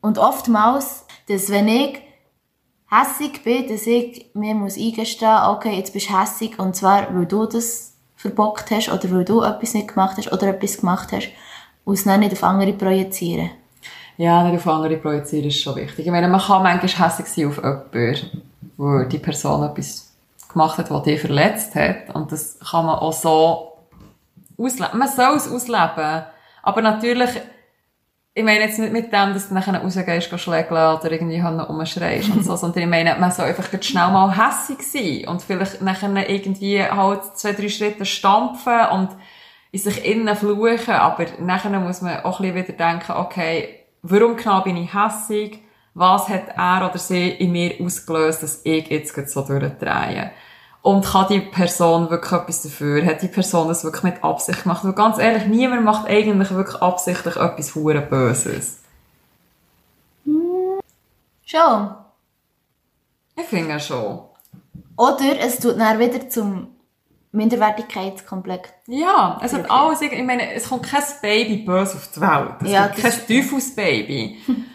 Und 0.00 0.18
oftmals, 0.18 1.06
dass 1.28 1.48
wenn 1.48 1.68
ich 1.68 2.00
hässig 2.90 3.42
bin, 3.44 3.68
dass 3.68 3.86
ich 3.86 4.30
mir 4.34 4.54
muss 4.54 4.76
eingestehen 4.76 5.44
okay, 5.48 5.76
jetzt 5.76 5.92
bist 5.92 6.10
du 6.10 6.20
hässig, 6.20 6.58
und 6.58 6.74
zwar, 6.74 7.14
weil 7.14 7.26
du 7.26 7.46
das 7.46 7.94
verbockt 8.16 8.70
hast, 8.70 8.90
oder 8.90 9.10
weil 9.10 9.24
du 9.24 9.42
etwas 9.42 9.74
nicht 9.74 9.88
gemacht 9.88 10.16
hast, 10.18 10.32
oder 10.32 10.48
etwas 10.48 10.78
gemacht 10.78 11.12
hast, 11.12 11.28
und 11.84 11.94
es 11.94 12.04
dann 12.04 12.20
nicht 12.20 12.32
auf 12.32 12.44
andere 12.44 12.72
projizieren. 12.72 13.50
Ja, 14.16 14.42
nicht 14.44 14.58
auf 14.58 14.66
andere 14.66 14.96
projizieren 14.98 15.46
ist 15.46 15.62
schon 15.62 15.76
wichtig. 15.76 16.04
Ich 16.04 16.12
meine, 16.12 16.28
man 16.28 16.40
kann 16.40 16.62
manchmal 16.62 17.08
hässlich 17.08 17.28
sein 17.28 17.46
auf 17.46 17.56
jemanden, 17.56 18.42
wo 18.76 19.02
die 19.04 19.18
Person 19.18 19.62
etwas 19.62 20.12
gemacht 20.52 20.76
hat, 20.78 20.90
was 20.90 21.02
dich 21.04 21.20
verletzt 21.20 21.74
hat. 21.74 22.14
Und 22.14 22.30
das 22.30 22.58
kann 22.58 22.84
man 22.84 22.98
auch 22.98 23.12
so 23.12 23.78
ausleben. 24.58 24.98
Man 24.98 25.08
soll 25.08 25.36
es 25.36 25.50
ausleben. 25.50 26.24
Aber 26.62 26.82
natürlich, 26.82 27.30
ich 28.32 28.44
meine 28.44 28.60
jetzt 28.60 28.78
nicht 28.78 28.92
mit 28.92 29.12
dem, 29.12 29.34
dass 29.34 29.48
du 29.48 29.54
nachher 29.54 29.74
rausgehst, 29.82 30.38
schlägeln 30.38 30.98
oder 30.98 31.10
irgendwie 31.10 31.40
rumschreist 31.40 32.30
und 32.30 32.44
so, 32.44 32.54
sondern 32.56 32.84
ich 32.84 32.88
meine, 32.88 33.16
man 33.18 33.32
soll 33.32 33.46
einfach 33.46 33.70
schnell 33.82 34.08
mal 34.08 34.36
hässig 34.36 34.82
sein 34.82 35.28
und 35.28 35.42
vielleicht 35.42 35.82
nachher 35.82 36.28
irgendwie 36.28 36.82
halt 36.82 37.36
zwei, 37.36 37.52
drei 37.52 37.68
Schritte 37.68 38.04
stampfen 38.04 38.86
und 38.92 39.10
in 39.72 39.80
sich 39.80 40.04
innen 40.04 40.34
fluchen, 40.36 40.94
aber 40.94 41.26
nachher 41.38 41.78
muss 41.80 42.02
man 42.02 42.20
auch 42.20 42.40
ein 42.40 42.52
bisschen 42.52 42.68
wieder 42.68 42.90
denken, 42.90 43.12
okay, 43.12 43.80
warum 44.02 44.36
genau 44.36 44.60
bin 44.62 44.76
ich 44.76 44.94
hässig? 44.94 45.62
Was 45.94 46.28
hat 46.28 46.56
er 46.56 46.88
oder 46.88 46.98
sie 46.98 47.30
in 47.30 47.52
mir 47.52 47.74
ausgelöst, 47.80 48.42
dass 48.42 48.60
ich 48.64 48.88
jetzt 48.88 49.14
so 49.30 49.42
durchdrehe? 49.42 50.30
Und 50.82 51.04
kann 51.04 51.26
die 51.28 51.40
Person 51.40 52.08
wirklich 52.08 52.32
etwas 52.32 52.62
dafür? 52.62 53.04
Hat 53.04 53.20
die 53.20 53.28
Person 53.28 53.68
das 53.68 53.84
wirklich 53.84 54.02
mit 54.02 54.24
Absicht 54.24 54.62
gemacht? 54.62 54.82
Weil 54.84 54.94
ganz 54.94 55.18
ehrlich, 55.18 55.46
niemand 55.46 55.84
macht 55.84 56.08
eigentlich 56.08 56.50
wirklich 56.50 56.80
absichtlich 56.80 57.36
etwas 57.36 57.74
hure 57.74 58.00
Böses. 58.00 58.78
Schon. 61.44 61.90
Ich 63.36 63.46
finde 63.46 63.78
schon. 63.80 64.20
Oder 64.96 65.38
es 65.40 65.58
tut 65.58 65.78
dann 65.78 65.98
wieder 65.98 66.28
zum 66.28 66.68
Minderwertigkeitskomplex. 67.32 68.70
Ja, 68.86 69.40
es 69.42 69.52
hat 69.52 69.70
alles, 69.70 70.00
ich 70.00 70.22
meine, 70.22 70.52
es 70.52 70.68
kommt 70.68 70.84
kein 70.84 71.02
Baby 71.22 71.58
böse 71.58 71.94
auf 71.94 72.10
die 72.14 72.20
Welt. 72.20 72.54
Es 72.62 72.70
Ja, 72.70 72.88
das 72.88 73.00
kein 73.00 73.26
Teufelsbaby. 73.26 74.38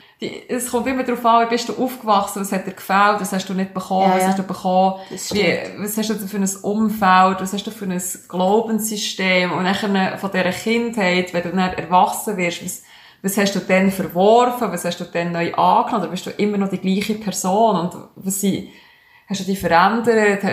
Es 0.47 0.69
kommt 0.71 0.87
immer 0.87 1.03
darauf 1.03 1.25
an, 1.25 1.45
wie 1.45 1.49
bist 1.49 1.69
du 1.69 1.73
aufgewachsen, 1.73 2.41
was 2.41 2.51
hat 2.51 2.65
dir 2.67 2.71
gefällt, 2.71 3.19
was 3.19 3.31
hast 3.31 3.47
du 3.49 3.53
nicht 3.53 3.73
bekommen, 3.73 4.09
Ja, 4.09 4.15
was 4.15 4.21
ja. 4.21 4.27
hast 4.29 4.39
du 4.39 4.43
bekommen, 4.43 4.95
wie, 5.09 5.57
was 5.79 5.97
hast 5.97 6.09
du 6.09 6.15
für 6.15 6.37
ein 6.37 6.49
Umfeld, 6.61 7.41
was 7.41 7.53
hast 7.53 7.67
du 7.67 7.71
für 7.71 7.85
ein 7.85 8.01
Glaubenssystem? 8.27 9.51
Und 9.51 9.65
dann 9.65 10.17
von 10.17 10.31
dieser 10.31 10.51
Kindheit, 10.51 11.33
wenn 11.33 11.43
du 11.43 11.49
dann 11.49 11.73
erwachsen 11.73 12.37
wirst, 12.37 12.63
was, 12.63 12.83
was 13.21 13.37
hast 13.37 13.55
du 13.55 13.59
dann 13.59 13.91
verworfen, 13.91 14.71
was 14.71 14.85
hast 14.85 14.99
du 14.99 15.05
dann 15.05 15.31
neu 15.31 15.53
angenommen, 15.53 16.03
oder 16.03 16.11
bist 16.11 16.25
du 16.25 16.31
immer 16.31 16.57
noch 16.57 16.69
die 16.69 16.79
gleiche 16.79 17.15
Person? 17.15 17.79
Und 17.79 17.95
was 18.15 18.41
sie, 18.41 18.71
hast 19.27 19.39
du 19.41 19.45
dich 19.45 19.59
verändert, 19.59 20.43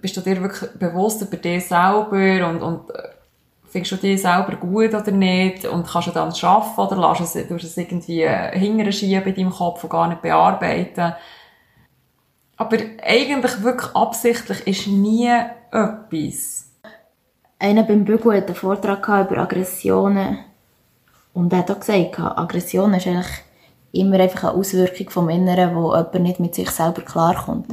bist 0.00 0.16
du 0.16 0.20
dir 0.20 0.40
wirklich 0.40 0.70
bewusst 0.78 1.22
über 1.22 1.36
dich 1.36 1.66
selber? 1.66 2.48
Und, 2.48 2.62
und 2.62 2.90
äh, 2.90 3.08
findest 3.72 3.92
du 3.92 3.96
dich 3.96 4.20
selber 4.20 4.54
gut 4.56 4.94
oder 4.94 5.10
nicht 5.10 5.64
und 5.64 5.86
kannst 5.86 6.08
du 6.08 6.12
dann 6.12 6.30
arbeiten 6.30 6.78
oder 6.78 7.08
lässt 7.08 7.34
es, 7.34 7.48
tust 7.48 7.64
du 7.64 7.66
es 7.66 7.76
irgendwie 7.78 8.22
äh, 8.22 8.56
hinterher 8.58 8.92
schieben 8.92 9.24
in 9.24 9.34
deinem 9.34 9.50
Kopf 9.50 9.82
und 9.82 9.90
gar 9.90 10.08
nicht 10.08 10.20
bearbeiten. 10.20 11.14
Aber 12.58 12.76
eigentlich 13.02 13.62
wirklich 13.62 13.96
absichtlich 13.96 14.66
ist 14.66 14.86
nie 14.88 15.32
etwas. 15.70 16.70
Einer 17.58 17.82
beim 17.84 18.04
Bügel 18.04 18.36
hat 18.36 18.46
einen 18.46 18.56
Vortrag 18.56 19.08
über 19.08 19.38
Aggressionen. 19.38 20.40
Und 21.32 21.50
er 21.52 21.60
hat 21.60 21.70
auch 21.70 21.80
gesagt, 21.80 22.18
Aggression 22.20 22.92
ist 22.92 23.06
eigentlich 23.06 23.42
immer 23.92 24.20
einfach 24.20 24.50
eine 24.50 24.58
Auswirkung 24.58 25.08
vom 25.08 25.28
Inneren, 25.30 25.74
wo 25.74 25.94
jemand 25.94 26.20
nicht 26.20 26.40
mit 26.40 26.54
sich 26.54 26.70
selber 26.70 27.00
klarkommt. 27.00 27.68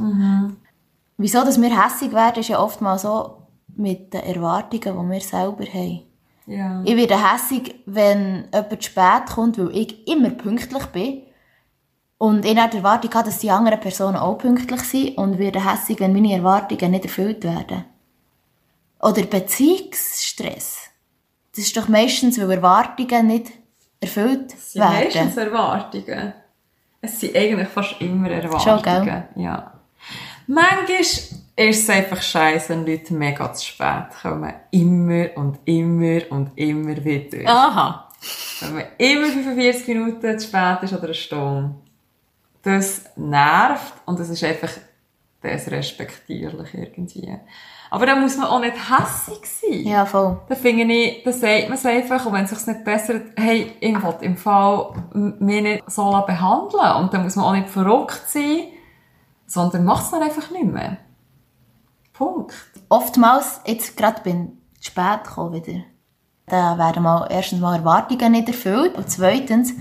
Wieso, 1.18 1.44
dass 1.44 1.60
wir 1.60 1.84
hässig 1.84 2.12
werden, 2.14 2.40
ist 2.40 2.48
ja 2.48 2.58
oftmals 2.58 3.02
so 3.02 3.39
mit 3.76 4.12
den 4.12 4.22
Erwartungen, 4.22 5.06
die 5.08 5.12
wir 5.14 5.20
selber 5.20 5.64
haben. 5.64 6.02
Ja. 6.46 6.82
Ich 6.84 6.96
werde 6.96 7.32
hässig, 7.32 7.76
wenn 7.86 8.48
jemand 8.52 8.70
zu 8.82 8.90
spät 8.90 9.26
kommt, 9.34 9.58
weil 9.58 9.76
ich 9.76 10.06
immer 10.08 10.30
pünktlich 10.30 10.86
bin. 10.86 11.22
Und 12.18 12.44
ich 12.44 12.56
habe 12.56 12.70
die 12.70 12.78
Erwartung 12.78 13.10
dass 13.10 13.38
die 13.38 13.50
anderen 13.50 13.80
Personen 13.80 14.16
auch 14.16 14.36
pünktlich 14.36 14.80
sind. 14.82 15.16
Und 15.16 15.38
werde 15.38 15.64
hässig, 15.64 16.00
wenn 16.00 16.12
meine 16.12 16.34
Erwartungen 16.34 16.90
nicht 16.90 17.04
erfüllt 17.04 17.44
werden. 17.44 17.84
Oder 19.00 19.22
Beziehungsstress. 19.22 20.78
Das 21.54 21.64
ist 21.64 21.76
doch 21.76 21.88
meistens, 21.88 22.38
weil 22.40 22.50
Erwartungen 22.50 23.26
nicht 23.26 23.52
erfüllt 24.00 24.52
Es 24.52 24.72
sind 24.72 24.82
werden. 24.82 25.04
meistens 25.04 25.36
Erwartungen. 25.36 26.32
Es 27.00 27.20
sind 27.20 27.34
eigentlich 27.36 27.68
fast 27.68 28.00
immer 28.00 28.28
Schon, 28.28 28.40
Erwartungen. 28.40 29.04
gell? 29.04 29.28
Ja. 29.36 29.72
Manchmal 30.46 31.24
ist 31.68 31.82
es 31.82 31.90
einfach 31.90 32.20
scheiße, 32.20 32.70
wenn 32.70 32.86
Leute 32.86 33.14
mega 33.14 33.52
zu 33.52 33.66
spät 33.66 34.06
kommen. 34.22 34.52
Immer 34.70 35.28
und 35.36 35.58
immer 35.64 36.20
und 36.30 36.52
immer 36.56 37.04
wieder. 37.04 37.48
Aha. 37.48 38.08
Wenn 38.60 38.74
man 38.74 38.84
immer 38.98 39.26
45 39.26 39.88
Minuten 39.88 40.38
zu 40.38 40.46
spät 40.46 40.82
ist 40.82 40.92
oder 40.92 41.04
eine 41.04 41.14
Stunde. 41.14 41.74
Das 42.62 43.04
nervt 43.16 43.94
und 44.04 44.20
es 44.20 44.28
ist 44.28 44.44
einfach 44.44 44.70
desrespektierlich 45.42 46.74
irgendwie. 46.74 47.38
Aber 47.90 48.06
da 48.06 48.14
muss 48.14 48.36
man 48.36 48.46
auch 48.46 48.60
nicht 48.60 48.76
hässig 48.76 49.44
sein. 49.44 49.86
Ja, 49.86 50.06
voll. 50.06 50.38
Da 50.48 50.54
finde 50.54 50.94
ich, 50.94 51.22
da 51.24 51.32
sagt 51.32 51.68
man 51.68 51.78
es 51.78 51.86
einfach, 51.86 52.24
und 52.24 52.34
wenn 52.34 52.44
es 52.44 52.50
sich 52.50 52.66
nicht 52.66 52.84
bessert, 52.84 53.22
hey, 53.36 53.72
ich 53.80 54.02
will 54.02 54.14
im 54.20 54.36
Fall 54.36 54.92
mich 55.12 55.62
nicht 55.62 55.90
so 55.90 56.10
behandeln. 56.26 56.96
Und 56.96 57.12
dann 57.12 57.24
muss 57.24 57.36
man 57.36 57.46
auch 57.46 57.52
nicht 57.52 57.68
verrückt 57.68 58.22
sein, 58.28 58.68
sondern 59.46 59.84
macht 59.84 60.04
es 60.04 60.10
dann 60.10 60.22
einfach 60.22 60.50
nicht 60.50 60.66
mehr. 60.66 60.98
Punkt. 62.20 62.54
Oftmals, 62.90 63.62
jetzt 63.64 63.96
gerade 63.96 64.20
bin 64.20 64.58
ich 64.74 64.80
zu 64.82 64.90
spät 64.90 65.24
gekommen 65.24 65.54
wieder. 65.54 65.80
Da 66.44 66.76
werden 66.76 67.02
mal, 67.02 67.26
erstens 67.30 67.60
mal 67.60 67.76
Erwartungen 67.76 68.32
nicht 68.32 68.48
erfüllt. 68.48 68.94
Und 68.94 69.08
zweitens, 69.08 69.72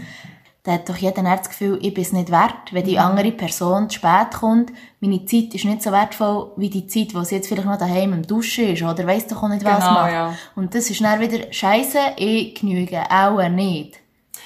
da 0.64 0.72
hat 0.74 0.88
doch 0.88 0.96
jeder 0.96 1.22
das 1.22 1.50
Gefühl, 1.50 1.78
ich 1.82 1.94
bin 1.94 2.02
es 2.04 2.14
nicht 2.14 2.32
wert, 2.32 2.72
wenn 2.72 2.86
die 2.86 2.98
andere 2.98 3.34
Person 3.34 3.90
zu 3.90 3.98
spät 3.98 4.32
kommt. 4.40 4.72
Meine 5.02 5.26
Zeit 5.26 5.54
ist 5.54 5.66
nicht 5.66 5.82
so 5.84 5.92
wertvoll 5.92 6.54
wie 6.56 6.70
die 6.70 6.88
Zeit, 6.88 7.14
wo 7.14 7.24
sie 7.24 7.36
jetzt 7.36 7.50
vielleicht 7.50 7.68
noch 7.68 7.78
daheim 7.78 8.14
im 8.14 8.26
Duschen 8.26 8.70
ist 8.70 8.84
oder 8.84 9.06
weiss 9.06 9.28
doch 9.28 9.44
auch 9.44 9.50
nicht, 9.50 9.66
was 9.66 9.80
Genau, 9.80 9.94
macht. 9.94 10.12
ja. 10.14 10.34
Und 10.56 10.74
das 10.74 10.90
ist 10.90 11.02
dann 11.02 11.20
wieder 11.20 11.52
Scheiße, 11.52 12.00
ich 12.16 12.56
genüge 12.56 13.02
auch 13.10 13.50
nicht. 13.50 14.00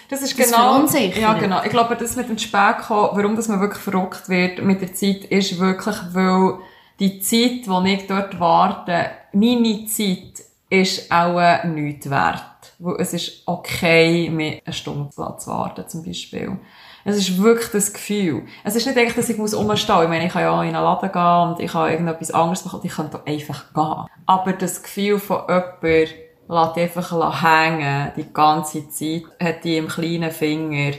Das 0.09 0.23
ist 0.23 0.39
Das 0.39 0.51
genau, 0.51 0.83
ja, 1.15 1.33
genau. 1.33 1.61
Ich 1.63 1.69
glaube, 1.69 1.95
das 1.95 2.15
mit 2.15 2.27
dem 2.27 2.39
Spätkommen, 2.39 3.11
warum 3.13 3.35
das 3.35 3.47
man 3.49 3.59
wirklich 3.61 3.83
verrückt 3.83 4.29
wird 4.29 4.63
mit 4.63 4.81
der 4.81 4.95
Zeit, 4.95 5.25
ist 5.25 5.59
wirklich, 5.59 5.95
weil 6.11 6.57
die 6.99 7.19
Zeit, 7.19 7.65
die 7.67 7.93
ich 7.93 8.07
dort 8.07 8.39
warte, 8.39 9.11
meine 9.33 9.85
Zeit 9.85 10.43
ist 10.69 11.11
auch 11.11 11.63
nichts 11.65 12.09
wert. 12.09 12.43
Weil 12.79 12.95
es 12.99 13.13
ist 13.13 13.43
okay, 13.45 14.29
mir 14.29 14.59
eine 14.65 14.73
Stunde 14.73 15.09
zu 15.11 15.51
warten, 15.51 15.87
zum 15.87 16.03
Beispiel. 16.03 16.57
Es 17.05 17.17
ist 17.17 17.41
wirklich 17.41 17.69
das 17.69 17.91
Gefühl. 17.91 18.45
Es 18.63 18.75
ist 18.75 18.87
nicht 18.87 18.97
echt, 18.97 19.17
dass 19.17 19.29
ich 19.29 19.37
muss 19.37 19.55
rumstehen. 19.55 20.03
Ich 20.03 20.09
meine, 20.09 20.25
ich 20.25 20.31
kann 20.31 20.41
ja 20.41 20.63
in 20.63 20.73
einen 20.73 20.83
Laden 20.83 21.11
gehen 21.11 21.51
und 21.51 21.59
ich 21.59 21.71
kann 21.71 21.91
irgendetwas 21.91 22.31
anderes 22.31 22.63
machen 22.63 22.79
und 22.79 22.85
ich 22.85 22.93
könnte 22.93 23.21
einfach 23.25 23.73
gehen. 23.73 24.07
Aber 24.25 24.53
das 24.53 24.81
Gefühl 24.81 25.19
von 25.19 25.41
jemandem, 25.47 26.07
lässt 26.47 26.77
einfach 26.77 27.43
hängen, 27.43 28.11
die 28.15 28.33
ganze 28.33 28.89
Zeit, 28.89 29.23
hat 29.41 29.63
die 29.63 29.77
im 29.77 29.87
kleinen 29.87 30.31
Finger, 30.31 30.93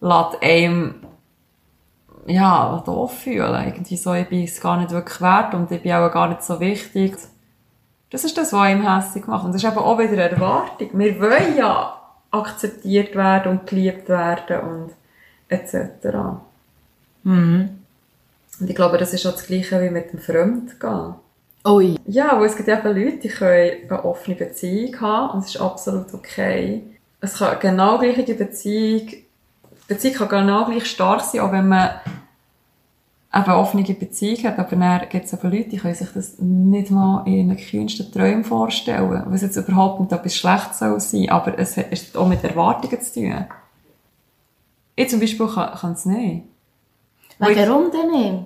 lässt 0.00 0.42
einem, 0.42 1.06
ja, 2.26 2.82
doof 2.84 3.20
fühlen. 3.20 3.66
Irgendwie 3.66 3.96
so, 3.96 4.12
ich 4.14 4.28
bin 4.28 4.44
es 4.44 4.60
gar 4.60 4.78
nicht 4.78 4.90
wirklich 4.90 5.20
wert 5.20 5.54
und 5.54 5.70
ich 5.70 5.82
bin 5.82 5.92
auch 5.92 6.12
gar 6.12 6.28
nicht 6.28 6.42
so 6.42 6.60
wichtig. 6.60 7.16
Das 8.10 8.24
ist 8.24 8.36
das, 8.36 8.52
was 8.52 8.60
einem 8.60 8.82
hässlich 8.82 9.26
macht. 9.26 9.44
Und 9.44 9.54
das 9.54 9.62
ist 9.62 9.70
eben 9.70 9.78
auch 9.78 9.98
wieder 9.98 10.12
eine 10.12 10.30
Erwartung. 10.30 10.90
Wir 10.92 11.20
wollen 11.20 11.56
ja 11.56 11.96
akzeptiert 12.30 13.14
werden 13.14 13.52
und 13.52 13.66
geliebt 13.66 14.08
werden 14.08 14.60
und 14.60 14.90
etc. 15.48 16.06
Mhm. 17.22 17.70
Und 18.60 18.68
ich 18.68 18.76
glaube, 18.76 18.98
das 18.98 19.12
ist 19.12 19.26
auch 19.26 19.32
das 19.32 19.46
Gleiche 19.46 19.80
wie 19.80 19.90
mit 19.90 20.12
dem 20.12 20.20
Fremdgehen. 20.20 21.14
Ui. 21.66 21.96
Ja, 22.06 22.38
weil 22.38 22.46
es 22.46 22.56
gibt 22.56 22.68
eben 22.68 22.82
Leute, 22.82 23.18
die 23.18 23.28
können 23.28 23.70
eine 23.88 24.04
offene 24.04 24.36
Beziehung 24.36 25.00
haben 25.00 25.34
und 25.34 25.44
es 25.44 25.54
ist 25.54 25.60
absolut 25.60 26.12
okay. 26.14 26.82
Es 27.20 27.38
kann 27.38 27.58
genau 27.60 27.98
gleich 27.98 28.24
die 28.24 28.34
Beziehung, 28.34 29.08
Beziehung 29.94 30.14
kann 30.14 30.28
genau 30.28 30.64
gleich 30.66 30.86
stark 30.86 31.20
sein, 31.20 31.40
auch 31.40 31.52
wenn 31.52 31.68
man 31.68 31.90
eben 33.32 33.44
eine 33.44 33.56
offene 33.56 33.84
Beziehung 33.84 34.44
hat, 34.44 34.58
aber 34.58 34.76
dann 34.76 35.08
gibt 35.08 35.26
es 35.26 35.32
eben 35.32 35.50
Leute, 35.50 35.68
die 35.68 35.76
können 35.76 35.94
sich 35.94 36.08
das 36.12 36.38
nicht 36.38 36.90
mal 36.90 37.22
in 37.26 37.50
ihren 37.50 37.56
kühnsten 37.56 38.10
Träumen 38.10 38.44
vorstellen, 38.44 39.24
was 39.26 39.42
jetzt 39.42 39.56
überhaupt 39.56 40.00
nicht 40.00 40.12
etwas 40.12 40.36
Schlechtes 40.36 40.78
soll 40.80 40.98
sein, 41.00 41.30
aber 41.30 41.58
es 41.58 41.76
hat 41.76 42.16
auch 42.16 42.26
mit 42.26 42.42
Erwartungen 42.42 43.00
zu 43.00 43.20
tun. 43.20 43.46
Ich 44.96 45.08
zum 45.08 45.20
Beispiel 45.20 45.46
kann, 45.46 45.74
kann 45.74 45.92
es 45.92 46.04
nicht. 46.06 46.44
Weil 47.38 47.56
Warum 47.56 47.90
denn 47.90 48.10
nicht? 48.10 48.44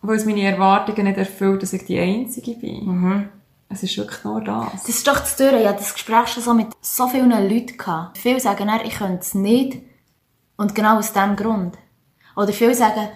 Weil 0.00 0.16
es 0.16 0.26
meine 0.26 0.42
Erwartungen 0.42 1.06
nicht 1.06 1.18
erfüllt, 1.18 1.62
dass 1.62 1.72
ich 1.72 1.84
die 1.86 1.98
Einzige 1.98 2.52
bin. 2.54 3.28
Es 3.70 3.82
ist 3.82 3.96
wirklich 3.98 4.24
nur 4.24 4.40
das. 4.40 4.72
Das 4.72 4.88
ist 4.88 5.06
doch 5.06 5.18
das 5.18 5.36
Dürre. 5.36 5.60
Ich 5.60 5.66
hatte 5.66 5.80
das 5.80 5.92
Gespräch 5.92 6.28
schon 6.28 6.42
so 6.42 6.54
mit 6.54 6.68
so 6.80 7.08
vielen 7.08 7.30
Leuten. 7.30 7.76
Gehabt. 7.76 8.16
Viele 8.16 8.40
sagen 8.40 8.66
dann, 8.66 8.80
ich 8.84 8.94
könnte 8.94 9.20
es 9.20 9.34
nicht. 9.34 9.78
Und 10.58 10.74
genau 10.74 10.98
aus 10.98 11.12
diesem 11.14 11.34
Grund. 11.36 11.78
Oder 12.36 12.52
viele 12.52 12.74
sagen, 12.74 13.08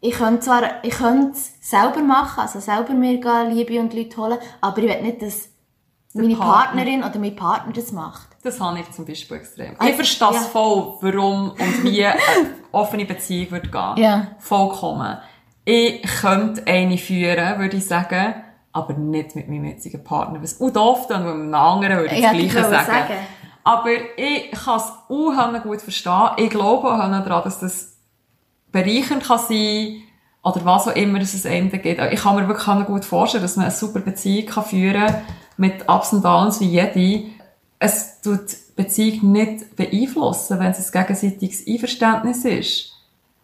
ich 0.00 0.14
könnte 0.14 0.40
zwar, 0.40 0.84
ich 0.84 0.94
könnte 0.94 1.32
es 1.32 1.54
selber 1.60 2.00
machen, 2.02 2.40
also 2.40 2.60
selber 2.60 2.92
mir 2.94 3.18
gehen, 3.20 3.50
Liebe 3.50 3.80
und 3.80 3.92
Leute 3.92 4.16
holen, 4.16 4.38
aber 4.60 4.78
ich 4.78 4.84
will 4.88 5.02
nicht, 5.02 5.20
dass 5.22 5.48
meine 6.14 6.36
Partner. 6.36 6.52
Partnerin 6.54 7.02
oder 7.02 7.18
mein 7.18 7.34
Partner 7.34 7.72
das 7.72 7.90
macht. 7.90 8.28
Das 8.44 8.60
habe 8.60 8.78
ich 8.78 8.90
zum 8.92 9.04
Beispiel 9.06 9.38
extrem. 9.38 9.74
Ah, 9.78 9.88
Ich 9.88 9.96
verstehe 9.96 10.32
ja. 10.32 10.40
voll, 10.40 10.94
warum 11.00 11.50
und 11.50 11.82
wie 11.84 12.04
eine 12.04 12.16
offene 12.70 13.04
Beziehung 13.04 13.50
wird 13.50 13.72
gehen. 13.72 13.96
Ja. 13.96 14.28
Vollkommen. 14.38 15.18
ich 15.64 16.02
könnte 16.20 16.62
eine 16.66 16.96
führen, 16.96 17.58
würde 17.58 17.76
ich 17.76 17.86
sagen, 17.86 18.34
aber 18.72 18.92
nicht 18.94 19.34
mit 19.34 19.48
meinem 19.48 19.64
jetzigen 19.64 20.04
Partner. 20.04 20.40
Was 20.42 20.60
auch 20.60 20.70
doof 20.70 21.06
dann, 21.08 21.24
weil 21.24 21.34
mit 21.34 21.42
einem 21.46 21.54
anderen 21.54 21.98
würde 21.98 22.14
ich 22.14 22.22
das 22.22 22.32
Gleiche 22.32 22.62
sagen. 22.62 22.86
sagen. 22.86 23.14
Aber 23.68 23.90
ich 24.16 24.50
kann 24.52 24.78
es 24.78 24.92
auch 25.10 25.62
gut 25.62 25.82
verstehen. 25.82 26.30
Ich 26.38 26.48
glaube 26.48 26.88
auch 26.88 26.96
daran, 26.96 27.44
dass 27.44 27.60
das 27.60 27.98
bereichernd 28.72 29.24
kann 29.24 29.38
sein 29.38 30.04
oder 30.42 30.64
was 30.64 30.88
auch 30.88 30.96
immer 30.96 31.20
es 31.20 31.44
einem 31.44 31.70
geht. 31.70 31.98
Ich 32.10 32.22
kann 32.22 32.36
mir 32.36 32.48
wirklich 32.48 32.86
gut 32.86 33.04
vorstellen, 33.04 33.42
dass 33.42 33.56
man 33.56 33.66
eine 33.66 33.74
super 33.74 34.00
Beziehung 34.00 34.46
kann 34.46 34.64
führen 34.64 35.06
kann 35.08 35.22
mit 35.58 35.86
Ups 35.86 36.14
und 36.14 36.24
Downs 36.24 36.60
wie 36.60 36.64
jede. 36.64 37.26
Es 37.78 38.22
tut 38.22 38.56
Beziehung 38.74 39.32
nicht 39.32 39.76
beeinflussen, 39.76 40.58
wenn 40.58 40.70
es 40.70 40.94
ein 40.94 41.02
gegenseitiges 41.02 41.66
Einverständnis 41.66 42.46
ist. 42.46 42.92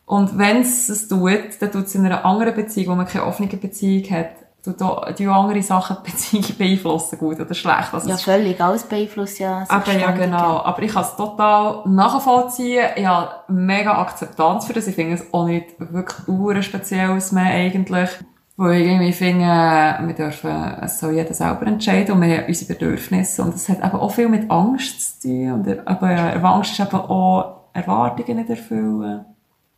Und 0.06 0.38
wenn 0.38 0.62
es 0.62 0.88
es 0.88 1.06
tut, 1.06 1.60
dann 1.60 1.70
tut 1.70 1.84
es 1.84 1.94
in 1.96 2.06
einer 2.06 2.24
anderen 2.24 2.54
Beziehung, 2.54 2.92
wo 2.92 2.94
man 2.94 3.06
keine 3.06 3.26
offene 3.26 3.48
Beziehung 3.48 4.10
hat, 4.10 4.30
die 4.72 5.26
andere 5.26 5.62
Sachen 5.62 5.98
die 6.04 6.10
Beziehung 6.10 6.44
beeinflussen, 6.58 7.18
gut 7.18 7.38
oder 7.40 7.54
schlecht. 7.54 7.92
Also 7.92 8.08
ja, 8.08 8.16
völlig. 8.16 8.60
Alles 8.60 8.84
beeinflusst 8.84 9.38
ja. 9.38 9.64
Aber 9.68 9.92
ja, 9.92 10.10
genau. 10.12 10.62
Aber 10.62 10.82
ich 10.82 10.92
kann 10.92 11.02
es 11.02 11.16
total 11.16 11.82
nachvollziehen. 11.86 12.86
Ich 12.96 13.06
habe 13.06 13.52
mega 13.52 13.98
Akzeptanz 13.98 14.66
für 14.66 14.72
das. 14.72 14.86
Ich 14.86 14.94
finde 14.94 15.14
es 15.14 15.34
auch 15.34 15.46
nicht 15.46 15.74
wirklich 15.78 16.64
spezielles 16.64 17.32
mehr 17.32 17.52
eigentlich. 17.52 18.10
Weil 18.56 18.80
ich 18.80 18.86
irgendwie 18.86 19.12
finde, 19.12 19.44
wir 19.44 20.14
dürfen, 20.14 20.78
es 20.80 21.00
soll 21.00 21.14
jeder 21.14 21.34
selber 21.34 21.66
entscheiden 21.66 22.14
und 22.14 22.22
wir 22.22 22.38
haben 22.38 22.46
unsere 22.46 22.72
Bedürfnisse. 22.72 23.42
Und 23.42 23.54
das 23.54 23.68
hat 23.68 23.78
eben 23.78 23.96
auch 23.96 24.12
viel 24.12 24.28
mit 24.28 24.48
Angst 24.50 25.22
zu 25.22 25.28
tun. 25.28 25.52
Und 25.52 25.86
aber 25.88 26.08
Angst 26.54 26.72
ist 26.72 26.80
eben 26.80 27.00
auch 27.00 27.64
Erwartungen 27.72 28.38
nicht 28.38 28.50
erfüllen. 28.50 29.24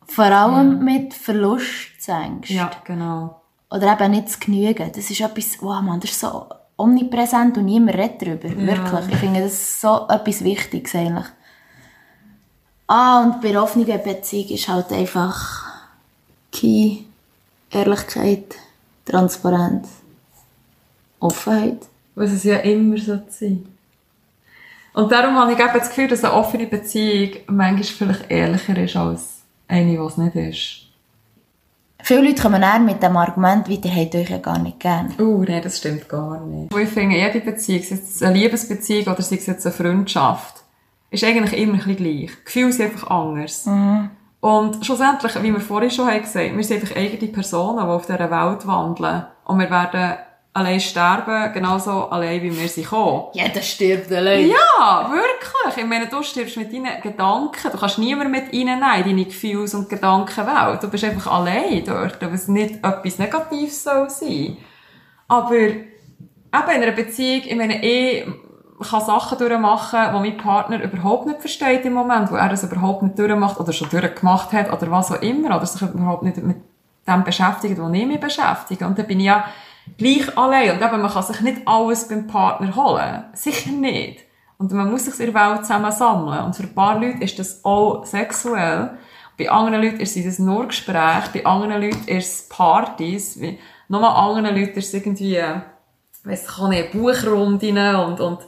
Vor 0.07 0.25
allem 0.27 0.73
ja. 0.77 0.85
mit 0.85 1.15
Verlustängsten. 1.15 2.55
Ja, 2.55 2.71
genau. 2.85 3.41
Oder 3.71 3.93
eben 3.93 4.13
nicht 4.13 4.29
zu 4.29 4.39
genügen. 4.39 4.91
Das 4.95 5.11
ist 5.11 5.21
etwas, 5.21 5.61
wow, 5.61 5.83
man, 5.83 6.01
das 6.01 6.11
ist 6.11 6.21
so 6.21 6.47
omnipräsent 6.77 7.57
und 7.59 7.65
niemand 7.65 7.97
redet 7.97 8.23
darüber. 8.23 8.49
Ja. 8.49 8.67
Wirklich. 8.67 9.15
Ich 9.15 9.19
finde, 9.19 9.41
das 9.41 9.53
ist 9.53 9.81
so 9.81 10.07
etwas 10.09 10.45
Wichtiges 10.45 10.95
eigentlich. 10.95 11.27
Ah, 12.87 13.23
und 13.23 13.41
bei 13.41 13.59
offener 13.59 13.99
Beziehung 13.99 14.49
ist 14.51 14.69
halt 14.69 14.93
einfach 14.93 15.67
Key, 16.53 16.99
Ehrlichkeit, 17.71 18.55
Transparenz, 19.05 19.89
Offenheit. 21.19 21.89
Was 22.15 22.31
es 22.31 22.45
ja 22.45 22.59
immer 22.59 22.97
so 22.99 23.19
sein. 23.29 23.67
Und 24.95 25.13
darum 25.13 25.35
habe 25.35 25.53
ich 25.53 25.59
das 25.59 25.89
Gefühl, 25.89 26.09
dass 26.09 26.25
eine 26.25 26.33
offene 26.33 26.67
Beziehung 26.67 27.37
manchmal 27.49 27.85
vielleicht 27.85 28.31
ehrlicher 28.31 28.79
ist 28.79 28.97
als 28.97 29.43
eine, 29.69 29.91
die 29.91 29.97
es 29.97 30.17
nicht 30.17 30.37
ist. 30.37 30.86
Viele 32.07 32.21
Leute 32.21 32.41
kommen 32.41 32.63
eher 32.63 32.79
mit 32.79 33.03
dem 33.03 33.17
Argument, 33.17 33.67
wie 33.67 33.81
ihr 33.83 33.93
habt 33.93 34.15
euch 34.15 34.31
ja 34.31 34.39
gar 34.39 34.61
nicht 34.61 34.79
gern. 34.79 35.13
Oh, 35.19 35.23
uh, 35.23 35.43
nein, 35.43 35.61
das 35.61 35.79
stimmt 35.79 36.09
gar 36.09 36.39
nicht. 36.39 36.73
Ich 36.73 36.89
finde, 36.89 37.17
jede 37.17 37.41
Beziehung, 37.41 37.83
sei 37.83 37.97
es 37.97 38.23
eine 38.23 38.39
Liebesbeziehung 38.39 39.13
oder 39.13 39.23
sei 39.23 39.35
es 39.35 39.47
jetzt 39.47 39.67
eine 39.67 39.75
Freundschaft, 39.75 40.63
ist 41.11 41.25
eigentlich 41.25 41.61
immer 41.61 41.73
ein 41.73 41.79
bisschen 41.79 41.97
gleich. 41.97 42.45
Gefühle 42.45 42.73
sind 42.73 42.93
einfach 42.93 43.11
anders. 43.11 43.67
Mhm. 43.67 44.11
Und 44.39 44.87
schlussendlich, 44.87 45.43
wie 45.43 45.53
wir 45.53 45.59
vorhin 45.59 45.91
schon 45.91 46.07
haben 46.07 46.21
gesagt, 46.21 46.57
wir 46.57 46.63
sind 46.63 46.81
einfach 46.81 46.95
eigene 46.95 47.33
Personen, 47.33 47.85
die 47.85 47.91
auf 47.91 48.07
dieser 48.07 48.31
Welt 48.31 48.67
wandeln. 48.69 49.25
Und 49.45 49.59
wir 49.59 49.69
werden 49.69 50.19
allein 50.57 50.81
sterben, 50.81 51.53
genauso 51.53 52.09
allein 52.09 52.43
wie 52.43 52.59
wir 52.59 52.69
sie 52.69 52.83
kommen. 52.83 53.25
Jeder 53.35 53.61
stirbt 53.61 54.11
allein. 54.11 54.49
Ja, 54.49 55.11
wirklich. 55.11 55.77
Ich 55.77 55.87
meine, 55.87 56.07
du 56.07 56.23
stirbst 56.23 56.57
mit 56.57 56.73
deinen 56.73 57.01
Gedanken. 57.03 57.71
Du 57.71 57.79
kannst 57.79 57.99
niemand 57.99 58.31
mit 58.31 58.47
reinnehmen, 58.47 58.81
deine 58.81 59.25
Gefühls- 59.25 59.75
und 59.75 59.89
Gedankenwelt. 59.89 60.83
Du 60.83 60.89
bist 60.89 61.05
einfach 61.05 61.31
allein 61.31 61.85
dort, 61.85 62.19
was 62.33 62.49
nicht 62.49 62.77
etwas 62.77 63.19
Negatives 63.19 63.85
soll 63.85 64.09
sein. 64.09 64.57
Aber 65.29 65.55
eben 65.55 65.83
in 66.51 66.83
einer 66.83 66.93
Beziehung, 66.93 67.43
ich 67.45 67.57
meine, 67.57 67.85
ich 67.85 68.25
kann 68.91 69.01
Sachen 69.01 69.39
durchmachen, 69.39 70.01
die 70.15 70.21
mein 70.21 70.37
Partner 70.39 70.83
überhaupt 70.83 71.27
nicht 71.27 71.41
versteht 71.41 71.85
im 71.85 71.93
Moment, 71.93 72.31
wo 72.31 72.37
er 72.37 72.49
das 72.49 72.65
überhaupt 72.65 73.03
nicht 73.03 73.19
durchmacht 73.19 73.61
oder 73.61 73.73
schon 73.73 73.91
durchgemacht 73.91 74.53
hat 74.53 74.73
oder 74.73 74.91
was 74.91 75.13
auch 75.13 75.21
immer, 75.21 75.57
oder 75.57 75.67
sich 75.67 75.83
überhaupt 75.83 76.23
nicht 76.23 76.39
mit 76.39 76.57
dem 77.07 77.25
beschäftigt, 77.25 77.79
wo 77.79 77.89
ich 77.91 78.07
mich 78.07 78.21
beschäftige. 78.21 78.87
Und 78.87 78.99
dann 78.99 79.07
bin 79.07 79.21
ich 79.21 79.27
ja 79.27 79.45
gleich 79.99 80.37
allein. 80.37 80.71
Und 80.73 80.83
eben, 80.83 81.03
man 81.03 81.11
kann 81.11 81.23
sich 81.23 81.41
nicht 81.41 81.63
alles 81.67 82.09
beim 82.09 82.27
Partner 82.27 82.75
holen. 82.75 83.25
Sicher 83.35 83.71
nicht. 83.71 84.21
Und 84.59 84.73
man 84.73 84.91
muss 84.91 85.05
sich 85.05 85.19
in 85.21 85.33
der 85.33 85.35
Welt 85.35 85.67
zusammen 85.67 85.93
sammeln. 85.93 86.45
Und 86.45 86.57
für 86.57 86.63
ein 86.63 86.75
paar 86.75 86.99
Leute 86.99 87.23
ist 87.23 87.39
das 87.39 87.65
auch 87.65 88.05
sexuell. 88.07 88.97
Bei 89.39 89.51
anderen 89.51 89.83
Leuten 89.83 90.01
ist 90.01 90.17
es 90.17 90.39
nur 90.39 90.69
Gespräch. 90.69 91.29
Bei 91.33 91.45
anderen 91.45 91.83
Leuten 91.83 92.09
ist 92.09 92.33
es 92.33 92.49
Partys. 92.49 93.39
Bei 93.39 93.59
nochmal 93.89 94.17
anderen 94.17 94.57
Leuten 94.57 94.79
ist 94.79 94.89
es 94.89 94.95
irgendwie, 94.95 95.43
weiss 96.25 96.47
ich 96.49 96.69
nicht, 96.69 96.93
Buchrunden 96.93 97.79
und, 97.97 98.21
und 98.21 98.39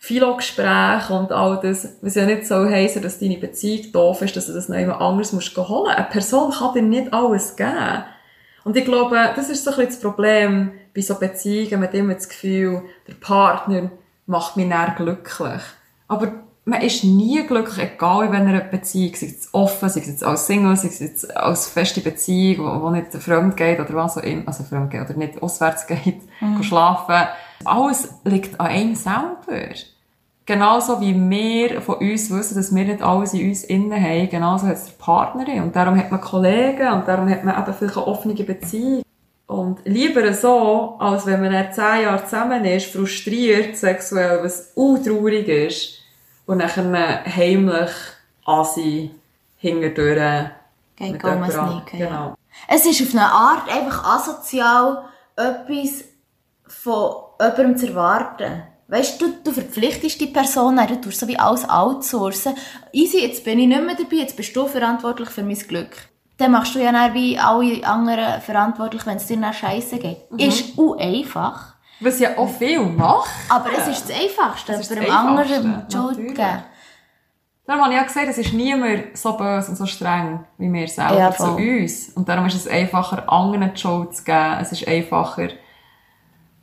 Philo-Gespräche 0.00 1.14
und 1.14 1.32
all 1.32 1.60
das. 1.62 1.96
Was 2.02 2.14
ja 2.14 2.26
nicht 2.26 2.46
so 2.46 2.68
heissen, 2.68 3.00
dass 3.00 3.18
deine 3.18 3.38
Beziehung 3.38 3.90
doof 3.90 4.20
ist, 4.20 4.36
dass 4.36 4.48
du 4.48 4.52
das 4.52 4.68
noch 4.68 4.76
jemand 4.76 5.00
anderes 5.00 5.32
musst 5.32 5.56
holen. 5.56 5.94
Eine 5.94 6.06
Person 6.06 6.52
kann 6.52 6.74
dir 6.74 6.82
nicht 6.82 7.14
alles 7.14 7.56
geben. 7.56 8.04
Und 8.64 8.76
ich 8.76 8.84
glaube, 8.84 9.32
das 9.34 9.48
ist 9.48 9.64
so 9.64 9.70
ein 9.70 9.76
bisschen 9.76 9.92
das 9.92 10.00
Problem 10.00 10.72
bei 10.94 11.00
so 11.00 11.16
Beziehungen. 11.16 11.80
Man 11.80 11.88
hat 11.88 11.94
immer 11.94 12.14
das 12.14 12.28
Gefühl, 12.28 12.82
der 13.08 13.14
Partner 13.14 13.90
macht 14.26 14.56
mich 14.56 14.66
näher 14.66 14.94
glücklich. 14.96 15.62
Aber 16.08 16.32
man 16.64 16.80
ist 16.80 17.04
nie 17.04 17.46
glücklich, 17.46 17.92
egal 17.94 18.26
in 18.26 18.32
welcher 18.32 18.64
Beziehung, 18.64 19.14
sei 19.14 19.26
es 19.26 19.52
offen, 19.52 19.88
sei 19.88 20.00
es 20.00 20.06
jetzt 20.06 20.24
als 20.24 20.46
Single, 20.46 20.76
sei 20.76 20.88
es 20.88 21.00
jetzt 21.00 21.36
als 21.36 21.68
feste 21.68 22.00
Beziehung, 22.00 22.66
wo, 22.66 22.82
wo 22.82 22.90
nicht 22.90 23.12
fremd 23.12 23.56
geht 23.56 23.80
oder 23.80 23.94
was 23.94 24.16
auch 24.16 24.22
immer, 24.22 24.44
also 24.46 24.64
fremd 24.64 24.90
geht 24.90 25.02
oder 25.02 25.14
nicht 25.14 25.42
auswärts 25.42 25.86
geht, 25.88 26.20
mhm. 26.40 26.62
schlafen. 26.62 27.28
Alles 27.64 28.08
liegt 28.24 28.58
an 28.58 28.66
einem 28.66 28.94
selber. 28.94 29.74
Genauso 30.46 31.00
wie 31.00 31.14
wir 31.14 31.80
von 31.80 31.96
uns 31.96 32.30
wissen, 32.30 32.56
dass 32.56 32.74
wir 32.74 32.84
nicht 32.84 33.02
alles 33.02 33.32
in 33.32 33.48
uns 33.48 33.64
innen 33.64 33.92
haben, 33.92 34.28
genauso 34.28 34.66
hat 34.66 34.76
es 34.76 34.84
der 34.86 34.92
Partnerin. 35.02 35.62
Und 35.62 35.74
darum 35.74 35.98
hat 35.98 36.10
man 36.10 36.20
Kollegen 36.20 36.92
und 36.92 37.08
darum 37.08 37.30
hat 37.30 37.44
man 37.44 37.62
eben 37.62 37.72
vielleicht 37.72 37.96
eine 37.96 38.06
offene 38.06 38.34
Beziehung. 38.34 39.02
Und 39.46 39.80
lieber 39.84 40.32
so, 40.32 40.96
als 40.98 41.26
wenn 41.26 41.40
man 41.40 41.52
nach 41.52 41.70
zehn 41.70 42.02
Jahren 42.02 42.24
zusammen 42.24 42.64
ist, 42.64 42.92
frustriert 42.92 43.76
sexuell, 43.76 44.42
was 44.42 44.72
untraurig 44.74 45.48
ist, 45.48 45.98
und 46.46 46.58
nachher 46.58 47.24
heimlich 47.24 47.90
Asi 48.44 49.10
hinterdurch 49.56 50.50
Geht 50.96 51.18
gar 51.18 51.40
nicht. 51.40 51.86
Genau. 51.86 52.34
Es 52.68 52.86
ist 52.86 53.02
auf 53.02 53.14
eine 53.14 53.30
Art 53.30 53.68
einfach 53.68 54.04
asozial, 54.04 55.04
etwas 55.36 56.04
von 56.66 57.14
jemandem 57.40 57.76
zu 57.76 57.88
erwarten. 57.88 58.62
Weißt 58.86 59.20
du, 59.20 59.32
du 59.42 59.50
verpflichtest 59.50 60.20
die 60.20 60.26
Person, 60.26 60.76
du 60.76 61.00
tust 61.00 61.18
so 61.18 61.26
wie 61.26 61.38
alles 61.38 61.68
outsourcen. 61.68 62.54
Easy, 62.92 63.22
jetzt 63.22 63.42
bin 63.42 63.58
ich 63.58 63.66
nicht 63.66 63.84
mehr 63.84 63.96
dabei, 63.96 64.16
jetzt 64.16 64.36
bist 64.36 64.54
du 64.54 64.66
verantwortlich 64.66 65.30
für 65.30 65.42
mein 65.42 65.58
Glück. 65.58 65.96
Dann 66.36 66.50
machst 66.50 66.74
du 66.74 66.82
ja 66.82 66.90
dann 66.90 67.14
wie 67.14 67.38
alle 67.38 67.86
anderen 67.86 68.40
verantwortlich, 68.40 69.06
wenn 69.06 69.16
es 69.16 69.26
dir 69.26 69.36
nach 69.36 69.54
Scheiße 69.54 69.98
geht. 69.98 70.30
Mhm. 70.30 70.38
Ist 70.38 70.78
auch 70.78 70.98
einfach. 70.98 71.74
Was 72.00 72.18
ja 72.18 72.36
auch 72.36 72.48
viel 72.48 72.80
macht. 72.80 73.30
Aber 73.48 73.70
es 73.72 73.86
ist 73.86 74.10
das 74.10 74.20
Einfachste, 74.20 74.72
das 74.72 74.90
einem 74.90 75.10
anderen 75.10 75.86
Schuld 75.90 76.16
geben. 76.16 76.64
Darum 77.66 77.82
habe 77.82 77.94
ich 77.94 78.00
ja 78.00 78.04
gesagt, 78.04 78.28
es 78.28 78.36
ist 78.36 78.52
niemand 78.52 79.16
so 79.16 79.36
böse 79.36 79.70
und 79.70 79.76
so 79.76 79.86
streng 79.86 80.44
wie 80.58 80.70
wir 80.70 80.86
selber 80.86 81.16
ja, 81.16 81.30
zu 81.32 81.56
uns. 81.56 82.10
Und 82.10 82.28
darum 82.28 82.44
ist 82.46 82.56
es 82.56 82.68
einfacher, 82.68 83.30
anderen 83.32 83.72
die 83.72 83.80
Schuld 83.80 84.14
zu 84.14 84.24
geben. 84.24 84.58
Es 84.60 84.72
ist 84.72 84.86
einfacher, 84.86 85.48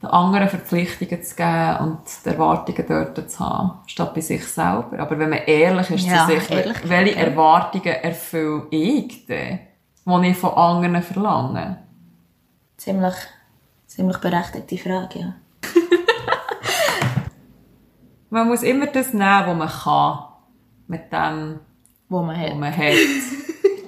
den 0.02 0.10
anderen 0.10 0.50
Verpflichtungen 0.50 1.24
zu 1.24 1.36
geben 1.36 1.78
und 1.80 2.00
die 2.26 2.30
Erwartungen 2.30 2.86
dort 2.88 3.32
zu 3.32 3.40
haben, 3.40 3.80
statt 3.86 4.14
bei 4.14 4.22
sich 4.22 4.46
selber. 4.48 5.00
Aber 5.00 5.20
wenn 5.20 5.30
man 5.30 5.40
ehrlich 5.46 5.92
ist 5.92 6.08
ja, 6.08 6.28
zu 6.28 6.40
sich, 6.40 6.50
welche 6.90 7.16
Erwartungen 7.16 7.86
erfülle 7.86 8.68
ich 8.72 9.26
denn, 9.28 9.60
die 10.06 10.28
ich 10.28 10.38
von 10.38 10.54
anderen 10.54 11.04
verlange? 11.04 11.84
Ziemlich, 12.78 13.16
ziemlich 13.86 14.18
berechtigte 14.18 14.78
Frage, 14.78 15.20
ja. 15.20 15.34
man 18.32 18.48
muss 18.48 18.64
immer 18.64 18.88
das 18.88 19.14
nehmen, 19.14 19.46
was 19.46 19.56
man 19.56 19.70
kann. 19.70 20.20
Mit 20.88 21.14
dem, 21.14 21.60
was 22.10 22.26
man 22.26 22.40
hat. 22.40 22.58
man 22.58 22.76
hat. 22.76 22.96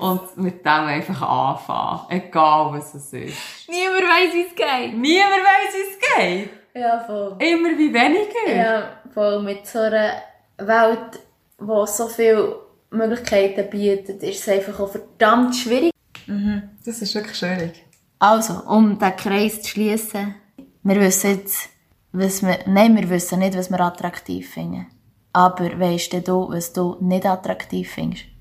Und 0.04 0.38
mit 0.38 0.66
dem 0.66 0.72
einfach 0.72 1.22
anfangen. 1.22 2.01
Egal, 2.10 2.74
was 2.74 2.93
es 2.93 3.14
ist. 3.14 3.70
Niemand 3.70 4.04
weiss, 4.04 4.34
wie 4.34 4.45
es 4.47 4.56
geht. 4.56 4.97
Niemand 4.97 5.43
weiss, 5.43 5.74
wie 5.74 5.91
es 5.91 6.18
geht. 6.18 6.49
Ja, 6.76 6.99
voll. 6.99 7.38
Immer 7.39 7.78
wie 7.78 7.93
weniger. 7.93 8.54
Ja, 8.54 8.89
voll. 9.14 9.41
Mit 9.43 9.66
so 9.66 9.80
einer 9.80 10.16
Welt, 10.58 11.20
die 11.58 11.88
so 11.88 12.08
viele 12.08 12.60
Möglichkeiten 12.89 13.70
bietet, 13.70 14.22
ist 14.24 14.41
es 14.41 14.49
einfach 14.49 14.78
auch 14.80 14.91
verdammt 14.91 15.56
schwierig. 15.56 15.91
Mhm. 16.28 16.64
Das 16.86 17.01
ist 17.01 17.16
wirklich 17.16 17.38
schwierig. 17.38 17.86
Also, 18.20 18.62
um 18.68 18.99
den 18.99 19.16
Kreis 19.16 19.62
zu 19.62 19.70
schließen, 19.70 20.36
wir 20.84 20.99
wissen 20.99 21.38
jetzt, 21.38 21.70
was 22.12 22.43
wir, 22.43 22.60
nein, 22.66 22.97
wir 22.97 23.10
wissen 23.10 23.39
nicht, 23.39 23.58
was 23.58 23.72
wir 23.72 23.80
attraktiv 23.80 24.49
finden. 24.49 24.88
Aber 25.32 25.80
weißt 25.80 26.28
du, 26.28 26.49
was 26.49 26.74
du 26.74 26.97
nicht 26.99 27.26
attraktiv 27.26 27.89
findest? 27.89 28.33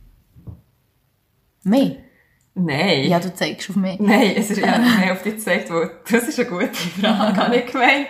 Mehr? 1.64 1.96
Nein. 2.54 3.04
Ja, 3.04 3.18
du 3.18 3.32
zeigst 3.34 3.70
auf 3.70 3.76
mich. 3.76 3.98
Nein, 3.98 4.34
es 4.36 4.50
ist 4.50 4.60
ja 4.60 4.78
mehr 4.98 5.12
auf 5.12 5.22
dich 5.22 5.36
gezeigt, 5.36 5.70
weil 5.70 5.90
das 6.10 6.28
ist 6.28 6.38
eine 6.38 6.48
gute 6.48 6.74
Frage, 6.74 7.36
habe 7.36 7.56
ich 7.56 7.66
gemeint. 7.66 8.08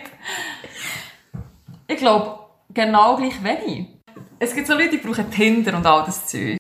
Ich 1.86 1.96
glaube, 1.96 2.38
genau 2.72 3.16
gleich 3.16 3.42
wenig. 3.42 3.86
Es 4.38 4.55
gibt 4.55 4.66
so 4.66 4.74
Leute, 4.74 4.90
die 4.90 4.96
brauchen 4.96 5.30
Tinder 5.30 5.76
und 5.76 5.86
all 5.86 6.05
das 6.05 6.26
Zeug. 6.26 6.57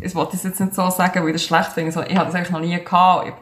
Ich 0.00 0.14
wollte 0.14 0.32
das 0.32 0.44
jetzt 0.44 0.60
nicht 0.60 0.74
so 0.74 0.88
sagen, 0.90 1.22
weil 1.22 1.28
ich 1.28 1.34
das 1.34 1.44
schlecht 1.44 1.72
finde. 1.72 1.90
Ich 1.90 2.16
habe 2.16 2.26
das 2.26 2.34
eigentlich 2.34 2.50
noch 2.50 2.60
nie 2.60 2.78
gehabt. 2.78 3.32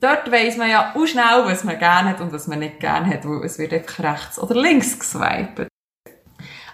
Dort 0.00 0.30
weiss 0.30 0.56
man 0.56 0.70
ja 0.70 0.94
auch 0.94 1.06
schnell, 1.06 1.44
was 1.44 1.64
man 1.64 1.78
gerne 1.78 2.10
hat 2.10 2.20
und 2.20 2.32
was 2.32 2.46
man 2.46 2.60
nicht 2.60 2.80
gerne 2.80 3.06
hat, 3.08 3.28
weil 3.28 3.44
es 3.44 3.58
wird 3.58 3.72
einfach 3.72 4.04
rechts 4.04 4.38
oder 4.38 4.54
links 4.54 4.98
geswiped. 4.98 5.68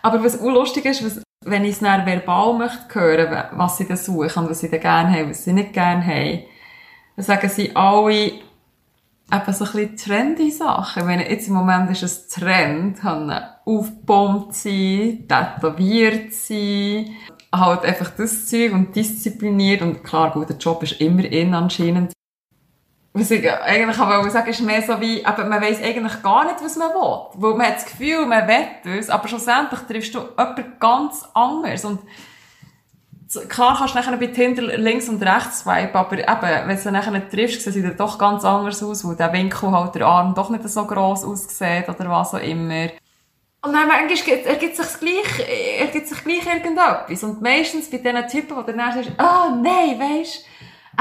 Aber 0.02 0.22
was 0.22 0.40
auch 0.40 0.50
lustig 0.50 0.84
ist, 0.84 1.04
was, 1.04 1.22
wenn 1.44 1.64
ich 1.64 1.72
es 1.72 1.80
dann 1.80 2.04
verbal 2.04 2.54
möchte 2.54 3.00
hören, 3.00 3.44
was 3.52 3.78
sie 3.78 3.86
da 3.86 3.96
suchen 3.96 4.48
was 4.48 4.60
sie 4.60 4.70
da 4.70 4.76
gerne 4.76 5.10
haben, 5.10 5.30
was 5.30 5.44
sie 5.44 5.52
nicht 5.52 5.72
gerne 5.72 6.04
haben, 6.04 6.44
dann 7.16 7.24
sagen 7.24 7.48
sie 7.48 7.74
alle 7.74 8.32
eben 9.32 9.52
so 9.52 9.64
ein 9.64 9.70
bisschen 9.72 9.96
trendy 9.96 10.50
Sachen. 10.50 11.06
Wenn 11.06 11.20
jetzt 11.20 11.48
im 11.48 11.54
Moment 11.54 11.90
ist 11.90 12.02
es 12.02 12.28
Trend, 12.28 12.98
aufgebombt 13.64 14.54
sein, 14.54 15.26
tätowiert 15.28 16.34
sein, 16.34 17.10
halt 17.54 17.84
einfach 17.84 18.10
das 18.16 18.46
Zeug 18.48 18.72
und 18.72 18.94
diszipliniert 18.94 19.82
und 19.82 20.04
klar, 20.04 20.32
gut, 20.32 20.48
der 20.48 20.56
Job 20.56 20.82
ist 20.82 21.00
immer 21.00 21.24
in 21.24 21.54
anscheinend. 21.54 22.12
Was 23.12 23.30
ich 23.32 23.50
eigentlich 23.50 23.98
aber 23.98 24.30
sagen, 24.30 24.50
ist 24.50 24.60
mehr 24.60 24.82
so 24.82 25.00
wie, 25.00 25.24
aber 25.26 25.44
man 25.44 25.60
weiss 25.60 25.82
eigentlich 25.82 26.22
gar 26.22 26.44
nicht, 26.44 26.62
was 26.62 26.76
man 26.76 26.90
will. 26.90 27.26
Weil 27.34 27.54
man 27.54 27.66
hat 27.66 27.76
das 27.76 27.86
Gefühl, 27.86 28.24
man 28.24 28.46
will 28.46 28.66
das, 28.84 29.10
aber 29.10 29.26
schlussendlich 29.26 29.80
triffst 29.80 30.14
du 30.14 30.20
jemanden 30.20 30.72
ganz 30.78 31.28
anders. 31.34 31.84
Und 31.84 32.00
klar 33.48 33.76
kannst 33.76 33.94
du 33.94 33.98
nachher 33.98 34.16
bei 34.16 34.28
Tinder 34.28 34.62
links 34.62 35.08
und 35.08 35.20
rechts 35.22 35.60
swipen, 35.60 35.96
aber 35.96 36.18
eben, 36.18 36.68
wenn 36.68 36.76
du 36.76 36.82
sie 36.82 36.92
nachher 36.92 37.30
triffst, 37.30 37.62
sieht 37.62 37.84
er 37.84 37.94
doch 37.94 38.16
ganz 38.16 38.44
anders 38.44 38.80
aus, 38.80 39.04
weil 39.04 39.16
der 39.16 39.32
Winkel 39.32 39.72
halt 39.72 39.96
der 39.96 40.06
Arm 40.06 40.32
doch 40.34 40.50
nicht 40.50 40.68
so 40.68 40.84
gross 40.86 41.24
aussieht 41.24 41.88
oder 41.88 42.08
was 42.08 42.34
auch 42.34 42.38
immer. 42.38 42.90
Und 43.62 43.74
dann 43.74 43.88
manchmal 43.88 44.02
ergibt 44.46 44.76
sich 44.76 45.00
gleich, 45.00 45.80
ergibt 45.80 46.06
sich 46.06 46.24
gleich 46.24 46.46
irgendetwas. 46.46 47.24
Und 47.24 47.42
meistens 47.42 47.90
bei 47.90 47.98
diesen 47.98 48.28
Typen, 48.28 48.64
die 48.64 48.72
dann 48.72 48.92
sagst, 48.92 49.10
oh, 49.18 49.54
nein, 49.60 49.98
weisst, 49.98 50.46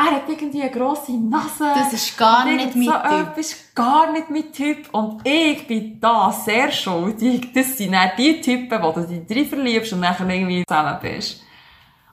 er 0.06 0.16
hat 0.16 0.30
irgendwie 0.30 0.62
eine 0.62 0.72
grosse 0.72 1.14
Nase. 1.14 1.66
Das 1.76 1.94
ist 1.94 2.18
gar 2.18 2.46
nicht 2.46 2.76
mein 2.76 2.86
so 2.86 2.92
Typ. 2.92 3.36
Das 3.36 3.52
ist 3.52 3.76
gar 3.76 4.12
nicht 4.12 4.30
mein 4.30 4.52
Typ. 4.52 4.94
Und 4.94 5.26
ich 5.26 5.68
bin 5.68 6.00
da 6.00 6.32
sehr 6.32 6.72
schuldig. 6.72 7.52
Das 7.54 7.78
sind 7.78 7.94
dann 7.94 8.12
die 8.18 8.42
Typen, 8.42 8.82
wo 8.82 8.92
du 8.92 9.06
dich 9.06 9.26
drin 9.28 9.46
verliebst 9.46 9.94
und 9.94 10.02
dann 10.02 10.30
irgendwie 10.30 10.64
zusammen 10.68 10.98
bist. 11.02 11.44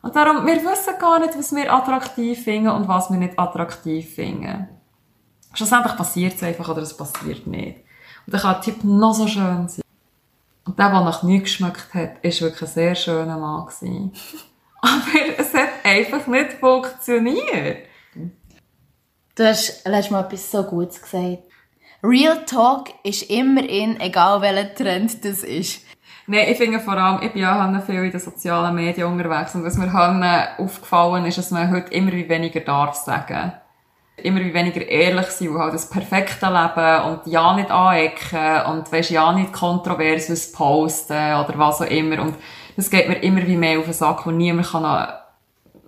Und 0.03 0.15
darum, 0.15 0.47
wir 0.47 0.57
wissen 0.57 0.95
gar 1.01 1.19
nicht, 1.19 1.37
was 1.37 1.55
wir 1.55 1.73
attraktiv 1.73 2.45
finden 2.45 2.71
und 2.71 2.87
was 2.87 3.11
wir 3.11 3.19
nicht 3.19 3.39
attraktiv 3.39 4.15
finden. 4.15 4.69
Schlussendlich 5.53 5.97
passiert 5.97 6.35
es 6.35 6.43
einfach 6.43 6.69
oder 6.69 6.83
es 6.83 6.97
passiert 6.97 7.47
nicht. 7.47 7.79
Und 8.27 8.33
dann 8.33 8.41
kann 8.41 8.55
der 8.55 8.61
Typ 8.63 8.85
noch 8.85 9.15
so 9.15 9.27
schön 9.27 9.69
sein. 9.69 9.83
Und 10.65 10.79
der, 10.79 10.91
der 10.91 11.01
nach 11.01 11.23
nichts 11.23 11.45
geschmeckt 11.45 11.95
hat, 11.95 12.19
ist 12.23 12.43
wirklich 12.43 12.63
ein 12.63 12.75
sehr 12.75 12.95
schöner 12.95 13.39
Mann 13.39 13.67
gewesen. 13.67 14.13
Aber 14.81 15.39
es 15.39 15.55
hat 15.55 15.76
einfach 15.87 16.27
nicht 16.27 16.55
funktioniert. 16.55 17.87
Du 19.37 19.45
hast 19.45 19.87
letztes 19.87 20.11
Mal 20.11 20.25
etwas 20.25 20.51
so 20.51 20.65
Gutes 20.65 21.01
gesagt. 21.01 21.39
Real 22.03 22.45
Talk 22.45 22.89
ist 23.05 23.31
immer 23.31 23.67
in, 23.69 24.01
egal 24.01 24.41
welcher 24.41 24.75
Trend 24.75 25.25
das 25.25 25.43
ist. 25.43 25.83
Nein, 26.27 26.47
ich 26.49 26.57
finde 26.57 26.81
vor 26.81 26.95
allem, 26.95 27.23
ich 27.23 27.33
bin 27.33 27.43
ja 27.43 27.83
viel 27.87 28.05
in 28.05 28.11
den 28.11 28.21
sozialen 28.21 28.75
Medien 28.75 29.07
unterwegs 29.07 29.55
und 29.55 29.65
was 29.65 29.77
mir 29.77 29.93
halt 29.93 30.59
aufgefallen 30.59 31.25
ist, 31.27 31.39
dass 31.39 31.53
man 31.53 31.71
heute 31.71 31.93
immer 31.93 32.13
wie 32.13 32.29
weniger 32.29 32.61
darf 32.61 32.95
sagen. 32.95 33.53
Immer 34.17 34.41
wie 34.41 34.55
weniger 34.55 34.87
ehrlich 34.89 35.27
sein 35.27 35.51
und 35.51 35.59
halt 35.59 35.75
das 35.75 35.89
perfekte 35.89 36.47
Leben 36.47 37.03
und 37.05 37.27
ja 37.27 37.55
nicht 37.55 37.71
anecken 37.71 38.67
und 38.73 38.91
weisst, 38.91 39.11
ja 39.11 39.33
nicht 39.33 39.53
kontrovers 39.53 40.31
was 40.31 40.51
posten 40.51 41.13
oder 41.13 41.53
was 41.57 41.83
auch 41.83 41.91
immer 41.91 42.23
und 42.23 42.35
das 42.77 42.91
geht 42.91 43.09
mir 43.09 43.23
immer 43.23 43.47
wie 43.47 43.57
mehr 43.57 43.79
auf 43.79 43.85
den 43.85 43.95
Sack, 43.95 44.27
wo 44.27 44.31
niemand 44.31 44.69
kann 44.69 45.07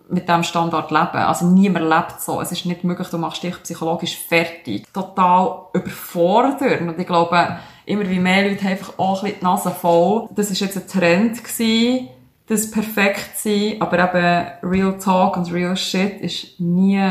mit 0.08 0.28
diesem 0.28 0.42
Standard 0.42 0.90
leben. 0.90 1.16
Also 1.16 1.46
niemand 1.46 1.88
lebt 1.88 2.20
so. 2.20 2.40
Es 2.40 2.50
ist 2.50 2.64
nicht 2.66 2.84
möglich, 2.84 3.08
du 3.08 3.18
machst 3.18 3.42
dich 3.42 3.62
psychologisch 3.62 4.16
fertig. 4.16 4.86
Total 4.92 5.66
überfordert. 5.74 6.80
Und 6.80 6.98
ich 6.98 7.06
glaube, 7.06 7.58
immer 7.84 8.08
wie 8.08 8.18
mehr 8.18 8.48
Leute 8.48 8.62
haben 8.64 8.70
einfach 8.70 8.98
auch 8.98 9.22
ein 9.22 9.24
bisschen 9.24 9.40
die 9.40 9.44
Nase 9.44 9.70
voll. 9.70 10.28
Das 10.34 10.48
war 10.50 10.66
jetzt 10.66 10.76
ein 10.76 10.88
Trend 10.88 11.44
gewesen, 11.44 12.08
das 12.46 12.70
perfekt 12.70 13.38
sein, 13.38 13.76
aber 13.80 13.98
eben 13.98 14.70
Real 14.70 14.98
Talk 14.98 15.36
und 15.36 15.52
Real 15.52 15.76
Shit 15.76 16.20
ist 16.22 16.58
nie 16.58 17.10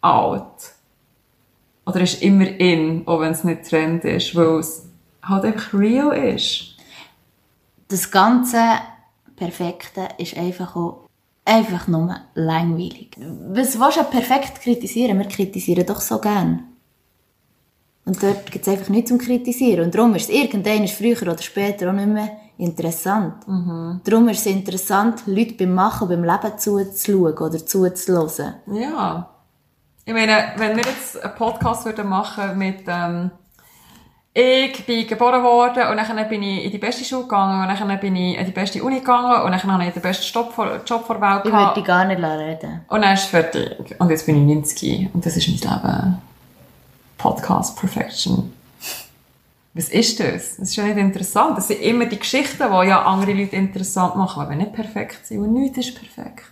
alt. 0.00 0.74
Oder 1.86 2.00
ist 2.00 2.22
immer 2.22 2.46
in, 2.46 3.06
auch 3.06 3.20
wenn 3.20 3.32
es 3.32 3.44
nicht 3.44 3.68
Trend 3.68 4.04
ist, 4.04 4.34
weil 4.34 4.58
es 4.58 4.88
halt 5.22 5.44
einfach 5.44 5.72
real 5.74 6.12
ist. 6.12 6.76
Das 7.88 8.10
ganze 8.10 8.62
Perfekte 9.36 10.08
ist 10.18 10.36
einfach 10.36 10.76
auch 10.76 11.01
einfach 11.44 11.88
nur 11.88 12.14
langweilig. 12.34 13.16
Was 13.18 13.78
willst 13.78 13.98
du 13.98 14.04
perfekt 14.04 14.60
kritisieren? 14.60 15.18
Wir 15.18 15.26
kritisieren 15.26 15.86
doch 15.86 16.00
so 16.00 16.18
gern. 16.18 16.64
Und 18.04 18.22
dort 18.22 18.50
gibt 18.50 18.66
es 18.66 18.72
einfach 18.72 18.88
nichts 18.88 19.10
zum 19.10 19.18
Kritisieren. 19.18 19.84
Und 19.84 19.94
darum 19.94 20.14
ist 20.14 20.28
es 20.28 20.34
irgendwann 20.34 20.88
früher 20.88 21.22
oder 21.22 21.38
später 21.38 21.88
auch 21.88 21.94
nicht 21.94 22.08
mehr 22.08 22.30
interessant. 22.58 23.46
Mhm. 23.46 24.00
Darum 24.04 24.28
ist 24.28 24.40
es 24.40 24.46
interessant, 24.46 25.22
Leute 25.26 25.54
beim 25.54 25.74
Machen, 25.74 26.08
beim 26.08 26.24
Leben 26.24 26.58
zuzuschauen 26.58 27.38
oder 27.38 27.64
zuzuhören. 27.64 28.54
Ja. 28.72 29.28
Ich 30.04 30.12
meine, 30.12 30.52
wenn 30.56 30.76
wir 30.76 30.84
jetzt 30.84 31.22
einen 31.22 31.34
Podcast 31.36 31.84
würden 31.84 32.08
machen 32.08 32.58
mit, 32.58 32.82
ähm, 32.88 33.30
ich 34.34 34.86
bin 34.86 35.06
geboren 35.06 35.42
worden 35.42 35.88
und 35.90 35.96
dann 35.96 36.28
bin 36.28 36.42
ich 36.42 36.64
in 36.64 36.70
die 36.70 36.78
beste 36.78 37.04
Schule 37.04 37.22
gegangen 37.22 37.68
und 37.68 37.88
dann 37.88 38.00
bin 38.00 38.16
ich 38.16 38.38
in 38.38 38.46
die 38.46 38.52
beste 38.52 38.82
Uni 38.82 39.00
gegangen 39.00 39.42
und 39.42 39.52
dann 39.52 39.62
habe 39.62 39.84
ich 39.84 39.92
den 39.92 40.02
besten 40.02 40.32
Job 40.32 40.52
vor, 40.52 40.80
Job 40.86 41.06
vor 41.06 41.20
Welt 41.20 41.44
gehabt. 41.44 41.46
Ich 41.46 41.52
würde 41.52 41.74
dich 41.74 41.84
gar 41.84 42.04
nicht 42.06 42.22
reden. 42.22 42.80
Und 42.88 43.02
dann 43.02 43.12
ist 43.12 43.24
fertig. 43.24 43.94
Und 43.98 44.08
jetzt 44.08 44.24
bin 44.24 44.48
ich 44.48 44.56
90 44.56 45.10
und 45.12 45.26
das 45.26 45.36
ist 45.36 45.48
mein 45.48 45.74
Leben. 45.74 46.18
Podcast 47.18 47.78
Perfection. 47.78 48.52
Was 49.74 49.88
ist 49.88 50.18
das? 50.20 50.56
Das 50.56 50.68
ist 50.68 50.76
ja 50.76 50.84
nicht 50.84 50.98
interessant. 50.98 51.56
Das 51.56 51.68
sind 51.68 51.80
immer 51.80 52.06
die 52.06 52.18
Geschichten, 52.18 52.58
die 52.58 52.88
ja 52.88 53.02
andere 53.04 53.32
Leute 53.32 53.56
interessant 53.56 54.16
machen, 54.16 54.42
aber 54.42 54.54
nicht 54.54 54.72
perfekt 54.72 55.26
sind. 55.26 55.40
Und 55.40 55.52
nichts 55.52 55.78
ist 55.78 55.94
perfekt. 55.94 56.44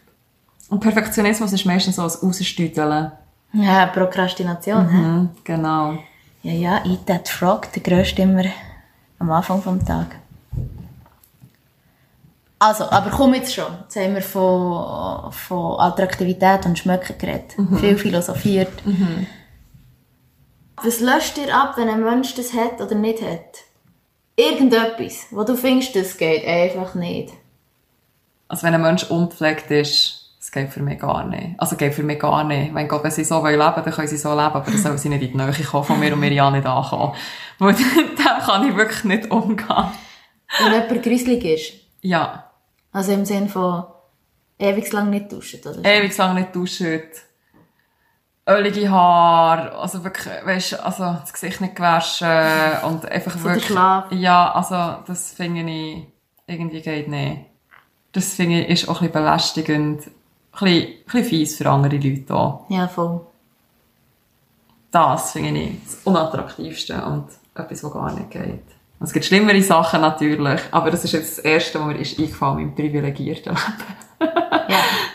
Und 0.68 0.81
Perfektionismus 0.81 1.53
ist 1.53 1.66
meistens 1.66 1.97
so 1.97 2.03
ein 2.03 2.09
Rausstüdeln. 2.09 3.12
Ja, 3.53 3.87
Prokrastination. 3.87 4.87
Mhm, 4.87 5.31
genau. 5.45 5.99
Ja, 6.43 6.53
ja, 6.53 6.84
eat 6.84 7.07
that 7.07 7.28
frog, 7.28 7.72
der 7.72 7.82
grösste 7.82 8.22
immer 8.22 8.45
am 9.18 9.30
Anfang 9.30 9.62
des 9.62 9.84
Tages. 9.86 10.16
Also, 12.59 12.84
aber 12.84 13.11
komm 13.11 13.34
jetzt 13.34 13.55
schon. 13.55 13.72
Jetzt 13.82 13.97
haben 13.97 14.14
wir 14.14 14.22
von, 14.22 15.32
von 15.32 15.80
Attraktivität 15.80 16.66
und 16.66 16.78
Schmöcken 16.78 17.16
geredet. 17.16 17.59
Mhm. 17.59 17.78
Viel 17.78 17.97
philosophiert. 17.97 18.86
Mhm. 18.86 19.26
Was 20.82 21.01
löscht 21.01 21.38
dir 21.38 21.55
ab, 21.55 21.76
wenn 21.76 21.88
ein 21.88 22.05
Mensch 22.05 22.34
das 22.34 22.53
hat 22.53 22.80
oder 22.80 22.95
nicht 22.95 23.22
hat? 23.22 23.64
Irgendetwas, 24.36 25.26
wo 25.30 25.43
du 25.43 25.57
findest, 25.57 25.97
das 25.97 26.16
geht 26.16 26.47
einfach 26.47 26.95
nicht. 26.95 27.32
Also 28.49 28.64
wenn 28.64 28.74
ein 28.74 28.82
Mensch 28.82 29.05
unpflegt 29.05 29.70
ist, 29.70 30.19
das 30.51 30.62
geht 30.62 30.72
für 30.72 30.82
mich 30.82 30.98
gar 30.98 31.24
nicht. 31.24 31.55
Also 31.59 31.76
geht 31.76 31.94
für 31.94 32.03
mich 32.03 32.18
gar 32.18 32.42
nicht. 32.44 32.74
Wenn 32.74 32.88
Gott, 32.88 33.05
wenn 33.05 33.11
sie 33.11 33.22
so 33.22 33.36
leben 33.46 33.61
wollen, 33.61 33.84
dann 33.84 33.92
können 33.92 34.09
sie 34.09 34.16
so 34.16 34.30
leben, 34.30 34.40
aber 34.40 34.64
dann 34.64 34.78
sollen 34.78 34.98
sie 34.98 35.09
nicht 35.09 35.22
in 35.22 35.30
die 35.32 35.36
Nähe 35.36 35.53
kommen 35.64 35.84
von 35.84 36.01
mir 36.01 36.12
und 36.12 36.20
mir 36.20 36.32
ja 36.32 36.51
nicht 36.51 36.66
ankommen. 36.66 37.14
Weil 37.59 37.76
da 38.16 38.40
kann 38.44 38.68
ich 38.68 38.76
wirklich 38.76 39.05
nicht 39.05 39.30
umgehen. 39.30 39.84
Wenn 40.59 40.72
jemand 40.72 41.03
gruselig 41.03 41.44
ist? 41.44 41.72
Ja. 42.01 42.51
Also 42.90 43.12
im 43.12 43.24
Sinne 43.24 43.48
von 43.48 43.84
ewig 44.59 44.92
lang 44.92 45.11
nicht 45.11 45.30
duschen, 45.30 45.61
oder? 45.61 45.84
Ewig 45.84 46.16
lang 46.16 46.34
nicht 46.34 46.55
duschen. 46.55 47.03
Ölige 48.48 48.90
Haare, 48.90 49.78
also 49.78 50.03
wirklich, 50.03 50.26
weißt, 50.44 50.80
also 50.80 51.05
das 51.20 51.32
Gesicht 51.32 51.61
nicht 51.61 51.76
gewaschen 51.76 52.26
und 52.88 53.07
einfach 53.07 53.38
so 53.38 53.44
wirklich... 53.44 53.70
Ja, 54.18 54.51
also 54.51 55.05
das 55.07 55.32
finde 55.32 55.61
ich, 55.70 56.07
irgendwie 56.48 56.80
geht 56.80 57.07
nicht. 57.07 57.42
Das 58.11 58.34
finde 58.34 58.62
ich 58.62 58.82
ist 58.82 58.88
auch 58.88 59.01
ein 59.01 59.12
bisschen 59.12 59.24
belästigend 59.24 60.11
bisschen, 60.53 60.88
ein 60.88 61.05
bisschen 61.05 61.24
fies 61.24 61.57
für 61.57 61.70
andere 61.70 61.96
Leute 61.96 62.34
auch. 62.34 62.66
Ja, 62.68 62.88
voll. 62.88 63.20
Das 64.90 65.32
finde 65.32 65.61
ich 65.61 65.84
das 65.84 65.94
Unattraktivste 66.05 67.05
und 67.05 67.26
etwas, 67.55 67.84
was 67.84 67.92
gar 67.92 68.12
nicht 68.12 68.30
geht. 68.30 68.64
Es 69.03 69.12
gibt 69.12 69.24
schlimmere 69.24 69.62
Sachen 69.62 70.01
natürlich, 70.01 70.61
aber 70.72 70.90
das 70.90 71.05
ist 71.05 71.12
jetzt 71.12 71.38
das 71.38 71.44
Erste, 71.44 71.80
was 71.80 71.86
mir 71.86 71.98
ist 71.98 72.18
eingefallen 72.18 72.61
im 72.61 72.74
privilegierten 72.74 73.55
Leben. 73.55 74.32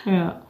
ja. 0.06 0.12
ja. 0.12 0.42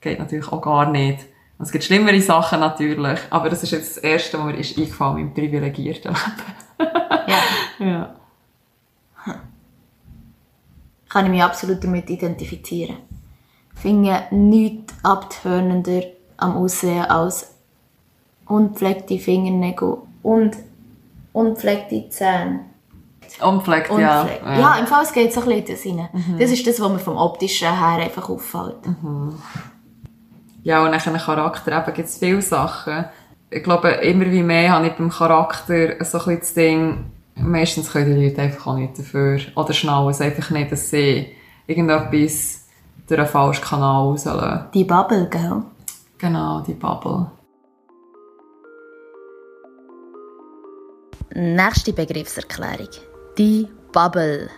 Geht 0.00 0.18
natürlich 0.18 0.48
auch 0.50 0.62
gar 0.62 0.90
nicht. 0.90 1.26
Es 1.58 1.70
gibt 1.70 1.84
schlimmere 1.84 2.20
Sachen 2.22 2.60
natürlich, 2.60 3.20
aber 3.28 3.50
das 3.50 3.62
ist 3.62 3.72
jetzt 3.72 3.98
das 3.98 4.02
Erste, 4.02 4.38
was 4.38 4.46
mir 4.46 4.56
ist 4.56 4.78
eingefallen 4.78 5.18
im 5.18 5.34
privilegierten 5.34 6.14
Leben. 6.14 6.90
ja. 7.78 7.86
ja. 7.86 8.14
Kann 11.08 11.26
ich 11.26 11.30
mich 11.30 11.42
absolut 11.42 11.84
damit 11.84 12.08
identifizieren 12.08 12.96
finde 13.80 14.22
nichts 14.30 14.94
abtönender 15.02 16.02
am 16.36 16.56
Aussehen 16.56 17.04
als 17.04 17.54
unpflegte 18.46 19.18
Fingernägel 19.18 19.98
und 20.22 20.56
unpflegte 21.32 22.08
Zähne. 22.08 22.60
Unpflegt, 23.40 23.90
ja. 23.90 24.28
Ja. 24.44 24.76
im 24.78 24.86
Fall 24.86 25.04
es 25.04 25.12
geht 25.12 25.32
so 25.32 25.40
ein 25.42 25.64
bisschen 25.64 26.00
rein. 26.00 26.08
Das 26.38 26.50
ist 26.50 26.66
das, 26.66 26.80
was 26.80 26.90
mir 26.90 26.98
vom 26.98 27.16
Optischen 27.16 27.68
her 27.68 28.04
einfach 28.04 28.28
auffällt. 28.28 28.76
Ja, 30.64 30.84
und 30.84 30.90
nach 30.90 31.06
einem 31.06 31.18
Charakter 31.20 31.78
eben 31.78 31.94
gibt 31.94 32.08
es 32.08 32.18
viele 32.18 32.42
Sachen. 32.42 33.04
Ich 33.48 33.62
glaube, 33.62 33.88
immer 33.88 34.26
wie 34.26 34.42
mehr 34.42 34.72
habe 34.72 34.88
ich 34.88 34.92
beim 34.94 35.10
Charakter 35.10 36.04
so 36.04 36.18
ein 36.18 36.24
bisschen 36.24 36.40
das 36.40 36.54
Ding, 36.54 37.04
meistens 37.36 37.92
können 37.92 38.14
die 38.14 38.26
Leute 38.26 38.42
einfach 38.42 38.66
auch 38.66 38.76
nicht 38.76 38.98
dafür, 38.98 39.40
oder 39.54 39.72
schnallen 39.72 40.10
es 40.10 40.20
einfach 40.20 40.50
nicht, 40.50 40.72
dass 40.72 40.90
sie 40.90 41.28
irgendetwas 41.66 42.59
durch 43.10 43.20
einen 43.20 43.28
falschen 43.28 43.64
Kanal 43.64 44.02
rauslassen. 44.04 44.68
Die 44.72 44.84
Bubble, 44.84 45.28
gell? 45.28 45.62
Genau, 46.18 46.60
die 46.66 46.74
Bubble. 46.74 47.26
Nächste 51.34 51.92
Begriffserklärung. 51.92 52.88
Die 53.36 53.68
Bubble. 53.92 54.48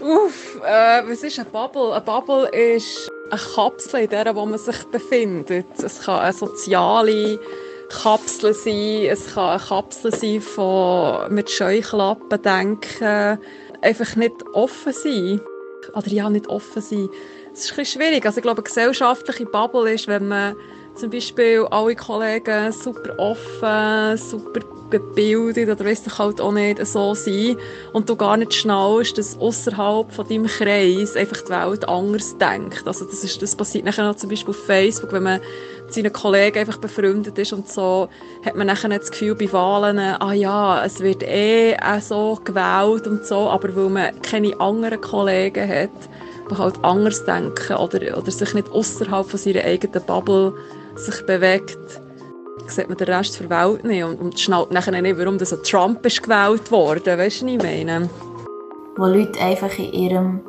Uff, 0.00 0.60
äh, 0.64 1.02
was 1.08 1.22
ist 1.22 1.38
eine 1.38 1.48
Bubble? 1.48 1.92
Eine 1.92 2.00
Bubble 2.00 2.48
ist 2.48 3.08
eine 3.30 3.40
Kapsel, 3.54 4.00
in 4.00 4.10
der 4.10 4.34
wo 4.34 4.44
man 4.46 4.58
sich 4.58 4.84
befindet. 4.90 5.66
Es 5.78 6.02
kann 6.02 6.20
eine 6.20 6.32
soziale 6.32 7.38
Kapsel 7.88 8.54
sein, 8.54 9.06
es 9.08 9.34
kann 9.34 9.50
eine 9.50 9.60
Kapsel 9.60 10.14
sein 10.14 10.40
von 10.40 11.32
mit 11.32 11.50
Scheuklappen 11.50 12.42
denken, 12.42 13.38
einfach 13.82 14.16
nicht 14.16 14.34
offen 14.52 14.92
sein. 14.92 15.40
Oder 15.94 16.08
ja, 16.08 16.30
nicht 16.30 16.46
offen 16.48 16.80
sein. 16.80 17.08
Es 17.52 17.64
ist 17.64 17.72
ein 17.72 17.76
bisschen 17.76 18.00
schwierig. 18.00 18.24
Also 18.24 18.38
ich 18.38 18.42
glaube, 18.42 18.58
eine 18.58 18.64
gesellschaftliche 18.64 19.46
Bubble 19.46 19.92
ist, 19.92 20.08
wenn 20.08 20.28
man 20.28 20.56
zum 20.94 21.10
Beispiel 21.10 21.66
alle 21.70 21.96
Kollegen 21.96 22.72
super 22.72 23.18
offen, 23.18 24.16
super 24.16 24.60
gebildet 24.92 25.68
oder 25.70 25.84
weiss 25.84 26.06
ich 26.06 26.18
halt 26.18 26.40
auch 26.40 26.52
nicht 26.52 26.86
so 26.86 27.14
sein 27.14 27.56
und 27.92 28.08
du 28.08 28.14
gar 28.14 28.36
nicht 28.36 28.54
schnallst, 28.54 29.16
dass 29.16 29.38
außerhalb 29.38 30.12
von 30.12 30.28
deinem 30.28 30.46
Kreis 30.46 31.16
einfach 31.16 31.40
die 31.42 31.50
Welt 31.50 31.88
anders 31.88 32.36
denkt. 32.36 32.86
Also 32.86 33.06
das, 33.06 33.24
ist, 33.24 33.40
das 33.42 33.56
passiert 33.56 33.86
nachher 33.86 34.04
noch 34.04 34.16
zum 34.16 34.28
Beispiel 34.28 34.50
auf 34.50 34.66
Facebook, 34.66 35.12
wenn 35.12 35.22
man 35.22 35.40
mit 35.86 35.94
seinen 35.94 36.12
Kollegen 36.12 36.58
einfach 36.58 36.76
befreundet 36.76 37.38
ist 37.38 37.52
und 37.52 37.68
so, 37.68 38.08
hat 38.44 38.54
man 38.54 38.66
nachher 38.66 38.90
das 38.90 39.10
Gefühl 39.10 39.34
bei 39.34 39.50
Wahlen, 39.52 39.98
ah 39.98 40.32
ja, 40.34 40.84
es 40.84 41.00
wird 41.00 41.22
eh 41.22 41.74
auch 41.76 42.00
so 42.00 42.38
gewählt 42.44 43.06
und 43.06 43.24
so, 43.24 43.48
aber 43.48 43.74
weil 43.74 43.88
man 43.88 44.22
keine 44.22 44.58
anderen 44.60 45.00
Kollegen 45.00 45.68
hat, 45.68 45.90
die 46.50 46.58
halt 46.58 46.74
anders 46.82 47.24
denken 47.24 47.76
oder, 47.76 48.18
oder 48.18 48.30
sich 48.30 48.52
nicht 48.52 48.70
außerhalb 48.70 49.26
von 49.26 49.38
seiner 49.38 49.64
eigenen 49.64 50.04
Bubble 50.04 50.52
sich 50.96 51.24
bewegt, 51.26 51.78
sieht 52.66 52.88
man 52.88 52.96
den 52.96 53.08
Rest 53.08 53.40
der 53.40 53.50
Welt 53.50 53.84
nicht 53.84 54.04
und, 54.04 54.20
und 54.20 54.40
schnallt 54.40 54.70
nachher 54.70 55.00
nicht, 55.00 55.18
warum 55.18 55.38
das 55.38 55.52
ein 55.52 55.62
Trump 55.62 56.04
ist 56.06 56.22
gewählt 56.22 56.70
worden. 56.70 57.18
Weißt 57.18 57.42
du, 57.42 57.46
was 57.46 57.52
ich 57.52 57.62
meine? 57.62 58.10
Wo 58.96 59.06
Leute 59.06 59.40
einfach 59.40 59.76
in 59.78 59.92
ihrem 59.92 60.40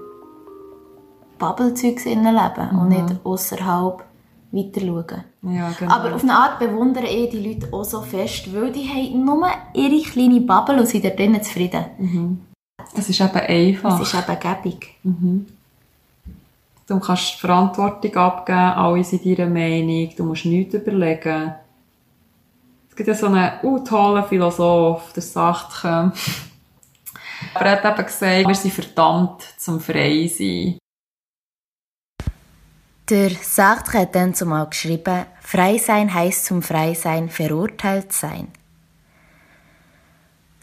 Bubble-Zeug 1.40 2.04
leben 2.06 2.80
und 2.80 2.90
nicht 2.90 3.16
außerhalb 3.24 4.04
weiter 4.52 4.82
schauen. 4.82 5.24
Ja, 5.42 5.72
genau. 5.78 5.92
Aber 5.94 6.16
auf 6.16 6.24
eine 6.24 6.34
Art 6.34 6.60
bewundere 6.60 7.08
ich 7.08 7.30
die 7.32 7.46
Leute 7.46 7.74
auch 7.74 7.84
so 7.84 8.02
fest, 8.02 8.54
weil 8.54 8.72
die 8.72 8.88
haben 8.88 9.26
nur 9.26 9.48
ihre 9.74 10.02
kleine 10.04 10.42
Bubble 10.42 10.80
und 10.80 10.88
sind 10.88 11.04
da 11.04 11.10
drinnen 11.10 11.42
zufrieden. 11.42 11.86
Es 12.96 13.10
ist 13.10 13.20
eben 13.20 13.32
einfach. 13.32 14.00
Das 14.00 14.14
ist 14.14 14.14
eben 14.14 14.40
gäbig. 14.40 14.96
Du 16.86 17.00
kannst 17.00 17.36
Verantwortung 17.36 18.16
abgeben, 18.16 18.58
alle 18.58 19.04
sind 19.04 19.26
deiner 19.26 19.50
Meinung, 19.50 20.14
du 20.16 20.24
musst 20.26 20.46
nichts 20.46 20.74
überlegen. 20.74 21.54
Es 22.90 22.96
gibt 22.96 23.08
ja 23.08 23.16
so 23.16 23.28
einen 23.28 23.54
uh, 23.64 23.80
tollen 23.80 24.26
Philosoph, 24.26 25.14
der 25.14 25.24
ähm, 25.86 26.12
aber 27.54 27.66
er 27.66 27.82
hat 27.82 27.98
eben 27.98 28.06
gesagt, 28.06 28.48
wir 28.48 28.56
sind 28.56 28.74
verdammt 28.74 29.42
zum 29.58 29.80
frei 29.80 30.28
sein. 30.28 30.78
Der 33.10 33.32
Sartre 33.32 34.00
hat 34.00 34.16
dann 34.16 34.34
zumal 34.34 34.68
geschrieben, 34.68 35.26
frei 35.42 35.78
sein 35.78 36.14
heißt 36.14 36.46
zum 36.46 36.62
Freisein 36.62 37.30
verurteilt 37.30 38.14
sein. 38.14 38.50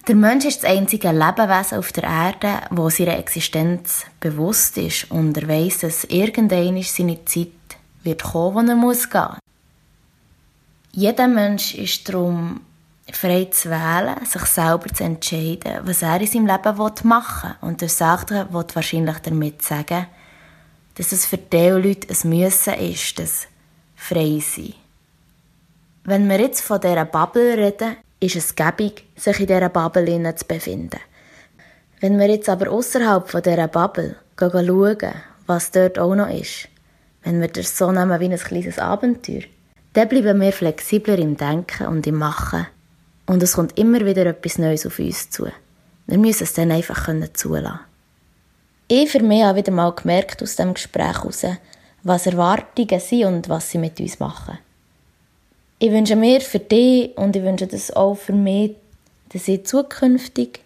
Der 0.09 0.15
Mensch 0.15 0.47
ist 0.47 0.63
das 0.63 0.71
einzige 0.71 1.13
Lebewesen 1.13 1.79
auf 1.79 1.93
der 1.93 2.05
Erde, 2.05 2.63
wo 2.71 2.89
seiner 2.89 3.19
Existenz 3.19 4.07
bewusst 4.19 4.79
ist 4.79 5.11
und 5.11 5.37
er 5.37 5.47
weiss, 5.47 5.79
dass 5.79 6.05
irgendwann 6.05 6.83
seine 6.83 7.25
Zeit 7.27 7.49
wird 8.03 8.23
kommen, 8.23 8.67
wo 8.67 8.71
er 8.71 8.77
muss 8.77 9.11
gehen. 9.11 9.37
Jeder 10.93 11.29
Mensch 11.29 11.75
ist 11.75 12.09
darum 12.09 12.63
frei 13.13 13.45
zu 13.47 13.71
wählen, 13.71 14.25
sich 14.25 14.45
selber 14.47 14.89
zu 14.93 15.05
entscheiden, 15.05 15.81
was 15.83 16.03
er 16.03 16.21
in 16.21 16.27
seinem 16.27 16.47
Leben 16.47 17.09
machen 17.09 17.51
will. 17.61 17.69
Und 17.69 17.81
der 17.81 17.89
Sartre 17.89 18.49
will 18.53 18.65
wahrscheinlich 18.73 19.19
damit 19.19 19.63
sagen, 19.63 20.07
dass 20.95 21.13
es 21.13 21.27
für 21.27 21.39
diese 21.39 21.79
Leute 21.79 22.09
ein 22.09 22.29
Müssen 22.31 22.75
ist, 22.75 23.19
das 23.19 23.47
frei 23.97 24.41
sein. 24.41 24.75
Wenn 26.05 26.29
wir 26.29 26.41
jetzt 26.41 26.63
von 26.63 26.81
dieser 26.81 27.05
Bubble 27.05 27.57
reden, 27.57 27.97
ist 28.21 28.37
es 28.37 28.55
gäbig, 28.55 29.05
sich 29.17 29.41
in 29.41 29.47
dieser 29.47 29.69
Bubble 29.71 30.35
zu 30.37 30.45
befinden. 30.47 31.01
Wenn 32.01 32.19
wir 32.19 32.29
jetzt 32.29 32.49
aber 32.49 32.71
außerhalb 32.71 33.43
dieser 33.43 33.69
Bubble 33.69 34.17
schauen, 34.39 35.15
was 35.47 35.71
dort 35.71 35.99
auch 35.99 36.15
noch 36.15 36.31
ist, 36.31 36.69
wenn 37.25 37.41
wir 37.41 37.49
das 37.49 37.77
so 37.77 37.91
nehmen 37.91 38.21
wie 38.21 38.33
ein 38.33 38.39
kleines 38.39 38.79
Abenteuer, 38.79 39.43
dann 39.93 40.09
bleiben 40.09 40.41
wir 40.41 40.53
flexibler 40.53 41.19
im 41.19 41.37
Denken 41.37 41.87
und 41.87 42.07
im 42.07 42.17
Machen. 42.17 42.67
Und 43.27 43.43
es 43.43 43.55
kommt 43.55 43.79
immer 43.79 44.05
wieder 44.05 44.27
etwas 44.27 44.59
Neues 44.59 44.87
auf 44.87 44.99
uns 44.99 45.31
zu. 45.31 45.49
Wir 46.07 46.19
müssen 46.19 46.45
es 46.45 46.55
dann 46.55 46.71
einfach 46.71 47.09
zulassen. 47.35 47.81
Ich 48.89 49.11
für 49.11 49.23
mich 49.23 49.45
habe 49.45 49.59
wieder 49.59 49.73
mal 49.73 49.93
gemerkt 49.93 50.43
aus 50.43 50.57
dem 50.57 50.75
Gespräch 50.75 51.19
heraus, 51.19 51.45
was 52.03 52.27
Erwartungen 52.27 53.01
sind 53.01 53.25
und 53.25 53.49
was 53.49 53.71
sie 53.71 53.79
mit 53.79 54.01
uns 54.01 54.19
machen. 54.19 54.59
Ich 55.83 55.91
wünsche 55.91 56.15
mir 56.15 56.43
für 56.43 56.59
dich 56.59 57.17
und 57.17 57.35
ich 57.35 57.43
wünsche 57.43 57.67
das 57.67 57.91
auch 57.91 58.15
für 58.15 58.35
mich, 58.35 58.77
dass 59.31 59.49
ich 59.49 59.65
zukünftig 59.65 60.61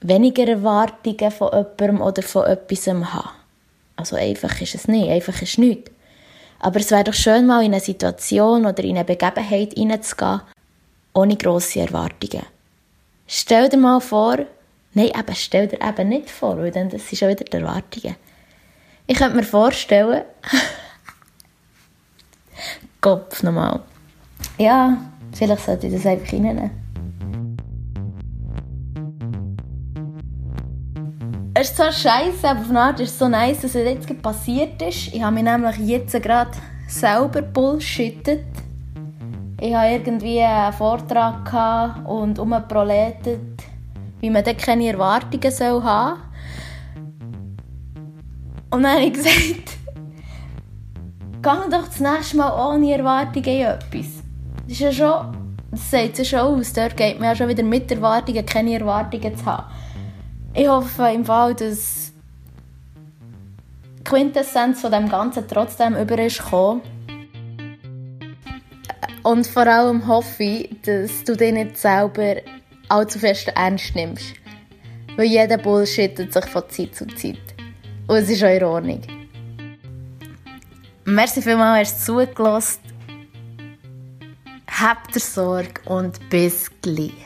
weniger 0.00 0.48
Erwartungen 0.48 1.30
von 1.30 1.50
jemandem 1.52 2.00
oder 2.00 2.22
von 2.22 2.46
etwas 2.46 2.86
habe. 2.86 3.28
Also 3.96 4.16
einfach 4.16 4.58
ist 4.62 4.74
es 4.74 4.88
nicht, 4.88 5.10
einfach 5.10 5.42
ist 5.42 5.58
nichts. 5.58 5.90
Aber 6.58 6.80
es 6.80 6.90
wäre 6.90 7.04
doch 7.04 7.12
schön, 7.12 7.46
mal 7.46 7.66
in 7.66 7.72
eine 7.72 7.82
Situation 7.82 8.64
oder 8.64 8.82
in 8.82 8.96
eine 8.96 9.04
Begebenheit 9.04 9.74
hineinzugehen, 9.74 10.40
ohne 11.12 11.36
grosse 11.36 11.80
Erwartungen. 11.80 12.46
Stell 13.26 13.68
dir 13.68 13.76
mal 13.76 14.00
vor, 14.00 14.38
nein, 14.94 15.08
eben, 15.08 15.34
stell 15.34 15.68
dir 15.68 15.86
eben 15.86 16.08
nicht 16.08 16.30
vor, 16.30 16.56
weil 16.56 16.70
dann 16.70 16.88
das 16.88 17.06
sind 17.06 17.18
schon 17.18 17.28
wieder 17.28 17.44
die 17.44 17.58
Erwartungen. 17.58 18.16
Ich 19.06 19.18
könnte 19.18 19.36
mir 19.36 19.42
vorstellen, 19.42 20.24
Kopf 23.02 23.42
nochmal. 23.42 23.82
Ja, 24.58 24.96
vielleicht 25.32 25.64
sollte 25.64 25.86
ich 25.86 25.92
das 25.92 26.06
einfach 26.06 26.32
reinnehmen. 26.32 26.70
Es 31.52 31.70
ist 31.70 31.76
zwar 31.76 31.92
scheiße, 31.92 32.48
aber 32.48 32.60
auf 32.60 32.70
eine 32.70 32.80
Art 32.80 33.00
ist 33.00 33.12
es 33.12 33.18
so 33.18 33.28
nice, 33.28 33.60
dass 33.62 33.74
es 33.74 33.84
jetzt 33.84 34.22
passiert 34.22 34.80
ist. 34.82 35.14
Ich 35.14 35.22
habe 35.22 35.34
mich 35.34 35.44
nämlich 35.44 35.78
jetzt 35.78 36.22
gerade 36.22 36.50
selber 36.86 37.42
bullshittet. 37.42 38.44
Ich 39.60 39.74
hatte 39.74 39.92
irgendwie 39.94 40.42
einen 40.42 40.72
Vortrag 40.72 42.06
und 42.06 42.38
umgeproletet, 42.38 43.62
wie 44.20 44.30
man 44.30 44.44
dort 44.44 44.58
keine 44.58 44.86
Erwartungen 44.86 45.50
soll 45.50 45.82
haben 45.82 46.20
Und 48.70 48.82
dann 48.82 48.92
habe 48.92 49.04
ich 49.04 49.12
gesagt, 49.14 49.78
geh 51.42 51.70
doch 51.70 51.86
das 51.86 52.00
nächste 52.00 52.36
Mal 52.36 52.74
ohne 52.74 52.92
Erwartungen 52.92 53.46
in 53.46 53.62
etwas. 53.62 54.15
Ist 54.68 54.80
ja 54.80 54.92
schon, 54.92 55.58
das 55.70 55.92
es 55.92 56.18
ja 56.18 56.24
schon 56.24 56.38
aus. 56.40 56.72
Dort 56.72 56.96
geht 56.96 57.20
man 57.20 57.28
ja 57.28 57.36
schon 57.36 57.48
wieder 57.48 57.62
mit 57.62 57.90
Erwartungen, 57.90 58.44
keine 58.44 58.78
Erwartungen 58.78 59.36
zu 59.36 59.46
haben. 59.46 59.72
Ich 60.54 60.66
hoffe 60.66 61.08
im 61.14 61.24
Fall, 61.24 61.54
dass 61.54 62.12
die 63.98 64.04
Quintessenz 64.04 64.80
von 64.80 64.90
dem 64.90 65.08
Ganzen 65.08 65.46
trotzdem 65.46 65.94
über 65.94 66.18
ist 66.18 66.42
gekommen. 66.42 66.82
Und 69.22 69.46
vor 69.46 69.66
allem 69.66 70.06
hoffe 70.06 70.42
ich, 70.42 70.70
dass 70.82 71.24
du 71.24 71.36
dich 71.36 71.52
nicht 71.52 71.76
selber 71.76 72.36
allzu 72.88 73.18
fest 73.18 73.48
ernst 73.54 73.94
nimmst. 73.94 74.34
Weil 75.16 75.26
jeder 75.26 75.58
bullshittet 75.58 76.32
sich 76.32 76.44
von 76.46 76.62
Zeit 76.68 76.94
zu 76.94 77.06
Zeit. 77.08 77.36
Und 78.06 78.16
es 78.16 78.30
ist 78.30 78.44
auch 78.44 78.62
Ordnung. 78.62 79.00
Merci 81.04 81.42
vielmals, 81.42 81.90
hast 81.90 82.08
du 82.08 82.24
zugelassen. 82.24 82.85
Habt 84.78 85.14
ihr 85.14 85.22
Sorge 85.22 85.80
und 85.86 86.28
bis 86.28 86.70
gleich. 86.82 87.25